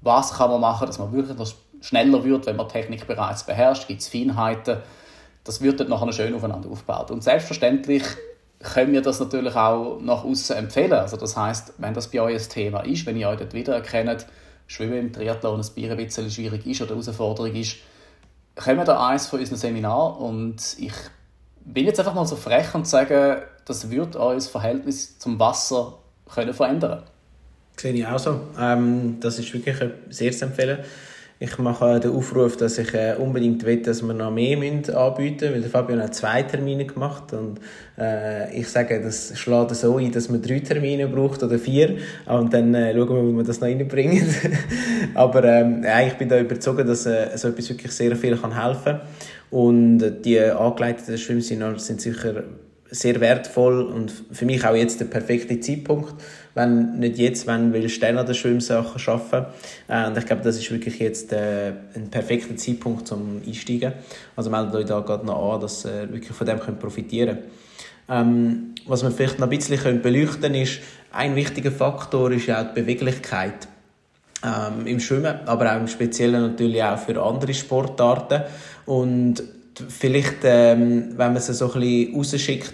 Was 0.00 0.38
kann 0.38 0.50
man 0.50 0.62
machen, 0.62 0.86
dass 0.86 0.98
man 0.98 1.12
wirklich 1.12 1.54
schneller 1.82 2.24
wird, 2.24 2.46
wenn 2.46 2.56
man 2.56 2.70
Technik 2.70 3.06
bereits 3.06 3.44
beherrscht? 3.44 3.88
Gibt 3.88 4.00
es 4.00 4.08
Feinheiten? 4.08 4.78
Das 5.44 5.60
wird 5.60 5.80
dann 5.80 5.90
nachher 5.90 6.10
schön 6.14 6.34
aufeinander 6.34 6.70
aufgebaut. 6.70 7.10
Und 7.10 7.22
selbstverständlich 7.22 8.04
können 8.62 8.92
wir 8.92 9.02
das 9.02 9.20
natürlich 9.20 9.54
auch 9.54 10.00
nach 10.00 10.24
außen 10.24 10.56
empfehlen. 10.56 10.92
Also 10.92 11.16
das 11.16 11.36
heißt, 11.36 11.74
wenn 11.78 11.94
das 11.94 12.08
bei 12.08 12.20
euch 12.20 12.42
ein 12.42 12.48
Thema 12.48 12.80
ist, 12.80 13.06
wenn 13.06 13.16
ihr 13.16 13.28
euch 13.28 13.38
dort 13.38 13.54
wiedererkennt, 13.54 14.26
Schwimmen 14.66 14.98
im 14.98 15.12
Triathlon 15.12 15.60
ein 15.60 15.66
Bier 15.74 15.90
ein 15.90 15.96
bisschen 15.96 16.30
schwierig 16.30 16.66
ist 16.66 16.80
oder 16.80 16.92
eine 16.92 17.02
Herausforderung 17.02 17.54
ist, 17.54 17.76
kommen 18.54 18.84
da 18.84 19.08
eins 19.08 19.26
von 19.26 19.40
unseren 19.40 19.58
Seminaren 19.58 20.16
und 20.16 20.76
ich 20.78 20.92
bin 21.64 21.86
jetzt 21.86 21.98
einfach 21.98 22.14
mal 22.14 22.26
so 22.26 22.36
frech 22.36 22.74
und 22.74 22.86
sage, 22.86 23.42
das 23.64 23.90
wird 23.90 24.16
euer 24.16 24.40
Verhältnis 24.40 25.18
zum 25.18 25.38
Wasser 25.38 25.98
können 26.32 26.54
verändern. 26.54 27.02
Sehe 27.76 27.92
ich 27.92 28.06
auch 28.06 28.18
so. 28.18 28.40
Ähm, 28.58 29.18
das 29.20 29.38
ist 29.38 29.52
wirklich 29.52 29.76
sehr 30.10 30.32
zu 30.32 30.44
empfehlen. 30.46 30.78
Ich 31.42 31.58
mache 31.58 31.98
den 31.98 32.12
Aufruf, 32.12 32.56
dass 32.56 32.78
ich 32.78 32.94
äh, 32.94 33.16
unbedingt 33.18 33.66
will, 33.66 33.82
dass 33.82 34.00
wir 34.00 34.14
noch 34.14 34.30
mehr 34.30 34.56
anbieten 34.56 35.50
müssen, 35.50 35.54
weil 35.54 35.62
Fabian 35.64 36.00
hat 36.00 36.14
zwei 36.14 36.44
Termine 36.44 36.84
gemacht 36.84 37.32
und 37.32 37.58
äh, 37.98 38.56
ich 38.56 38.68
sage, 38.68 39.00
das 39.02 39.36
schlägt 39.36 39.74
so 39.74 39.96
ein, 39.96 40.12
dass 40.12 40.28
man 40.28 40.40
drei 40.40 40.60
Termine 40.60 41.08
braucht 41.08 41.42
oder 41.42 41.58
vier 41.58 41.96
und 42.26 42.54
dann 42.54 42.72
äh, 42.76 42.94
schauen 42.94 43.08
wir, 43.08 43.32
wie 43.32 43.36
wir 43.38 43.42
das 43.42 43.60
noch 43.60 43.66
reinbringen. 43.66 44.24
Aber 45.14 45.42
ähm, 45.42 45.82
ja, 45.82 46.06
ich 46.06 46.12
bin 46.12 46.28
da 46.28 46.38
überzeugt, 46.38 46.88
dass 46.88 47.06
äh, 47.06 47.36
so 47.36 47.48
etwas 47.48 47.68
wirklich 47.70 47.90
sehr 47.90 48.14
viel 48.14 48.36
kann 48.36 48.62
helfen 48.62 48.84
kann 48.84 49.00
und 49.50 49.98
die 50.24 50.38
angeleiteten 50.38 51.18
Schwimmseminare 51.18 51.80
sind 51.80 52.00
sicher 52.00 52.44
sehr 52.92 53.20
wertvoll 53.20 53.82
und 53.82 54.12
für 54.30 54.44
mich 54.44 54.64
auch 54.64 54.76
jetzt 54.76 55.00
der 55.00 55.06
perfekte 55.06 55.58
Zeitpunkt. 55.58 56.14
Wenn 56.54 56.98
nicht 56.98 57.18
jetzt, 57.18 57.46
wenn 57.46 57.72
dann 57.72 58.18
an 58.18 58.26
den 58.26 58.34
Schwimmsachen 58.34 59.00
arbeiten. 59.06 59.46
Äh, 59.88 60.06
und 60.06 60.18
ich 60.18 60.26
glaube, 60.26 60.42
das 60.42 60.58
ist 60.58 60.70
wirklich 60.70 60.98
jetzt 60.98 61.32
äh, 61.32 61.72
ein 61.94 62.10
perfekter 62.10 62.56
Zeitpunkt 62.56 63.08
zum 63.08 63.40
Einsteigen. 63.46 63.92
Also 64.36 64.50
meldet 64.50 64.74
euch 64.74 64.86
da 64.86 65.00
gerade 65.00 65.24
noch 65.24 65.54
an, 65.54 65.60
dass 65.60 65.84
ihr 65.84 66.12
wirklich 66.12 66.32
von 66.32 66.46
dem 66.46 66.60
könnt 66.60 66.78
profitieren 66.78 67.36
könnt. 67.36 67.48
Ähm, 68.08 68.74
was 68.86 69.02
wir 69.02 69.10
vielleicht 69.10 69.38
noch 69.38 69.46
ein 69.46 69.56
bisschen 69.56 70.02
beleuchten 70.02 70.42
können, 70.42 70.54
ist, 70.56 70.80
ein 71.12 71.36
wichtiger 71.36 71.70
Faktor 71.70 72.30
ist 72.32 72.46
ja 72.46 72.62
auch 72.62 72.74
die 72.74 72.80
Beweglichkeit 72.80 73.68
ähm, 74.44 74.86
im 74.86 75.00
Schwimmen, 75.00 75.40
aber 75.46 75.72
auch 75.72 75.76
im 75.76 75.88
Speziellen 75.88 76.42
natürlich 76.42 76.82
auch 76.82 76.98
für 76.98 77.22
andere 77.22 77.54
Sportarten. 77.54 78.42
Und 78.86 79.42
vielleicht, 79.88 80.38
ähm, 80.44 81.10
wenn 81.10 81.32
man 81.32 81.36
es 81.36 81.46
so 81.46 81.72
ein 81.72 81.80
bisschen 81.80 82.14
rausschickt, 82.14 82.72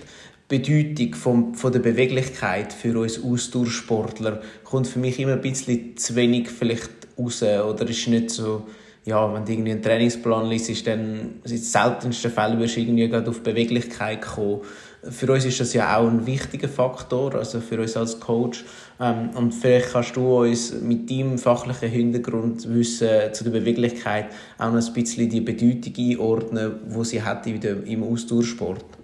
Bedeutung 0.49 1.15
vom, 1.15 1.55
von 1.55 1.73
der 1.73 1.81
Beweglichkeit 1.81 2.73
für 2.73 2.99
uns 2.99 3.23
Ausdauersportler 3.23 4.41
kommt 4.65 4.87
für 4.87 4.99
mich 4.99 5.21
immer 5.21 5.35
ein 5.35 5.43
bisschen 5.43 5.97
zu 5.97 6.17
wenig 6.17 6.49
vielleicht 6.49 6.91
raus 7.19 7.43
oder 7.43 7.87
ist 7.87 8.09
nicht 8.09 8.31
so 8.31 8.67
ja, 9.09 9.33
wenn 9.33 9.45
du 9.45 9.53
irgendwie 9.53 9.71
einen 9.71 9.83
Trainingsplan 9.83 10.51
liest, 10.51 10.87
dann 10.87 11.41
in 11.43 11.51
den 11.51 11.59
seltensten 11.59 12.31
Fällen 12.31 12.59
wirst 12.61 12.77
du 12.77 12.81
irgendwie 12.81 13.09
gerade 13.09 13.31
auf 13.31 13.43
Beweglichkeit 13.43 14.21
kommen. 14.21 14.61
Für 15.03 15.33
uns 15.33 15.47
ist 15.47 15.61
das 15.61 15.73
ja 15.73 15.97
auch 15.97 16.07
ein 16.07 16.27
wichtiger 16.27 16.69
Faktor, 16.69 17.35
also 17.35 17.61
für 17.61 17.81
uns 17.81 17.97
als 17.97 18.21
Coach. 18.21 18.67
Ähm, 19.01 19.31
und 19.35 19.53
vielleicht 19.53 19.93
kannst 19.93 20.17
du 20.17 20.41
uns 20.41 20.75
mit 20.83 21.11
deinem 21.11 21.39
fachlichen 21.39 21.89
Hintergrundwissen 21.89 23.33
zu 23.33 23.45
der 23.45 23.51
Beweglichkeit 23.51 24.27
auch 24.59 24.73
noch 24.73 24.87
ein 24.87 24.93
bisschen 24.93 25.31
die 25.31 25.41
Bedeutung 25.41 25.95
einordnen, 25.97 26.73
die 26.95 27.05
sie 27.05 27.23
hat 27.23 27.47
im 27.47 28.03
Ausdauersport. 28.03 28.98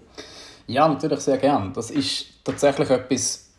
Ja, 0.66 0.88
natürlich 0.88 1.20
sehr 1.20 1.38
gern. 1.38 1.72
Das 1.72 1.90
ist 1.90 2.44
tatsächlich 2.44 2.90
etwas, 2.90 3.50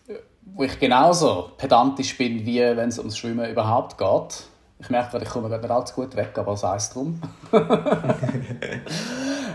wo 0.45 0.63
ich 0.63 0.79
genauso 0.79 1.51
pedantisch 1.57 2.17
bin, 2.17 2.45
wie 2.45 2.59
wenn 2.59 2.89
es 2.89 2.97
ums 2.97 3.17
Schwimmen 3.17 3.49
überhaupt 3.49 3.97
geht. 3.97 4.43
Ich 4.79 4.89
merke 4.89 5.11
gerade, 5.11 5.25
ich 5.25 5.29
komme 5.29 5.47
gerade 5.49 5.61
nicht 5.61 5.71
allzu 5.71 5.95
gut 5.95 6.15
weg, 6.15 6.37
aber 6.37 6.57
sei 6.57 6.75
es 6.75 6.89
drum. 6.89 7.21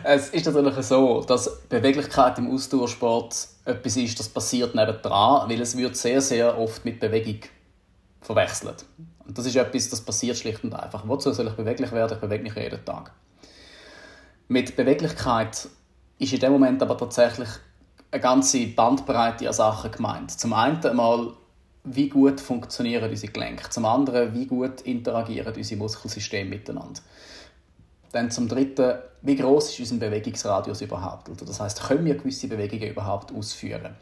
es 0.05 0.29
ist 0.31 0.47
natürlich 0.47 0.87
so, 0.87 1.23
dass 1.23 1.61
Beweglichkeit 1.69 2.39
im 2.39 2.51
Ausdauersport 2.53 3.49
etwas 3.65 3.97
ist, 3.97 4.19
das 4.19 4.29
passiert 4.29 4.75
nebendran, 4.75 5.49
weil 5.49 5.61
es 5.61 5.77
wird 5.77 5.97
sehr, 5.97 6.21
sehr 6.21 6.59
oft 6.59 6.85
mit 6.85 7.01
Bewegung 7.01 7.41
verwechselt. 8.23 8.87
Und 9.27 9.37
das 9.37 9.47
ist 9.47 9.57
etwas, 9.57 9.91
das 9.91 10.01
passiert 10.01 10.39
schlicht 10.39 10.65
und 10.65 10.75
einfach. 10.75 11.07
Wozu 11.07 11.33
soll 11.33 11.49
ich 11.49 11.55
beweglich 11.55 11.93
werden? 11.93 12.15
Ich 12.15 12.21
bewege 12.21 12.43
mich 12.43 12.57
jeden 12.57 12.85
Tag. 12.85 13.13
Mit 14.49 14.75
Beweglichkeit 14.75 15.69
ist 16.21 16.33
in 16.33 16.41
dem 16.41 16.53
Moment 16.53 16.83
aber 16.83 16.97
tatsächlich 16.97 17.49
eine 18.11 18.21
ganze 18.21 18.67
Bandbreite 18.67 19.49
an 19.49 19.55
Sachen 19.55 19.91
gemeint. 19.91 20.31
Zum 20.31 20.53
einen 20.53 20.85
einmal 20.85 21.33
wie 21.85 22.09
gut 22.09 22.41
funktionieren 22.41 23.09
unsere 23.11 23.33
Gelenke. 23.33 23.69
Zum 23.71 23.87
anderen, 23.87 24.35
wie 24.35 24.47
gut 24.47 24.83
interagieren 24.83 25.55
unsere 25.55 25.79
Muskelsysteme 25.79 26.51
miteinander. 26.51 27.01
Dann 28.13 28.31
zum 28.31 28.49
Dritten, 28.49 28.99
wie 29.23 29.37
groß 29.37 29.71
ist 29.71 29.93
unser 29.93 29.97
Bewegungsradius 30.07 30.83
überhaupt? 30.83 31.29
Also 31.31 31.47
das 31.47 31.61
heißt, 31.61 31.83
können 31.83 32.05
wir 32.05 32.17
gewisse 32.17 32.49
Bewegungen 32.49 32.91
überhaupt 32.91 33.33
ausführen? 33.33 33.95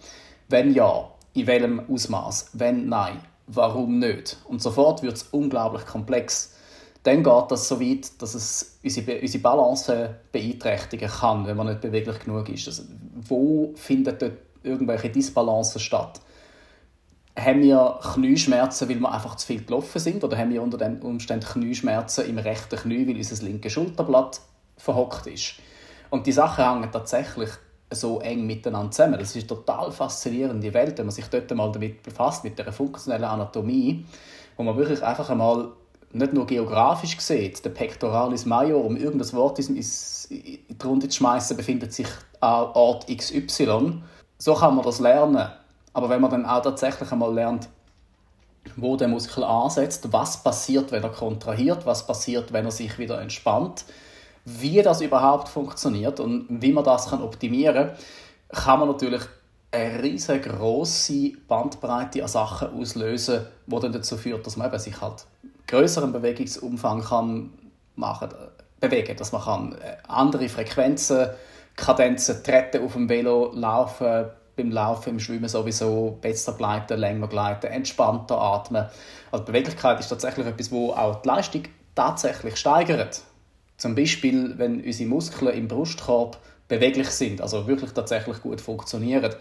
Wenn 0.48 0.74
ja, 0.74 1.08
in 1.34 1.46
welchem 1.46 1.88
Ausmaß? 1.88 2.50
Wenn 2.54 2.88
nein, 2.88 3.20
warum 3.46 3.98
nicht? 3.98 4.38
Und 4.48 4.60
sofort 4.62 5.02
wird 5.02 5.16
es 5.16 5.22
unglaublich 5.30 5.86
komplex. 5.86 6.54
Dann 7.08 7.22
geht 7.22 7.50
das 7.50 7.66
so 7.66 7.80
weit, 7.80 8.20
dass 8.20 8.34
es 8.34 8.78
unsere, 8.84 9.18
unsere 9.18 9.42
Balance 9.42 10.16
beeinträchtigen 10.30 11.08
kann, 11.08 11.46
wenn 11.46 11.56
man 11.56 11.68
nicht 11.68 11.80
beweglich 11.80 12.18
genug 12.18 12.50
ist. 12.50 12.66
Also, 12.68 12.82
wo 13.26 13.72
findet 13.76 14.20
dort 14.20 14.34
irgendwelche 14.62 15.08
Disbalancen 15.08 15.80
statt? 15.80 16.20
haben 17.38 17.62
wir 17.62 17.98
Knieschmerzen, 18.02 18.88
weil 18.88 19.00
wir 19.00 19.12
einfach 19.12 19.36
zu 19.36 19.46
viel 19.46 19.64
gelaufen 19.64 19.98
sind? 20.00 20.22
Oder 20.24 20.36
haben 20.36 20.50
wir 20.50 20.60
unter 20.60 20.76
den 20.76 21.00
Umständen 21.00 21.46
Knieschmerzen 21.46 22.28
im 22.28 22.36
rechten 22.36 22.76
Knie, 22.76 23.06
weil 23.06 23.16
unser 23.16 23.42
linkes 23.44 23.72
Schulterblatt 23.72 24.40
verhockt 24.76 25.28
ist? 25.28 25.54
Und 26.10 26.26
die 26.26 26.32
Sachen 26.32 26.64
hängen 26.64 26.90
tatsächlich 26.92 27.50
so 27.90 28.20
eng 28.20 28.46
miteinander 28.46 28.90
zusammen. 28.90 29.18
Das 29.18 29.34
ist 29.34 29.36
eine 29.36 29.46
total 29.46 29.92
faszinierende 29.92 30.74
Welt, 30.74 30.98
wenn 30.98 31.06
man 31.06 31.14
sich 31.14 31.28
dort 31.28 31.50
mal 31.54 31.72
damit 31.72 32.02
befasst, 32.02 32.44
mit 32.44 32.58
der 32.58 32.72
funktionellen 32.72 33.24
Anatomie, 33.24 34.04
wo 34.56 34.64
man 34.64 34.76
wirklich 34.76 35.02
einfach 35.02 35.30
einmal 35.30 35.70
nicht 36.18 36.32
nur 36.32 36.46
geografisch 36.46 37.18
sieht, 37.20 37.64
der 37.64 37.70
Pectoralis 37.70 38.46
Major, 38.46 38.84
um 38.84 38.96
irgendein 38.96 39.32
Wort 39.32 39.58
in 39.58 39.74
die 39.74 40.60
Runde 40.84 41.08
zu 41.08 41.18
schmeißen, 41.18 41.56
befindet 41.56 41.92
sich 41.92 42.08
an 42.40 42.70
Ort 42.74 43.06
XY. 43.06 44.02
So 44.38 44.54
kann 44.54 44.74
man 44.74 44.84
das 44.84 45.00
lernen. 45.00 45.48
Aber 45.92 46.08
wenn 46.08 46.20
man 46.20 46.30
dann 46.30 46.46
auch 46.46 46.62
tatsächlich 46.62 47.10
einmal 47.10 47.32
lernt, 47.34 47.68
wo 48.76 48.96
der 48.96 49.08
Muskel 49.08 49.44
ansetzt, 49.44 50.12
was 50.12 50.42
passiert, 50.42 50.92
wenn 50.92 51.02
er 51.02 51.10
kontrahiert, 51.10 51.86
was 51.86 52.06
passiert, 52.06 52.52
wenn 52.52 52.64
er 52.64 52.70
sich 52.70 52.98
wieder 52.98 53.20
entspannt, 53.20 53.84
wie 54.44 54.82
das 54.82 55.00
überhaupt 55.00 55.48
funktioniert 55.48 56.20
und 56.20 56.46
wie 56.48 56.72
man 56.72 56.84
das 56.84 57.10
kann 57.10 57.22
optimieren 57.22 57.88
kann, 57.88 57.96
kann 58.64 58.78
man 58.80 58.88
natürlich 58.88 59.22
eine 59.70 60.02
riesengroße 60.02 61.32
Bandbreite 61.46 62.22
an 62.22 62.28
Sachen 62.28 62.80
auslösen, 62.80 63.46
die 63.66 63.80
dann 63.80 63.92
dazu 63.92 64.16
führt, 64.16 64.46
dass 64.46 64.56
man 64.56 64.76
sich 64.78 65.00
halt 65.00 65.26
größeren 65.68 66.12
Bewegungsumfang 66.12 67.02
kann 67.02 67.50
machen, 67.94 68.30
bewegen, 68.80 69.16
dass 69.16 69.32
man 69.32 69.42
kann 69.42 69.72
äh, 69.74 69.96
andere 70.08 70.48
Frequenzen, 70.48 71.28
Kadenzen, 71.76 72.42
Treten 72.42 72.84
auf 72.84 72.94
dem 72.94 73.08
Velo, 73.08 73.52
Laufen, 73.54 74.26
beim 74.56 74.70
Laufen, 74.72 75.10
im 75.10 75.20
Schwimmen 75.20 75.48
sowieso, 75.48 76.18
besser 76.20 76.54
gleiten, 76.54 76.98
länger 76.98 77.28
gleiten, 77.28 77.66
entspannter 77.68 78.40
atmen. 78.40 78.86
Also 79.30 79.44
Beweglichkeit 79.44 80.00
ist 80.00 80.08
tatsächlich 80.08 80.46
etwas, 80.46 80.72
wo 80.72 80.92
auch 80.92 81.22
die 81.22 81.28
Leistung 81.28 81.62
tatsächlich 81.94 82.56
steigert. 82.56 83.22
Zum 83.76 83.94
Beispiel, 83.94 84.58
wenn 84.58 84.82
unsere 84.84 85.08
Muskeln 85.08 85.54
im 85.54 85.68
Brustkorb 85.68 86.38
beweglich 86.66 87.08
sind, 87.10 87.40
also 87.40 87.66
wirklich 87.68 87.92
tatsächlich 87.92 88.42
gut 88.42 88.60
funktionieren, 88.60 89.32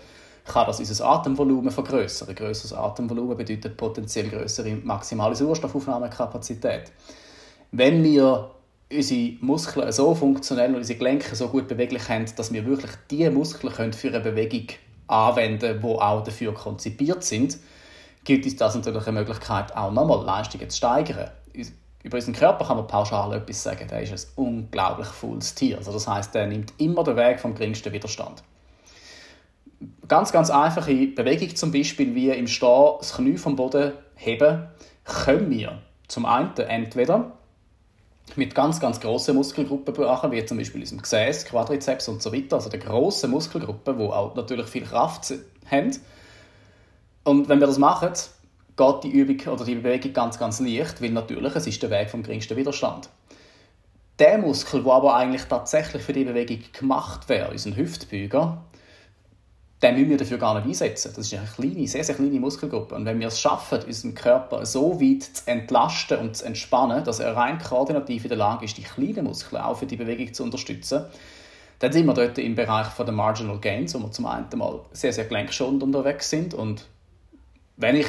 kann 0.48 0.66
das 0.66 0.80
unser 0.80 1.06
Atemvolumen 1.06 1.72
vergrößern. 1.72 2.34
Größeres 2.34 2.74
Atemvolumen 2.74 3.38
bedeutet 3.38 3.78
potenziell 3.78 4.30
größere 4.30 4.76
maximale 4.84 5.36
Sauerstoffaufnahmekapazität. 5.36 6.92
Wenn 7.72 8.04
wir 8.04 8.52
unsere 8.92 9.34
Muskeln 9.42 9.92
so 9.92 10.16
funktionell 10.16 10.70
und 10.70 10.78
unsere 10.78 10.98
Gelenke 10.98 11.36
so 11.36 11.50
gut 11.50 11.68
beweglich 11.68 12.08
haben, 12.08 12.26
dass 12.36 12.54
wir 12.54 12.66
wirklich 12.66 12.92
diese 13.12 13.32
Muskeln 13.32 13.94
für 13.94 14.08
eine 14.08 14.22
Bewegung 14.22 14.68
anwenden, 15.08 15.82
die 15.82 15.86
auch 15.86 16.24
dafür 16.24 16.54
konzipiert 16.54 17.24
sind, 17.24 17.58
gibt 18.24 18.46
es 18.46 18.56
das 18.56 18.76
natürlich 18.76 19.08
eine 19.08 19.20
Möglichkeit, 19.20 19.76
auch 19.76 19.92
nochmal 19.92 20.26
Leistungen 20.26 20.70
zu 20.70 20.78
steigern. 20.78 21.30
Über 22.04 22.16
unseren 22.16 22.36
Körper 22.36 22.66
kann 22.66 22.78
man 22.78 22.88
pauschal 22.88 23.34
etwas 23.34 23.64
sagen, 23.64 23.88
der 23.90 24.02
ist 24.02 24.14
ein 24.38 24.44
unglaublich 24.44 25.08
faules 25.08 25.54
Tier. 25.56 25.78
Also 25.78 25.92
das 25.92 26.08
heißt, 26.08 26.34
der 26.34 26.48
nimmt 26.48 26.74
immer 26.78 27.04
den 27.04 27.18
Weg 27.18 27.40
vom 27.40 27.54
geringsten 27.54 27.92
Widerstand. 27.92 28.44
Ganz, 30.08 30.32
ganz 30.32 30.50
einfache 30.50 31.08
Bewegung 31.08 31.56
zum 31.56 31.72
Beispiel, 31.72 32.16
wie 32.16 32.30
im 32.30 32.48
Stehen 32.48 32.94
das 33.00 33.16
Knie 33.16 33.38
vom 33.38 33.58
Boden 33.58 33.92
heben, 34.16 34.68
können 35.04 35.50
wir 35.50 35.82
zum 36.08 36.26
einen 36.26 36.56
entweder 36.56 37.34
mit 38.36 38.56
ganz, 38.56 38.80
ganz 38.80 39.00
grossen 39.00 39.36
Muskelgruppen 39.36 39.96
machen, 40.06 40.32
wie 40.32 40.46
zum 40.46 40.58
Beispiel 40.58 40.82
unserem 40.82 41.02
Gesäß, 41.02 41.46
Quadrizeps 41.46 42.08
und 42.08 42.22
so 42.22 42.32
weiter, 42.32 42.58
also 42.58 42.70
der 42.70 42.80
grossen 42.80 43.32
Muskelgruppen, 43.32 43.98
die 43.98 44.04
auch 44.06 44.36
natürlich 44.36 44.68
viel 44.68 44.84
Kraft 44.84 45.34
haben. 45.70 45.98
Und 47.24 47.50
wenn 47.50 47.60
wir 47.60 47.68
das 47.68 47.78
machen, 47.78 48.14
geht 48.78 49.04
die 49.04 49.10
Übung 49.10 49.54
oder 49.54 49.66
die 49.66 49.76
Bewegung 49.76 50.14
ganz, 50.14 50.40
ganz 50.40 50.60
leicht, 50.60 51.02
weil 51.02 51.10
natürlich 51.10 51.56
es 51.56 51.68
ist 51.68 51.84
der 51.84 51.90
Weg 51.90 52.10
vom 52.10 52.24
geringsten 52.24 52.56
Widerstand. 52.56 53.10
Der 54.20 54.38
Muskel, 54.38 54.84
der 54.84 54.94
aber 54.94 55.16
eigentlich 55.16 55.44
tatsächlich 55.44 56.02
für 56.02 56.14
die 56.14 56.24
Bewegung 56.24 56.60
gemacht 56.72 57.28
wäre, 57.28 57.52
unser 57.52 57.76
Hüftbeuger, 57.76 58.64
den 59.82 59.96
müssen 59.96 60.10
wir 60.10 60.18
dafür 60.18 60.38
gar 60.40 60.56
nicht 60.56 60.68
einsetzen. 60.68 61.14
Das 61.16 61.32
ist 61.32 61.34
eine 61.34 61.48
kleine, 61.48 61.88
sehr, 61.88 62.04
sehr 62.04 62.16
kleine 62.16 62.40
Muskelgruppe. 62.40 62.96
Und 62.96 63.06
wenn 63.06 63.20
wir 63.20 63.28
es 63.28 63.40
schaffen, 63.40 63.84
unseren 63.84 64.16
Körper 64.16 64.66
so 64.66 65.00
weit 65.00 65.24
zu 65.24 65.44
entlasten 65.46 66.18
und 66.18 66.36
zu 66.36 66.46
entspannen, 66.46 67.04
dass 67.04 67.20
er 67.20 67.36
rein 67.36 67.60
koordinativ 67.60 68.24
in 68.24 68.30
der 68.30 68.38
Lage 68.40 68.66
ist, 68.66 68.78
die 68.78 68.84
kleinen 68.84 69.26
Muskeln 69.26 69.62
auch 69.62 69.78
für 69.78 69.86
die 69.86 69.96
Bewegung 69.96 70.34
zu 70.34 70.44
unterstützen, 70.44 71.06
dann 71.80 71.94
sind 71.94 72.08
wir 72.08 72.14
dort 72.16 72.40
im 72.40 72.56
Bereich 72.56 72.88
der 72.98 73.12
Marginal 73.12 73.60
Gains, 73.60 73.94
wo 73.94 74.00
wir 74.00 74.12
zum 74.12 74.26
einen 74.26 74.48
mal 74.56 74.80
sehr, 74.94 75.14
sehr 75.14 75.26
gelenkschonend 75.26 75.84
unterwegs 75.84 76.28
sind. 76.28 76.56
Und 76.56 76.88
wenn 77.76 77.98
ich 77.98 78.08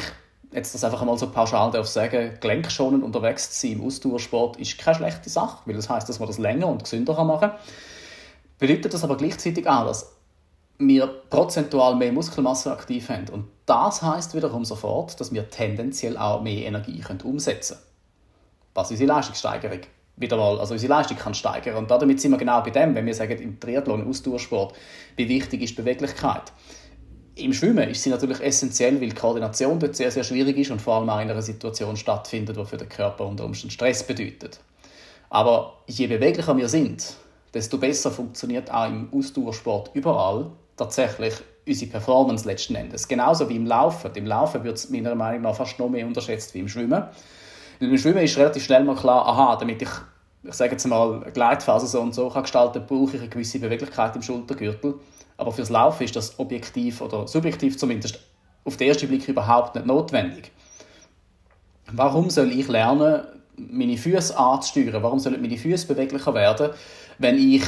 jetzt 0.52 0.74
das 0.74 0.84
einfach 0.84 1.04
mal 1.04 1.18
so 1.18 1.28
pauschal 1.30 1.70
darf 1.70 1.86
sagen, 1.86 2.38
gelenkschonend 2.40 3.04
unterwegs 3.04 3.50
zu 3.50 3.66
sein 3.66 3.72
im 3.76 3.84
Ausdauersport 3.84 4.56
ist 4.56 4.78
keine 4.78 4.96
schlechte 4.96 5.28
Sache, 5.28 5.58
weil 5.66 5.74
das 5.74 5.90
heißt, 5.90 6.08
dass 6.08 6.18
man 6.18 6.28
das 6.28 6.38
länger 6.38 6.66
und 6.66 6.84
gesünder 6.84 7.22
machen 7.24 7.50
kann. 7.50 7.58
Bedeutet 8.58 8.94
das 8.94 9.04
aber 9.04 9.18
gleichzeitig 9.18 9.68
auch, 9.68 9.86
dass 9.86 10.17
wir 10.78 11.06
prozentual 11.06 11.96
mehr 11.96 12.12
Muskelmasse 12.12 12.70
aktiv 12.70 13.08
haben. 13.08 13.28
Und 13.30 13.46
das 13.66 14.02
heißt 14.02 14.34
wiederum 14.34 14.64
sofort, 14.64 15.20
dass 15.20 15.32
wir 15.32 15.50
tendenziell 15.50 16.16
auch 16.16 16.42
mehr 16.42 16.66
Energie 16.66 17.00
können 17.00 17.20
umsetzen 17.22 17.74
können. 17.74 17.86
Was 18.74 18.90
unsere 18.90 19.08
Leistungssteigerung 19.08 19.80
wieder 20.16 20.36
mal, 20.36 20.58
also 20.58 20.74
unsere 20.74 20.92
Leistung 20.92 21.16
kann 21.16 21.34
steigern. 21.34 21.76
Und 21.76 21.90
damit 21.90 22.20
sind 22.20 22.30
wir 22.30 22.38
genau 22.38 22.60
bei 22.60 22.70
dem, 22.70 22.94
wenn 22.94 23.06
wir 23.06 23.14
sagen, 23.14 23.38
im 23.40 23.58
Triathlon, 23.58 24.02
im 24.02 24.08
Ausdauersport, 24.08 24.74
wie 25.16 25.28
wichtig 25.28 25.62
ist 25.62 25.76
Beweglichkeit. 25.76 26.52
Im 27.34 27.52
Schwimmen 27.52 27.88
ist 27.88 28.02
sie 28.02 28.10
natürlich 28.10 28.40
essentiell, 28.40 29.00
weil 29.00 29.12
Koordination 29.12 29.78
dort 29.78 29.94
sehr, 29.94 30.10
sehr 30.10 30.24
schwierig 30.24 30.58
ist 30.58 30.72
und 30.72 30.82
vor 30.82 30.96
allem 30.96 31.08
auch 31.08 31.20
in 31.20 31.30
einer 31.30 31.42
Situation 31.42 31.96
stattfindet, 31.96 32.56
die 32.56 32.64
für 32.64 32.76
den 32.76 32.88
Körper 32.88 33.26
unter 33.26 33.44
Umständen 33.44 33.72
Stress 33.72 34.04
bedeutet. 34.04 34.58
Aber 35.30 35.78
je 35.86 36.08
beweglicher 36.08 36.56
wir 36.56 36.68
sind, 36.68 37.14
desto 37.54 37.78
besser 37.78 38.10
funktioniert 38.10 38.72
auch 38.72 38.88
im 38.88 39.08
Ausdauersport 39.12 39.90
überall 39.94 40.50
tatsächlich 40.78 41.34
unsere 41.66 41.90
Performance 41.90 42.46
letzten 42.46 42.74
Endes. 42.74 43.06
Genauso 43.06 43.48
wie 43.48 43.56
im 43.56 43.66
Laufen. 43.66 44.10
Im 44.14 44.26
Laufen 44.26 44.64
wird 44.64 44.76
es 44.76 44.88
meiner 44.90 45.14
Meinung 45.14 45.42
nach 45.42 45.54
fast 45.54 45.78
noch 45.78 45.88
mehr 45.88 46.06
unterschätzt 46.06 46.54
wie 46.54 46.60
im 46.60 46.68
Schwimmen. 46.68 47.04
Im 47.80 47.98
Schwimmen 47.98 48.24
ist 48.24 48.36
relativ 48.38 48.64
schnell 48.64 48.84
mal 48.84 48.96
klar, 48.96 49.26
aha, 49.26 49.56
damit 49.56 49.82
ich, 49.82 49.88
ich 50.42 50.54
sage 50.54 50.72
jetzt 50.72 50.86
mal, 50.86 51.20
Gleitphase 51.32 51.86
so 51.86 52.00
und 52.00 52.14
so 52.14 52.28
kann 52.30 52.42
gestalten, 52.42 52.84
brauche 52.86 53.16
ich 53.16 53.20
eine 53.20 53.28
gewisse 53.28 53.58
Beweglichkeit 53.58 54.16
im 54.16 54.22
Schultergürtel. 54.22 54.94
Aber 55.36 55.52
fürs 55.52 55.70
Laufen 55.70 56.02
ist 56.04 56.16
das 56.16 56.38
objektiv 56.38 57.00
oder 57.00 57.28
subjektiv 57.28 57.78
zumindest 57.78 58.18
auf 58.64 58.76
den 58.76 58.88
ersten 58.88 59.08
Blick 59.08 59.28
überhaupt 59.28 59.74
nicht 59.74 59.86
notwendig. 59.86 60.50
Warum 61.92 62.28
soll 62.30 62.50
ich 62.52 62.68
lernen, 62.68 63.22
meine 63.56 63.96
Füße 63.96 64.36
anzusteuern? 64.36 65.02
Warum 65.02 65.18
sollen 65.18 65.40
meine 65.40 65.56
Füße 65.56 65.86
beweglicher 65.86 66.34
werden, 66.34 66.70
wenn 67.18 67.36
ich 67.38 67.62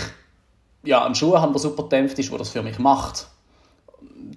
ja, 0.82 1.04
einen 1.04 1.14
Schuh 1.14 1.36
haben, 1.36 1.52
der 1.52 1.60
super 1.60 1.84
dämpft 1.84 2.18
ist, 2.18 2.30
der 2.30 2.38
das 2.38 2.50
für 2.50 2.62
mich 2.62 2.78
macht. 2.78 3.28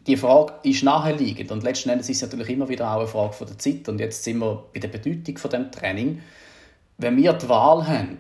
Die 0.07 0.17
Frage 0.17 0.53
ist 0.63 0.83
naheliegend 0.83 1.51
und 1.51 1.63
letzten 1.63 1.89
Endes 1.89 2.09
ist 2.09 2.17
es 2.17 2.23
natürlich 2.23 2.49
immer 2.49 2.67
wieder 2.67 2.91
auch 2.91 2.99
eine 2.99 3.07
Frage 3.07 3.33
von 3.33 3.47
der 3.47 3.57
Zeit 3.57 3.87
und 3.87 3.99
jetzt 3.99 4.23
sind 4.23 4.39
wir 4.39 4.63
bei 4.73 4.79
der 4.79 4.89
Bedeutung 4.89 5.37
von 5.37 5.49
dem 5.49 5.71
Training. 5.71 6.21
Wenn 6.97 7.15
wir 7.15 7.33
die 7.33 7.47
Wahl 7.47 7.87
haben, 7.87 8.17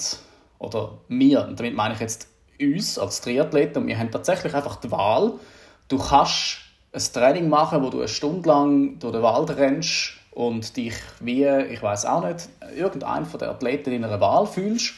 oder 0.59 0.97
wir, 1.09 1.45
und 1.45 1.59
damit 1.59 1.75
meine 1.75 1.93
ich 1.93 1.99
jetzt 1.99 2.27
uns 2.59 2.97
als 2.97 3.19
Triathleten, 3.21 3.81
und 3.81 3.87
wir 3.87 3.97
haben 3.97 4.11
tatsächlich 4.11 4.53
einfach 4.53 4.77
die 4.77 4.91
Wahl, 4.91 5.33
du 5.89 5.97
kannst 5.97 6.59
ein 6.93 7.01
Training 7.13 7.49
machen, 7.49 7.83
wo 7.83 7.89
du 7.89 7.99
eine 7.99 8.07
Stunde 8.07 8.47
lang 8.47 8.99
durch 8.99 9.13
den 9.13 9.21
Wald 9.21 9.49
rennst 9.57 10.13
und 10.31 10.77
dich 10.77 10.95
wie, 11.19 11.45
ich 11.45 11.81
weiß 11.81 12.05
auch 12.05 12.23
nicht, 12.23 12.47
irgendein 12.75 13.25
von 13.25 13.39
den 13.39 13.49
Athleten 13.49 13.91
in 13.91 14.05
einer 14.05 14.21
Wahl 14.21 14.47
fühlst 14.47 14.93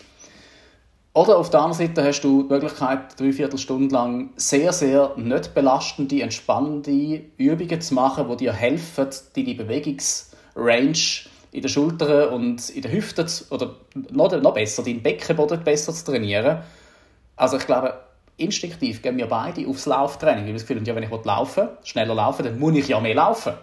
oder 1.15 1.38
auf 1.38 1.49
der 1.49 1.62
anderen 1.62 1.88
Seite 1.88 2.04
hast 2.04 2.21
du 2.21 2.43
die 2.43 2.54
Möglichkeit, 2.54 3.17
dreiviertel 3.17 3.58
Stunden 3.58 3.89
lang 3.89 4.32
sehr, 4.36 4.73
sehr 4.73 5.13
nicht 5.15 5.54
belastende, 5.54 6.21
entspannende 6.21 7.21
Übungen 7.38 7.80
zu 7.80 7.93
machen, 7.93 8.28
die 8.30 8.36
dir 8.36 8.51
helfen, 8.51 9.08
deine 9.34 9.56
Bewegungsrange 9.56 10.93
in 11.54 11.62
den 11.62 11.69
Schultern 11.69 12.34
und 12.34 12.69
in 12.69 12.82
den 12.82 12.91
Hüften 12.91 13.28
oder 13.49 13.75
noch, 14.12 14.30
noch 14.41 14.54
besser, 14.54 14.84
deinen 14.84 15.01
Beckenboden 15.01 15.63
besser 15.63 15.93
zu 15.93 16.04
trainieren. 16.04 16.60
Also 17.38 17.56
ich 17.56 17.65
glaube, 17.65 17.93
instinktiv 18.36 19.01
gehen 19.01 19.16
wir 19.16 19.28
beide 19.28 19.66
aufs 19.70 19.86
Lauftraining. 19.86 20.41
Weil 20.41 20.47
wir 20.47 20.53
das 20.55 20.68
Gefühl 20.68 20.86
wenn 20.86 21.03
ich 21.03 21.26
laufen 21.26 21.70
schneller 21.86 22.13
laufen, 22.13 22.43
dann 22.43 22.59
muss 22.59 22.76
ich 22.76 22.89
ja 22.89 22.99
mehr 22.99 23.16
laufen. 23.16 23.53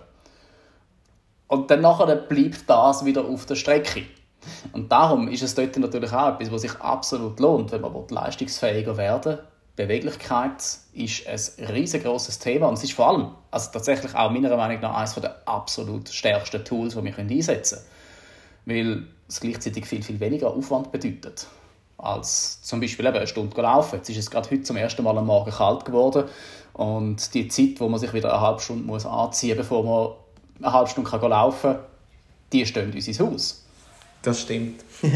Und 1.48 1.70
dann 1.70 1.82
nachher 1.82 2.16
bleibt 2.16 2.64
das 2.66 3.05
wieder 3.05 3.26
auf 3.26 3.44
der 3.44 3.57
Strecke. 3.57 4.05
Und 4.72 4.90
darum 4.90 5.28
ist 5.28 5.43
es 5.43 5.55
dort 5.55 5.76
natürlich 5.76 6.12
auch 6.12 6.34
etwas, 6.34 6.53
was 6.53 6.62
sich 6.62 6.74
absolut 6.80 7.38
lohnt, 7.40 7.72
wenn 7.72 7.80
man 7.80 7.93
leistungsfähiger 8.09 8.97
werden 8.97 9.38
will. 9.38 9.45
Beweglichkeit 9.74 10.62
ist 10.93 11.26
ein 11.26 11.64
riesengroßes 11.66 12.38
Thema 12.38 12.68
und 12.68 12.74
es 12.74 12.84
ist 12.84 12.93
vor 12.93 13.09
allem, 13.09 13.28
also 13.51 13.70
tatsächlich 13.72 14.14
auch 14.14 14.30
meiner 14.30 14.55
Meinung 14.55 14.80
nach, 14.82 14.95
eines 14.97 15.14
der 15.14 15.36
absolut 15.47 16.11
stärksten 16.11 16.62
Tools, 16.62 16.95
die 16.95 17.03
wir 17.03 17.18
einsetzen 17.18 17.78
können. 18.66 18.78
Weil 18.78 19.07
es 19.28 19.40
gleichzeitig 19.40 19.86
viel, 19.86 20.03
viel 20.03 20.20
weniger 20.20 20.51
Aufwand 20.51 20.93
bedeutet 20.93 21.47
als 22.03 22.61
zum 22.62 22.80
Beispiel 22.80 23.07
eben 23.07 23.16
eine 23.16 23.26
Stunde 23.26 23.61
laufen. 23.62 23.97
Jetzt 23.97 24.11
ist 24.11 24.18
es 24.18 24.30
gerade 24.30 24.51
heute 24.51 24.62
zum 24.62 24.76
ersten 24.76 25.05
Mal 25.05 25.16
am 25.16 25.26
Morgen 25.26 25.51
kalt 25.51 25.84
geworden 25.84 26.24
und 26.72 27.32
die 27.32 27.49
Zeit, 27.49 27.80
wo 27.80 27.88
man 27.88 28.01
sich 28.01 28.12
wieder 28.12 28.32
eine 28.32 28.40
halbe 28.40 28.61
Stunde 28.61 28.93
anziehen 28.93 29.57
muss, 29.57 29.68
bevor 29.68 29.84
man 29.84 30.64
eine 30.64 30.72
halbe 30.72 30.90
Stunde 30.90 31.11
kann 31.11 31.30
laufen 31.30 31.74
kann, 31.74 31.84
die 32.53 32.66
stehen 32.66 32.93
uns 32.93 33.09
ins 33.09 33.20
Haus. 33.20 33.64
Das 34.22 34.42
stimmt. 34.42 34.84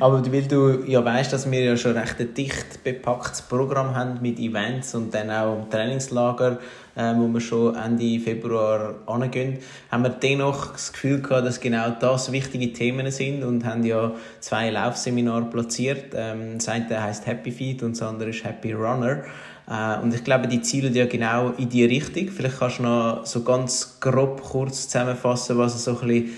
Aber 0.00 0.30
weil 0.30 0.42
du 0.42 0.84
ja 0.86 1.02
weißt, 1.02 1.32
dass 1.32 1.50
wir 1.50 1.64
ja 1.64 1.76
schon 1.76 1.96
recht 1.96 2.20
ein 2.20 2.34
dicht 2.34 2.84
bepacktes 2.84 3.40
Programm 3.40 3.94
haben 3.94 4.20
mit 4.20 4.38
Events 4.38 4.94
und 4.94 5.14
dann 5.14 5.30
auch 5.30 5.66
Trainingslager, 5.70 6.58
äh, 6.94 7.14
wo 7.16 7.28
wir 7.28 7.40
schon 7.40 7.74
Ende 7.74 8.20
Februar 8.20 8.96
angehen, 9.06 9.58
haben 9.90 10.02
wir 10.02 10.10
dennoch 10.10 10.72
das 10.72 10.92
Gefühl 10.92 11.22
gehabt, 11.22 11.46
dass 11.46 11.60
genau 11.60 11.88
das 11.98 12.30
wichtige 12.30 12.74
Themen 12.74 13.10
sind 13.10 13.42
und 13.42 13.64
haben 13.64 13.84
ja 13.84 14.12
zwei 14.40 14.68
Laufseminare 14.68 15.46
platziert. 15.46 16.12
Ähm, 16.14 16.58
das 16.58 16.68
eine 16.68 17.02
heißt 17.02 17.26
Happy 17.26 17.52
Feet 17.52 17.82
und 17.82 17.92
das 17.92 18.06
andere 18.06 18.28
ist 18.28 18.44
Happy 18.44 18.74
Runner. 18.74 19.22
Äh, 19.66 20.02
und 20.02 20.14
ich 20.14 20.24
glaube, 20.24 20.46
die 20.48 20.60
zielen 20.60 20.94
ja 20.94 21.06
genau 21.06 21.52
in 21.56 21.70
die 21.70 21.86
Richtung. 21.86 22.28
Vielleicht 22.28 22.58
kannst 22.58 22.80
du 22.80 22.82
noch 22.82 23.24
so 23.24 23.42
ganz 23.42 23.98
grob 23.98 24.42
kurz 24.42 24.88
zusammenfassen, 24.88 25.56
was 25.56 25.82
so 25.82 25.92
ein 25.92 26.06
bisschen 26.06 26.30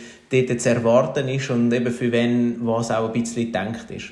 dort 0.43 0.61
zu 0.61 0.69
erwarten 0.71 1.29
ist 1.29 1.51
und 1.51 1.73
eben 1.73 1.93
für 1.93 2.11
wen 2.13 2.59
was 2.67 2.91
auch 2.91 3.07
ein 3.07 3.13
bisschen 3.13 3.47
gedacht 3.47 3.91
ist. 3.91 4.11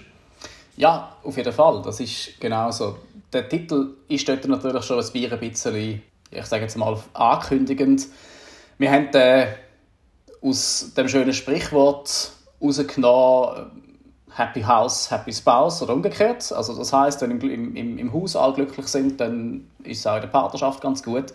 Ja, 0.77 1.16
auf 1.23 1.37
jeden 1.37 1.53
Fall. 1.53 1.83
Das 1.83 2.01
ist 2.01 2.41
genau 2.41 2.70
so. 2.70 2.97
Der 3.33 3.49
Titel 3.49 3.95
ist 4.09 4.29
dort 4.29 4.47
natürlich 4.47 4.85
schon 4.85 4.99
ein 4.99 5.41
bisschen, 5.41 6.03
ich 6.31 6.45
sage 6.45 6.62
jetzt 6.62 6.77
mal, 6.77 6.99
ankündigend. 7.12 8.07
Wir 8.79 8.91
haben 8.91 9.11
den 9.11 9.49
aus 10.43 10.93
dem 10.97 11.09
schönen 11.09 11.33
Sprichwort 11.33 12.33
rausgenommen, 12.61 13.70
Happy 14.35 14.62
House, 14.62 15.11
Happy 15.11 15.33
Spouse 15.33 15.83
oder 15.83 15.93
umgekehrt. 15.93 16.53
Also 16.53 16.77
das 16.77 16.93
heißt, 16.93 17.20
wenn 17.20 17.33
im, 17.33 17.77
im, 17.77 17.99
im 17.99 18.12
Haus 18.12 18.35
alle 18.35 18.55
glücklich 18.55 18.87
sind, 18.87 19.20
dann 19.20 19.68
ist 19.85 20.01
es 20.01 20.07
auch 20.07 20.16
in 20.16 20.23
der 20.23 20.29
Partnerschaft 20.29 20.81
ganz 20.81 21.03
gut. 21.03 21.27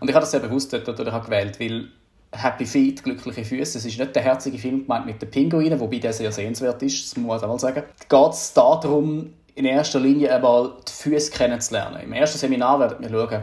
Und 0.00 0.08
ich 0.08 0.14
habe 0.14 0.22
das 0.22 0.30
sehr 0.30 0.40
bewusst 0.40 0.72
dort 0.72 0.86
natürlich 0.86 1.22
gewählt, 1.22 1.60
weil 1.60 1.88
Happy 2.32 2.64
Feet, 2.64 3.02
glückliche 3.02 3.44
Füße. 3.44 3.78
Es 3.78 3.84
ist 3.84 3.98
nicht 3.98 4.14
der 4.14 4.22
herzige 4.22 4.56
Film 4.56 4.82
gemeint 4.82 5.06
mit 5.06 5.20
den 5.20 5.30
Pinguinen, 5.30 5.80
wobei 5.80 5.98
der 5.98 6.12
sehr 6.12 6.30
sehenswert 6.30 6.82
ist, 6.82 7.04
das 7.04 7.16
muss 7.16 7.42
ich 7.42 7.48
auch 7.48 7.58
sagen. 7.58 7.82
Geht 8.08 8.30
es 8.30 8.52
darum, 8.52 9.32
in 9.54 9.64
erster 9.64 9.98
Linie 9.98 10.34
einmal 10.34 10.74
die 10.86 10.92
Füße 10.92 11.32
kennenzulernen. 11.32 12.00
Im 12.02 12.12
ersten 12.12 12.38
Seminar 12.38 12.78
werden 12.78 12.98
wir 13.00 13.10
schauen, 13.10 13.42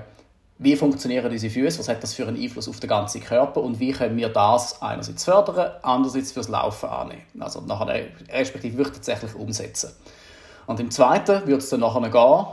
wie 0.59 0.75
funktionieren 0.75 1.29
diese 1.29 1.49
Füße, 1.49 1.77
was 1.79 1.87
hat 1.87 2.01
das 2.01 2.13
für 2.13 2.27
einen 2.27 2.41
Einfluss 2.41 2.67
auf 2.67 2.79
den 2.79 2.89
ganzen 2.89 3.21
Körper 3.21 3.61
und 3.61 3.79
wie 3.79 3.91
können 3.91 4.17
wir 4.17 4.29
das 4.29 4.81
einerseits 4.81 5.23
fördern, 5.23 5.71
andererseits 5.83 6.31
fürs 6.31 6.47
Laufen 6.47 6.89
annehmen. 6.89 7.21
Also 7.39 7.61
nachher 7.61 8.05
respektive 8.29 8.77
wirklich 8.77 8.95
tatsächlich 8.95 9.35
umsetzen. 9.35 9.91
Und 10.65 10.79
im 10.79 10.89
zweiten 10.89 11.45
wird 11.45 11.61
es 11.61 11.69
dann 11.69 11.81
nachher 11.81 12.09
gehen, 12.09 12.45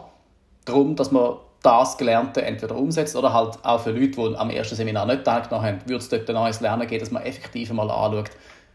darum, 0.67 0.97
dass 0.97 1.13
man 1.13 1.37
das 1.65 1.97
Gelernte 1.97 2.43
entweder 2.43 2.77
umsetzt 2.77 3.17
oder 3.17 3.33
halt 3.33 3.59
auch 3.63 3.81
für 3.81 3.91
Leute, 3.91 4.11
die 4.11 4.37
am 4.37 4.51
ersten 4.51 4.77
Seminar 4.77 5.07
nicht 5.07 5.25
teilgenommen 5.25 5.67
haben, 5.67 5.81
würde 5.87 5.97
es 5.97 6.09
dort 6.09 6.29
ein 6.29 6.35
neues 6.35 6.61
Lernen 6.61 6.87
geben, 6.87 7.01
dass 7.01 7.11
man 7.11 7.23
effektiv 7.23 7.73
mal 7.73 7.91
anschaut, 7.91 8.31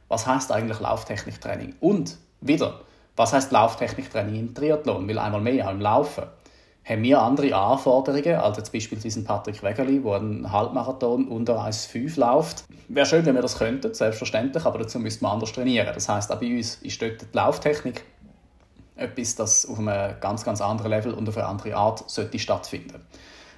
was 0.07 0.25
heißt 0.25 0.51
eigentlich 0.51 0.79
Lauftechniktraining 0.79 1.75
und 1.79 2.17
wieder, 2.41 2.81
was 3.15 3.31
heißt 3.31 3.51
Lauftechniktraining 3.51 4.35
im 4.35 4.53
Triathlon, 4.55 5.07
weil 5.07 5.19
einmal 5.19 5.41
mehr 5.41 5.67
auch 5.67 5.71
im 5.71 5.81
Laufen 5.81 6.23
haben 6.83 7.03
wir 7.03 7.21
andere 7.21 7.55
Anforderungen 7.55 8.35
als 8.35 8.57
jetzt 8.57 8.73
beispielsweise 8.73 9.23
Patrick 9.23 9.61
Wegeli, 9.61 9.99
der 9.99 10.13
einen 10.13 10.51
Halbmarathon 10.51 11.27
unter 11.27 11.63
1,5 11.63 12.19
läuft. 12.19 12.63
Wäre 12.87 13.05
schön, 13.05 13.23
wenn 13.27 13.35
wir 13.35 13.43
das 13.43 13.59
könnten, 13.59 13.93
selbstverständlich, 13.93 14.65
aber 14.65 14.79
dazu 14.79 14.97
müsste 14.97 15.23
man 15.23 15.33
anders 15.33 15.51
trainieren. 15.51 15.91
Das 15.93 16.09
heißt, 16.09 16.31
auch 16.31 16.39
bei 16.39 16.55
uns 16.55 16.75
ist 16.77 16.99
dort 16.99 17.21
die 17.21 17.25
Lauftechnik 17.33 18.03
etwas, 18.99 19.35
das 19.35 19.65
auf 19.65 19.79
einem 19.79 20.15
ganz, 20.19 20.43
ganz 20.43 20.61
anderen 20.61 20.91
Level 20.91 21.13
und 21.13 21.27
auf 21.27 21.37
eine 21.37 21.47
andere 21.47 21.75
Art 21.75 22.09
sollte 22.09 22.39
stattfinden. 22.39 23.01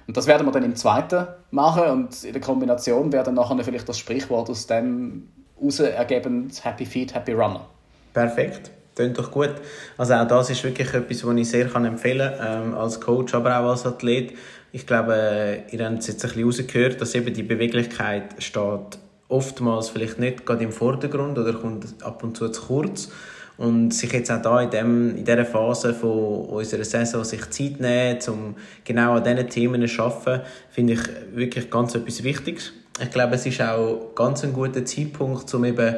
Und 0.06 0.16
das 0.16 0.26
werden 0.26 0.46
wir 0.46 0.52
dann 0.52 0.64
im 0.64 0.74
zweiten 0.76 1.26
machen 1.50 1.84
und 1.84 2.24
in 2.24 2.32
der 2.32 2.42
Kombination 2.42 3.12
werden 3.12 3.34
nachher 3.34 3.62
vielleicht 3.64 3.88
das 3.88 3.98
Sprichwort 3.98 4.50
aus 4.50 4.66
dem 4.66 5.28
heraus 5.62 5.80
ergeben, 5.80 6.50
Happy 6.62 6.84
Feet, 6.84 7.14
Happy 7.14 7.32
Runner. 7.32 7.66
Perfekt. 8.12 8.70
Klingt 8.94 9.18
doch 9.18 9.30
gut. 9.30 9.54
Also 9.96 10.14
auch 10.14 10.26
das 10.26 10.50
ist 10.50 10.62
wirklich 10.64 10.92
etwas, 10.92 11.24
was 11.24 11.36
ich 11.36 11.48
sehr 11.48 11.68
kann 11.68 11.84
empfehlen 11.84 12.32
kann, 12.36 12.68
ähm, 12.68 12.74
als 12.74 13.00
Coach, 13.00 13.32
aber 13.34 13.58
auch 13.58 13.70
als 13.70 13.86
Athlet. 13.86 14.34
Ich 14.72 14.86
glaube, 14.86 15.14
äh, 15.14 15.74
ihr 15.74 15.84
habt 15.84 15.98
es 16.00 16.08
jetzt 16.08 16.24
ein 16.24 16.30
bisschen 16.30 16.44
rausgehört, 16.44 17.00
dass 17.00 17.14
eben 17.14 17.32
die 17.32 17.42
Beweglichkeit 17.42 18.34
steht 18.38 18.98
oftmals 19.28 19.88
vielleicht 19.88 20.18
nicht 20.18 20.44
gerade 20.44 20.62
im 20.64 20.72
Vordergrund 20.72 21.38
oder 21.38 21.54
kommt 21.54 21.86
ab 22.02 22.22
und 22.22 22.36
zu 22.36 22.50
zu 22.50 22.62
kurz. 22.66 23.10
Und 23.58 23.92
sich 23.92 24.12
jetzt 24.12 24.30
auch 24.30 24.42
da 24.42 24.60
in, 24.60 24.70
dem, 24.70 25.16
in 25.16 25.24
dieser 25.24 25.44
Phase 25.44 25.94
von 25.94 26.46
unserer 26.46 26.84
Saison 26.84 27.22
sich 27.22 27.48
Zeit 27.50 27.80
nehmen, 27.80 28.18
um 28.28 28.56
genau 28.84 29.14
an 29.14 29.24
diesen 29.24 29.48
Themen 29.48 29.86
zu 29.86 30.02
arbeiten, 30.02 30.42
finde 30.70 30.94
ich 30.94 31.00
wirklich 31.32 31.70
ganz 31.70 31.94
etwas 31.94 32.24
Wichtiges. 32.24 32.72
Ich 33.00 33.10
glaube, 33.10 33.34
es 33.36 33.46
ist 33.46 33.60
auch 33.60 34.14
ganz 34.14 34.44
ein 34.44 34.52
guter 34.52 34.84
Zeitpunkt, 34.84 35.52
um 35.54 35.64
eben 35.64 35.96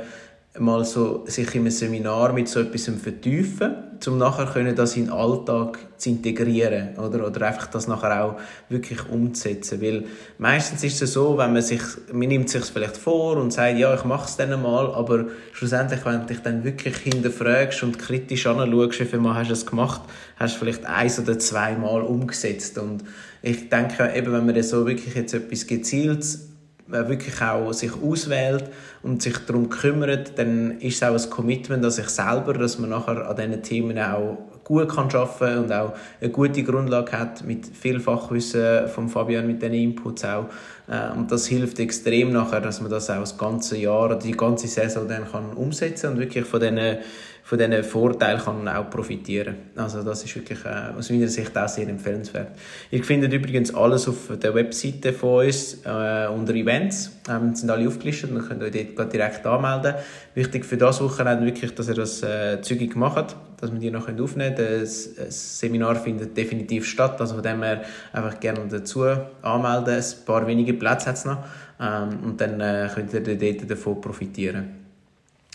mal 0.58 0.84
so 0.84 1.24
sich 1.26 1.52
einem 1.54 1.70
Seminar 1.70 2.32
mit 2.32 2.48
so 2.48 2.60
etwas 2.60 2.84
vertiefen, 2.84 3.74
um 4.06 4.18
nachher 4.18 4.46
können 4.46 4.76
das 4.76 4.96
in 4.96 5.06
den 5.06 5.12
Alltag 5.12 5.78
zu 5.96 6.10
integrieren 6.10 6.96
oder, 6.96 7.26
oder 7.26 7.46
einfach 7.46 7.66
das 7.66 7.88
nachher 7.88 8.24
auch 8.24 8.36
wirklich 8.68 9.08
umzusetzen, 9.08 9.82
weil 9.82 10.04
meistens 10.38 10.84
ist 10.84 11.02
es 11.02 11.12
so, 11.14 11.36
wenn 11.38 11.54
man 11.54 11.62
sich, 11.62 11.80
man 12.12 12.28
nimmt 12.28 12.50
sich 12.50 12.64
vielleicht 12.66 12.96
vor 12.96 13.36
und 13.38 13.52
sagt, 13.52 13.78
ja, 13.78 13.94
ich 13.94 14.04
mache 14.04 14.26
es 14.26 14.36
dann 14.36 14.62
mal, 14.62 14.94
aber 14.94 15.24
schlussendlich, 15.52 16.04
wenn 16.04 16.20
du 16.20 16.26
dich 16.26 16.40
dann 16.40 16.62
wirklich 16.62 16.98
hinterfragst 16.98 17.82
und 17.82 17.98
kritisch 17.98 18.46
anschaust, 18.46 19.00
wie 19.00 19.04
viel 19.06 19.18
Mal 19.18 19.34
hast 19.34 19.48
du 19.48 19.54
es 19.54 19.66
gemacht, 19.66 20.02
hast 20.36 20.54
du 20.54 20.60
vielleicht 20.60 20.86
eins 20.86 21.18
oder 21.18 21.36
zwei 21.38 21.74
Mal 21.74 22.02
umgesetzt. 22.02 22.78
Und 22.78 23.02
ich 23.42 23.68
denke 23.70 24.12
eben, 24.14 24.32
wenn 24.32 24.46
man 24.46 24.62
so 24.62 24.86
wirklich 24.86 25.14
jetzt 25.16 25.34
etwas 25.34 25.66
gezieltes 25.66 26.53
wirklich 26.86 27.40
auch 27.40 27.72
sich 27.72 27.92
auswählt 28.02 28.64
und 29.02 29.22
sich 29.22 29.38
darum 29.46 29.70
kümmert, 29.70 30.38
dann 30.38 30.78
ist 30.80 30.96
es 30.96 31.02
auch 31.02 31.14
ein 31.14 31.30
Commitment 31.30 31.84
an 31.84 31.90
sich 31.90 32.08
selber, 32.08 32.52
dass 32.54 32.78
man 32.78 32.90
nachher 32.90 33.28
an 33.28 33.36
diesen 33.36 33.62
Themen 33.62 33.98
auch 33.98 34.38
gut 34.64 34.88
kann 34.88 35.14
arbeiten 35.14 35.64
und 35.64 35.72
auch 35.72 35.92
eine 36.20 36.30
gute 36.30 36.62
Grundlage 36.62 37.12
hat 37.12 37.44
mit 37.44 37.66
viel 37.66 38.00
Fachwissen 38.00 38.88
von 38.88 39.08
Fabian 39.08 39.46
mit 39.46 39.62
diesen 39.62 39.74
Inputs 39.74 40.24
auch. 40.24 40.46
Äh, 40.88 41.16
und 41.16 41.30
das 41.30 41.46
hilft 41.46 41.78
extrem 41.78 42.32
nachher, 42.32 42.60
dass 42.60 42.80
man 42.80 42.90
das 42.90 43.10
auch 43.10 43.20
das 43.20 43.36
ganze 43.36 43.76
Jahr, 43.76 44.18
die 44.18 44.32
ganze 44.32 44.66
Saison 44.66 45.06
dann 45.06 45.30
kann 45.30 45.52
umsetzen 45.52 46.12
und 46.12 46.18
wirklich 46.18 46.46
von 46.46 46.60
diesen 46.60 46.98
von 47.46 47.58
diesen 47.58 47.84
Vorteilen 47.84 48.40
kann 48.40 48.64
man 48.64 48.74
auch 48.74 48.88
profitieren. 48.88 49.54
Also 49.76 50.02
das 50.02 50.24
ist 50.24 50.34
wirklich 50.34 50.64
äh, 50.64 50.96
aus 50.98 51.10
meiner 51.10 51.28
Sicht 51.28 51.56
auch 51.58 51.68
sehr 51.68 51.86
empfehlenswert. 51.86 52.48
Ihr 52.90 53.04
findet 53.04 53.34
übrigens 53.34 53.74
alles 53.74 54.08
auf 54.08 54.32
der 54.42 54.54
Webseite 54.54 55.12
von 55.12 55.44
uns 55.44 55.74
äh, 55.84 56.26
unter 56.26 56.54
Events. 56.54 57.12
Ähm, 57.28 57.54
sind 57.54 57.68
alle 57.68 57.86
aufgelistet 57.86 58.30
und 58.30 58.48
könnt 58.48 58.62
euch 58.62 58.94
dort 58.96 59.12
direkt 59.12 59.44
anmelden. 59.44 59.94
Wichtig 60.34 60.64
für 60.64 60.78
das 60.78 61.02
Wochenende 61.02 61.44
wirklich, 61.44 61.74
dass 61.74 61.88
ihr 61.88 61.94
das 61.94 62.22
äh, 62.22 62.62
zügig 62.62 62.96
macht, 62.96 63.36
dass 63.60 63.70
wir 63.70 63.78
die 63.78 63.90
noch 63.90 64.08
aufnehmen 64.08 64.54
können. 64.54 64.80
Das, 64.80 65.14
das, 65.14 65.58
Seminar 65.60 65.96
findet 65.96 66.34
definitiv 66.34 66.86
statt, 66.86 67.20
also 67.20 67.34
von 67.34 67.42
dem 67.42 67.62
her 67.62 67.82
einfach 68.14 68.40
gerne 68.40 68.60
dazu 68.70 69.04
anmelden. 69.42 69.94
Ein 69.96 70.24
paar 70.24 70.46
wenige 70.46 70.72
Plätze 70.72 71.10
hat 71.10 71.16
es 71.16 71.26
noch 71.26 71.44
ähm, 71.78 72.20
und 72.24 72.40
dann 72.40 72.58
äh, 72.58 72.88
könnt 72.94 73.12
ihr 73.12 73.20
dort 73.20 73.70
davon 73.70 74.00
profitieren. 74.00 74.83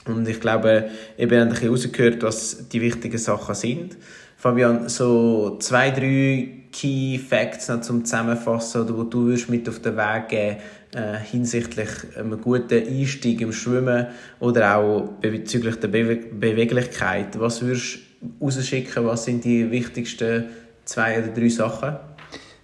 Und 0.06 0.28
ich 0.28 0.40
glaube, 0.40 0.90
eben 1.18 1.40
haben 1.40 1.48
ein 1.48 1.50
bisschen 1.50 1.70
rausgehört, 1.70 2.24
was 2.24 2.68
die 2.70 2.82
wichtigen 2.82 3.18
Sachen 3.18 3.56
sind. 3.56 3.98
Fabian, 4.38 4.88
so 4.88 5.58
zwei, 5.60 5.92
drei 5.92 6.60
Key 6.72 7.18
Facts 7.18 7.68
noch 7.68 7.82
zum 7.82 8.06
Zusammenfassen, 8.06 8.82
oder 8.82 8.98
wo 8.98 9.04
du 9.04 9.26
würdest 9.26 9.50
mit 9.50 9.68
auf 9.68 9.80
den 9.80 9.98
Weg 9.98 10.30
geben 10.30 10.58
äh, 10.96 11.18
hinsichtlich 11.18 11.90
einem 12.18 12.40
guten 12.42 12.88
Einstieg 12.88 13.42
im 13.42 13.52
Schwimmen 13.52 14.08
oder 14.40 14.78
auch 14.78 15.10
bezüglich 15.22 15.76
der 15.76 15.88
Bewe 15.88 16.16
Beweglichkeit. 16.16 17.40
Was 17.40 17.62
würdest 17.62 18.00
du 18.22 18.46
rausschicken? 18.46 19.06
Was 19.06 19.26
sind 19.26 19.44
die 19.44 19.70
wichtigsten 19.70 20.46
zwei 20.86 21.20
oder 21.20 21.28
drei 21.28 21.50
Sachen? 21.50 21.98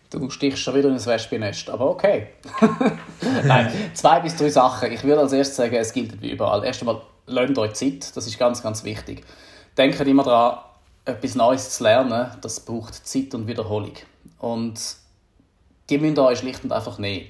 Du 0.09 0.29
stichst 0.29 0.59
schon 0.59 0.75
wieder 0.75 0.89
in 0.89 0.95
ein 0.95 1.05
Wespennest, 1.05 1.69
aber 1.69 1.89
okay. 1.89 2.27
Nein, 3.45 3.71
zwei 3.93 4.19
bis 4.21 4.35
drei 4.35 4.49
Sachen. 4.49 4.91
Ich 4.91 5.03
würde 5.03 5.21
als 5.21 5.33
erstes 5.33 5.57
sagen, 5.57 5.75
es 5.75 5.91
gilt 5.91 6.21
wie 6.21 6.31
überall. 6.31 6.63
Erst 6.63 6.81
einmal 6.81 7.01
lasst 7.27 7.57
euch 7.57 7.73
Zeit, 7.73 8.15
das 8.15 8.27
ist 8.27 8.39
ganz, 8.39 8.61
ganz 8.61 8.83
wichtig. 8.83 9.23
Denkt 9.77 9.99
immer 10.01 10.23
daran, 10.23 10.59
etwas 11.05 11.35
Neues 11.35 11.69
zu 11.71 11.83
lernen, 11.83 12.31
das 12.41 12.59
braucht 12.59 12.93
Zeit 13.07 13.33
und 13.33 13.47
Wiederholung. 13.47 13.93
Und 14.39 14.79
die 15.89 15.97
müsst 15.97 16.17
ihr 16.17 16.23
euch 16.23 16.39
schlicht 16.39 16.63
und 16.63 16.71
einfach 16.71 16.97
nehmen. 16.97 17.27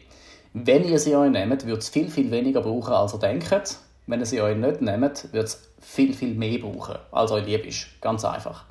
Wenn 0.54 0.86
ihr 0.86 1.00
sie 1.00 1.16
euch 1.16 1.32
nehmt, 1.32 1.66
wird 1.66 1.82
es 1.82 1.90
viel, 1.90 2.10
viel 2.10 2.32
weniger 2.32 2.62
brauchen, 2.62 2.94
als 2.94 3.14
ihr 3.14 3.20
denkt. 3.20 3.78
Wenn 4.08 4.20
ihr 4.20 4.26
sie 4.26 4.42
euch 4.42 4.56
nicht 4.56 4.82
nehmt, 4.82 5.34
wird 5.34 5.48
es 5.48 5.60
viel, 5.82 6.14
viel 6.14 6.34
mehr 6.36 6.60
brauchen, 6.60 6.96
als 7.12 7.32
euch 7.32 7.46
lieb 7.46 7.66
ist. 7.66 7.88
Ganz 8.00 8.24
einfach. 8.24 8.64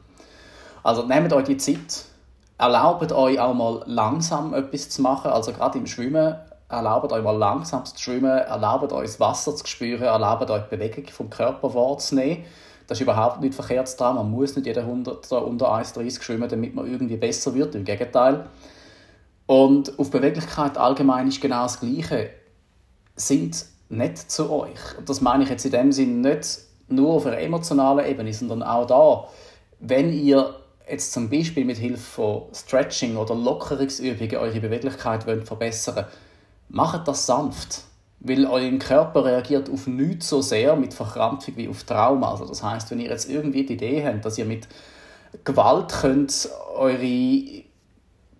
Also 0.82 1.04
nehmt 1.06 1.32
euch 1.32 1.44
die 1.44 1.56
Zeit, 1.56 2.04
erlaubt 2.56 3.12
euch 3.12 3.38
auch 3.38 3.52
mal 3.52 3.82
langsam 3.86 4.54
etwas 4.54 4.88
zu 4.88 5.02
machen. 5.02 5.30
Also 5.30 5.52
gerade 5.52 5.78
im 5.78 5.86
Schwimmen 5.86 6.36
erlaubt 6.68 7.12
euch 7.12 7.22
mal 7.22 7.36
langsam 7.36 7.84
zu 7.84 7.98
schwimmen, 7.98 8.38
erlaubt 8.38 8.92
euch 8.92 9.06
das 9.06 9.20
Wasser 9.20 9.54
zu 9.54 9.66
spüren, 9.66 10.02
erlaubt 10.02 10.50
euch 10.50 10.62
die 10.64 10.76
Bewegung 10.76 11.06
vom 11.08 11.30
Körper 11.30 11.74
wahrzunehmen. 11.74 12.44
Das 12.86 12.98
ist 12.98 13.02
überhaupt 13.02 13.40
nicht 13.40 13.54
verkehrt 13.54 13.98
dran. 13.98 14.16
Man 14.16 14.30
muss 14.30 14.56
nicht 14.56 14.66
jeder 14.66 14.82
100 14.82 15.32
unter 15.32 15.72
1,30 15.72 16.22
schwimmen, 16.22 16.48
damit 16.48 16.74
man 16.74 16.86
irgendwie 16.86 17.16
besser 17.16 17.54
wird. 17.54 17.74
Im 17.74 17.84
Gegenteil. 17.84 18.46
Und 19.46 19.98
auf 19.98 20.10
Beweglichkeit 20.10 20.76
allgemein 20.76 21.28
ist 21.28 21.40
genau 21.40 21.62
das 21.62 21.80
Gleiche. 21.80 22.30
Sind 23.16 23.64
nicht 23.88 24.30
zu 24.30 24.50
euch. 24.50 24.98
Und 24.98 25.08
das 25.08 25.20
meine 25.20 25.44
ich 25.44 25.50
jetzt 25.50 25.64
in 25.64 25.72
dem 25.72 25.92
Sinn 25.92 26.20
nicht 26.20 26.58
nur 26.88 27.14
auf 27.14 27.26
einer 27.26 27.38
emotionalen 27.38 28.06
Ebene, 28.06 28.32
sondern 28.32 28.62
auch 28.62 28.86
da, 28.86 29.28
wenn 29.80 30.12
ihr 30.12 30.54
jetzt 30.88 31.12
zum 31.12 31.30
Beispiel 31.30 31.64
mit 31.64 31.78
Hilfe 31.78 32.02
von 32.02 32.42
Stretching 32.52 33.16
oder 33.16 33.34
Lockerungsübungen 33.34 34.36
eure 34.36 34.60
Beweglichkeit 34.60 35.26
wollt 35.26 35.46
verbessern 35.46 36.06
macht 36.74 37.06
das 37.08 37.26
sanft. 37.26 37.82
Weil 38.20 38.46
euer 38.46 38.78
Körper 38.78 39.24
reagiert 39.24 39.70
auf 39.70 39.86
nichts 39.86 40.28
so 40.28 40.40
sehr 40.40 40.76
mit 40.76 40.94
Verkrampfung 40.94 41.56
wie 41.56 41.68
auf 41.68 41.84
Trauma. 41.84 42.30
Also 42.32 42.46
das 42.46 42.62
heißt, 42.62 42.90
wenn 42.90 43.00
ihr 43.00 43.10
jetzt 43.10 43.28
irgendwie 43.28 43.64
die 43.64 43.74
Idee 43.74 44.04
habt, 44.04 44.24
dass 44.24 44.38
ihr 44.38 44.44
mit 44.44 44.66
Gewalt 45.44 45.92
könnt 45.92 46.48
eure 46.74 47.62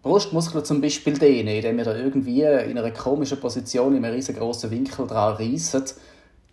Brustmuskeln 0.03 0.65
zum 0.65 0.81
Beispiel 0.81 1.19
dehnen, 1.19 1.49
indem 1.55 1.79
ihr 1.79 1.85
da 1.85 1.95
irgendwie 1.95 2.43
in 2.43 2.79
einer 2.79 2.91
komischen 2.93 3.41
Position 3.41 3.95
in 3.97 4.05
einem 4.05 4.15
riesengroßen 4.15 4.71
Winkel 4.71 5.07
dran 5.07 5.35
reisset, 5.35 5.95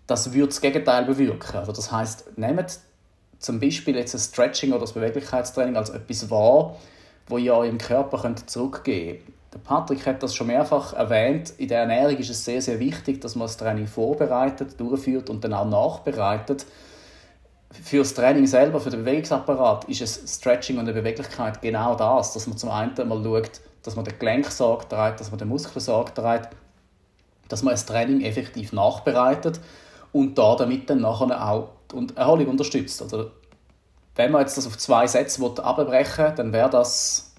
das 0.08 0.34
würde 0.34 0.48
das 0.48 0.62
Gegenteil 0.62 1.06
bewirken. 1.06 1.58
Also 1.58 1.72
das 1.72 1.92
heißt, 1.92 2.38
nehmt 2.38 2.80
zum 3.40 3.60
Beispiel 3.60 3.96
jetzt 3.96 4.14
ein 4.14 4.20
Stretching 4.20 4.72
oder 4.72 4.82
das 4.82 4.94
Beweglichkeitstraining 4.94 5.78
als 5.78 5.90
etwas 5.90 6.30
wahr, 6.30 6.76
wo 7.28 7.38
ihr 7.38 7.54
eurem 7.54 7.78
Körper 7.78 8.22
könnt 8.22 8.50
zurückgeben 8.50 9.24
könnt. 9.26 9.41
Der 9.54 9.60
Patrick 9.60 10.06
hat 10.06 10.24
das 10.24 10.34
schon 10.34 10.48
mehrfach 10.48 10.94
erwähnt. 10.94 11.54
In 11.58 11.68
der 11.68 11.82
Ernährung 11.82 12.18
ist 12.18 12.30
es 12.30 12.46
sehr, 12.46 12.62
sehr 12.62 12.80
wichtig, 12.80 13.20
dass 13.20 13.36
man 13.36 13.48
das 13.48 13.58
Training 13.58 13.86
vorbereitet, 13.86 14.80
durchführt 14.80 15.30
und 15.30 15.44
dann 15.44 15.54
auch 15.54 15.66
nachbereitet. 15.66 16.66
Für 17.70 18.00
das 18.00 18.14
Training 18.14 18.48
selber, 18.48 18.80
für 18.80 18.90
den 18.90 19.04
Bewegungsapparat, 19.04 19.86
ist 19.86 20.02
es 20.02 20.36
Stretching 20.36 20.78
und 20.78 20.86
die 20.86 20.94
Beweglichkeit 20.94 21.62
genau 21.62 21.96
das, 21.96 22.34
dass 22.34 22.48
man 22.48 22.58
zum 22.58 22.70
einen 22.70 22.94
mal 23.08 23.24
schaut, 23.24 23.62
dass 23.84 23.96
man 23.96 24.06
den 24.06 24.18
Gelenksorg 24.20 24.90
trägt, 24.90 25.20
dass 25.20 25.32
man 25.32 25.40
den 25.40 25.48
Muskelsorg 25.48 26.14
trägt, 26.14 26.50
dass 27.48 27.64
man 27.64 27.74
das 27.74 27.86
Training 27.86 28.22
effektiv 28.22 28.74
nachbereitet 28.74 29.60
und 30.12 30.38
da 30.38 30.56
damit 30.56 30.90
dann 30.90 31.02
nachher 31.02 31.50
auch 31.50 31.70
die 31.94 32.16
Erholung 32.16 32.48
unterstützt. 32.48 33.02
Also, 33.02 33.32
wenn 34.16 34.32
man 34.32 34.42
jetzt 34.42 34.58
das 34.58 34.68
auf 34.68 34.78
zwei 34.78 35.08
Sätze 35.08 35.44
abbrechen 35.64 36.26
will, 36.26 36.34
dann 36.36 36.54
wäre 36.54 36.70
das, 36.70 37.31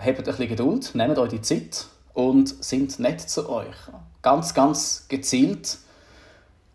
habt 0.00 0.18
ein 0.18 0.24
bisschen 0.24 0.48
Geduld, 0.48 0.94
nehmt 0.94 1.18
euch 1.18 1.30
die 1.30 1.42
Zeit 1.42 1.86
und 2.14 2.48
sind 2.64 2.98
nett 2.98 3.20
zu 3.20 3.48
euch. 3.48 3.76
Ganz, 4.22 4.54
ganz 4.54 5.06
gezielt. 5.08 5.78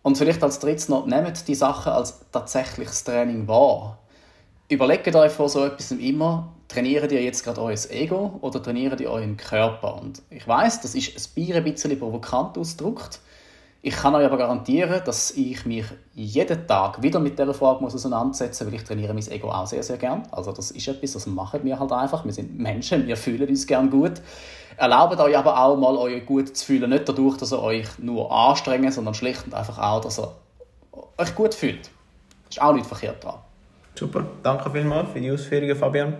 Und 0.02 0.16
vielleicht 0.16 0.42
als 0.42 0.58
drittes 0.58 0.88
noch, 0.88 1.06
nehmt 1.06 1.48
die 1.48 1.54
Sachen 1.54 1.92
als 1.92 2.20
tatsächliches 2.32 3.04
Training 3.04 3.48
wahr. 3.48 3.98
Überlegt 4.68 5.14
euch 5.14 5.32
vor 5.32 5.48
so 5.48 5.64
etwas 5.64 5.90
immer, 5.92 6.52
trainiert 6.68 7.12
ihr 7.12 7.22
jetzt 7.22 7.44
gerade 7.44 7.60
euer 7.60 7.76
Ego 7.90 8.38
oder 8.40 8.62
trainiert 8.62 9.00
ihr 9.00 9.10
euren 9.10 9.36
Körper? 9.36 10.00
Und 10.00 10.22
ich 10.30 10.46
weiß, 10.46 10.80
das 10.80 10.94
ist 10.94 11.36
ein 11.36 11.64
bisschen 11.64 11.98
provokant 11.98 12.58
ausgedrückt, 12.58 13.20
ich 13.86 13.94
kann 13.94 14.16
euch 14.16 14.26
aber 14.26 14.36
garantieren, 14.36 15.00
dass 15.04 15.30
ich 15.30 15.64
mich 15.64 15.84
jeden 16.12 16.66
Tag 16.66 17.00
wieder 17.00 17.20
mit 17.20 17.38
dieser 17.38 17.54
Frage 17.54 17.80
muss 17.84 17.94
auseinandersetzen 17.94 18.64
muss, 18.64 18.72
weil 18.72 18.80
ich 18.80 18.84
trainiere 18.84 19.14
mein 19.14 19.30
Ego 19.30 19.48
auch 19.48 19.64
sehr, 19.64 19.84
sehr 19.84 19.96
gern. 19.96 20.24
Also 20.32 20.50
das 20.50 20.72
ist 20.72 20.88
etwas, 20.88 21.12
das 21.12 21.28
machen 21.28 21.60
wir 21.62 21.78
halt 21.78 21.92
einfach. 21.92 22.24
Wir 22.24 22.32
sind 22.32 22.58
Menschen, 22.58 23.06
wir 23.06 23.16
fühlen 23.16 23.48
uns 23.48 23.64
gern 23.64 23.88
gut. 23.88 24.14
Erlaubt 24.76 25.20
euch 25.20 25.38
aber 25.38 25.56
auch 25.62 25.76
mal, 25.76 25.96
euch 25.98 26.26
gut 26.26 26.56
zu 26.56 26.66
fühlen. 26.66 26.90
Nicht 26.90 27.08
dadurch, 27.08 27.36
dass 27.36 27.52
ihr 27.52 27.62
euch 27.62 27.86
nur 28.00 28.28
anstrengt, 28.32 28.92
sondern 28.92 29.14
schlicht 29.14 29.46
und 29.46 29.54
einfach 29.54 29.78
auch, 29.78 30.00
dass 30.00 30.18
ihr 30.18 30.32
euch 31.18 31.32
gut 31.36 31.54
fühlt. 31.54 31.88
Ist 32.50 32.60
auch 32.60 32.74
nicht 32.74 32.86
verkehrt 32.86 33.22
dran. 33.22 33.36
Super, 33.94 34.26
danke 34.42 34.68
vielmals 34.68 35.10
für 35.12 35.20
die 35.20 35.30
Ausführungen, 35.30 35.76
Fabian 35.76 36.14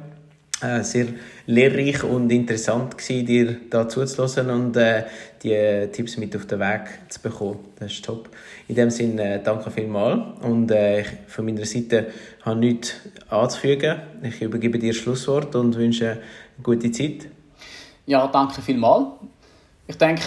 äh, 0.63 0.83
sehr 0.83 1.07
lehrreich 1.47 2.03
und 2.03 2.31
interessant 2.31 2.97
gewesen, 2.97 3.27
dir 3.27 3.57
da 3.69 3.89
zuzuhören 3.89 4.51
und 4.51 4.77
äh, 4.77 5.05
die 5.43 5.89
Tipps 5.93 6.17
mit 6.17 6.35
auf 6.35 6.47
den 6.47 6.61
Weg 6.61 6.89
zu 7.09 7.21
bekommen. 7.21 7.59
Das 7.79 7.93
ist 7.93 8.05
top. 8.05 8.31
In 8.69 8.75
dem 8.75 8.91
Sinne, 8.91 9.35
äh, 9.35 9.43
danke 9.43 9.71
vielmals 9.71 10.43
und 10.43 10.71
äh, 10.71 11.05
von 11.27 11.45
meiner 11.45 11.67
Seite 11.67 12.07
habe 12.43 12.65
ich 12.65 12.73
nichts 12.73 12.95
anzufügen. 13.29 14.01
Ich 14.23 14.41
übergebe 14.41 14.79
dir 14.79 14.93
das 14.93 14.97
Schlusswort 14.97 15.55
und 15.55 15.77
wünsche 15.77 16.13
eine 16.13 16.21
gute 16.63 16.91
Zeit. 16.91 17.29
Ja, 18.07 18.27
danke 18.27 18.63
vielmals. 18.63 19.09
Ich 19.87 19.99
denke, 19.99 20.23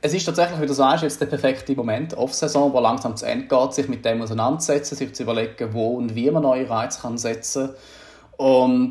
es 0.00 0.14
ist 0.14 0.24
tatsächlich, 0.24 0.60
wie 0.60 0.66
du 0.66 0.72
sagst, 0.72 1.02
jetzt 1.02 1.20
der 1.20 1.26
perfekte 1.26 1.74
Moment, 1.74 2.14
Off-Saison, 2.16 2.72
wo 2.72 2.80
langsam 2.80 3.16
zu 3.16 3.26
Ende 3.26 3.46
geht, 3.46 3.74
sich 3.74 3.88
mit 3.88 4.04
dem 4.04 4.22
auseinandersetzen, 4.22 4.94
sich 4.94 5.12
zu 5.14 5.24
überlegen, 5.24 5.72
wo 5.72 5.96
und 5.96 6.14
wie 6.14 6.30
man 6.30 6.42
neue 6.42 6.68
Reize 6.68 7.00
kann 7.00 7.18
setzen 7.18 7.70
kann. 8.38 8.90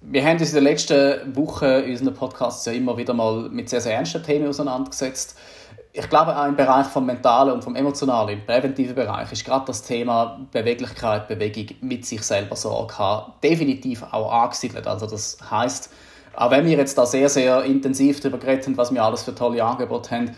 Wir 0.00 0.24
haben 0.24 0.38
uns 0.38 0.50
in 0.50 0.54
den 0.56 0.64
letzten 0.64 1.36
Wochen 1.36 1.64
in 1.64 1.90
unseren 1.90 2.14
Podcasts 2.14 2.64
ja 2.66 2.72
immer 2.72 2.96
wieder 2.96 3.14
mal 3.14 3.48
mit 3.50 3.68
sehr, 3.68 3.80
sehr 3.80 3.94
ernsten 3.94 4.22
Themen 4.22 4.48
auseinandergesetzt. 4.48 5.36
Ich 5.92 6.08
glaube, 6.08 6.36
auch 6.36 6.46
im 6.46 6.54
Bereich 6.54 6.86
vom 6.86 7.06
Mentalen 7.06 7.52
und 7.54 7.64
vom 7.64 7.74
Emotionalen, 7.74 8.38
im 8.38 8.46
präventiven 8.46 8.94
Bereich, 8.94 9.32
ist 9.32 9.44
gerade 9.44 9.66
das 9.66 9.82
Thema 9.82 10.46
Beweglichkeit, 10.52 11.26
Bewegung 11.26 11.76
mit 11.80 12.06
sich 12.06 12.22
selber 12.22 12.54
Sorge 12.54 12.96
haben, 12.98 13.32
definitiv 13.42 14.04
auch 14.12 14.30
angesiedelt. 14.30 14.86
Also 14.86 15.06
das 15.06 15.38
heißt, 15.50 15.90
auch 16.36 16.50
wenn 16.52 16.64
wir 16.66 16.76
jetzt 16.76 16.96
da 16.96 17.04
sehr, 17.04 17.28
sehr 17.28 17.64
intensiv 17.64 18.20
darüber 18.20 18.38
geredet 18.38 18.66
haben, 18.66 18.76
was 18.76 18.94
wir 18.94 19.02
alles 19.02 19.24
für 19.24 19.34
tolle 19.34 19.64
Angebote 19.64 20.10
haben, 20.12 20.30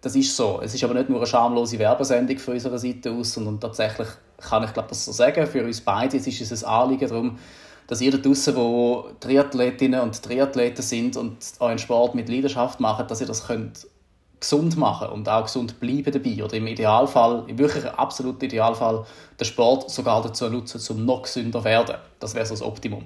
das 0.00 0.14
ist 0.14 0.36
so. 0.36 0.60
Es 0.62 0.74
ist 0.74 0.84
aber 0.84 0.94
nicht 0.94 1.08
nur 1.08 1.18
eine 1.18 1.26
schamlose 1.26 1.78
Werbesendung 1.78 2.38
von 2.38 2.54
unserer 2.54 2.78
Seite 2.78 3.10
aus, 3.10 3.32
sondern 3.32 3.58
tatsächlich 3.58 4.08
kann 4.38 4.64
ich 4.64 4.72
glaube 4.72 4.88
das 4.88 5.04
so 5.04 5.12
sagen, 5.12 5.46
für 5.46 5.64
uns 5.64 5.80
beide 5.80 6.16
ist 6.16 6.26
es 6.28 6.64
ein 6.64 6.68
Anliegen 6.68 7.08
darum, 7.08 7.38
dass 7.86 8.00
ihr 8.00 8.10
da 8.10 8.18
draussen, 8.18 8.56
wo 8.56 9.06
Triathletinnen 9.20 10.00
und 10.00 10.22
Triathleten 10.22 10.82
sind 10.82 11.16
und 11.16 11.36
euren 11.60 11.78
Sport 11.78 12.14
mit 12.14 12.28
Leidenschaft 12.28 12.80
machen, 12.80 13.06
dass 13.08 13.20
ihr 13.20 13.26
das 13.26 13.46
könnt 13.46 13.86
gesund 14.42 14.76
machen 14.76 15.08
und 15.08 15.28
auch 15.28 15.44
gesund 15.44 15.80
bleiben 15.80 16.12
dabei. 16.12 16.44
Oder 16.44 16.54
im 16.54 16.66
Idealfall, 16.66 17.44
im 17.46 17.58
wirklich 17.58 17.84
absoluten 17.86 18.44
Idealfall, 18.44 19.04
den 19.38 19.44
Sport 19.44 19.90
sogar 19.90 20.20
dazu 20.20 20.48
nutzen, 20.48 20.80
um 20.94 21.04
noch 21.04 21.22
gesünder 21.22 21.64
werden. 21.64 21.96
Das 22.18 22.34
wäre 22.34 22.44
so 22.44 22.54
das 22.54 22.62
Optimum. 22.62 23.04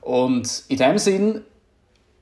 Und 0.00 0.64
in 0.68 0.76
dem 0.76 0.98
Sinn, 0.98 1.42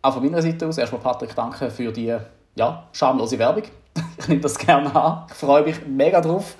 auch 0.02 0.14
von 0.14 0.22
meiner 0.22 0.42
Seite 0.42 0.66
aus, 0.66 0.78
erstmal 0.78 1.00
Patrick, 1.00 1.34
danke 1.34 1.70
für 1.70 1.90
die 1.92 2.14
ja, 2.56 2.88
schamlose 2.92 3.38
Werbung. 3.38 3.64
ich 4.18 4.28
nehme 4.28 4.40
das 4.40 4.58
gerne 4.58 4.94
an. 4.94 5.24
Ich 5.28 5.34
freue 5.34 5.62
mich 5.62 5.86
mega 5.86 6.20
drauf 6.20 6.56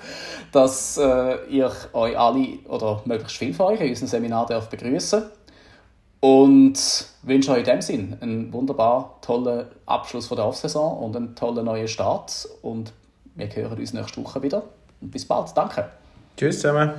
dass 0.51 0.97
äh, 0.97 1.35
ich 1.45 1.63
euch 1.93 2.17
alle 2.17 2.59
oder 2.67 3.01
möglichst 3.05 3.37
viele 3.37 3.53
von 3.53 3.67
euch 3.67 3.81
in 3.81 3.89
unserem 3.89 4.07
Seminar 4.07 4.45
darf 4.45 4.69
begrüßen 4.69 5.23
und 6.19 7.05
wünsche 7.23 7.51
euch 7.51 7.59
in 7.59 7.63
dem 7.65 7.81
Sinn 7.81 8.17
einen 8.21 8.51
wunderbar 8.53 9.17
tollen 9.21 9.67
Abschluss 9.85 10.29
der 10.29 10.45
Off-Saison 10.45 10.99
und 10.99 11.15
einen 11.15 11.35
tollen 11.35 11.65
neuen 11.65 11.87
Start 11.87 12.47
und 12.61 12.93
wir 13.35 13.47
hören 13.55 13.77
uns 13.77 13.93
nächste 13.93 14.23
Woche 14.23 14.41
wieder 14.41 14.63
und 15.01 15.11
bis 15.11 15.25
bald. 15.25 15.55
Danke. 15.55 15.89
Tschüss 16.35 16.61
zusammen. 16.61 16.93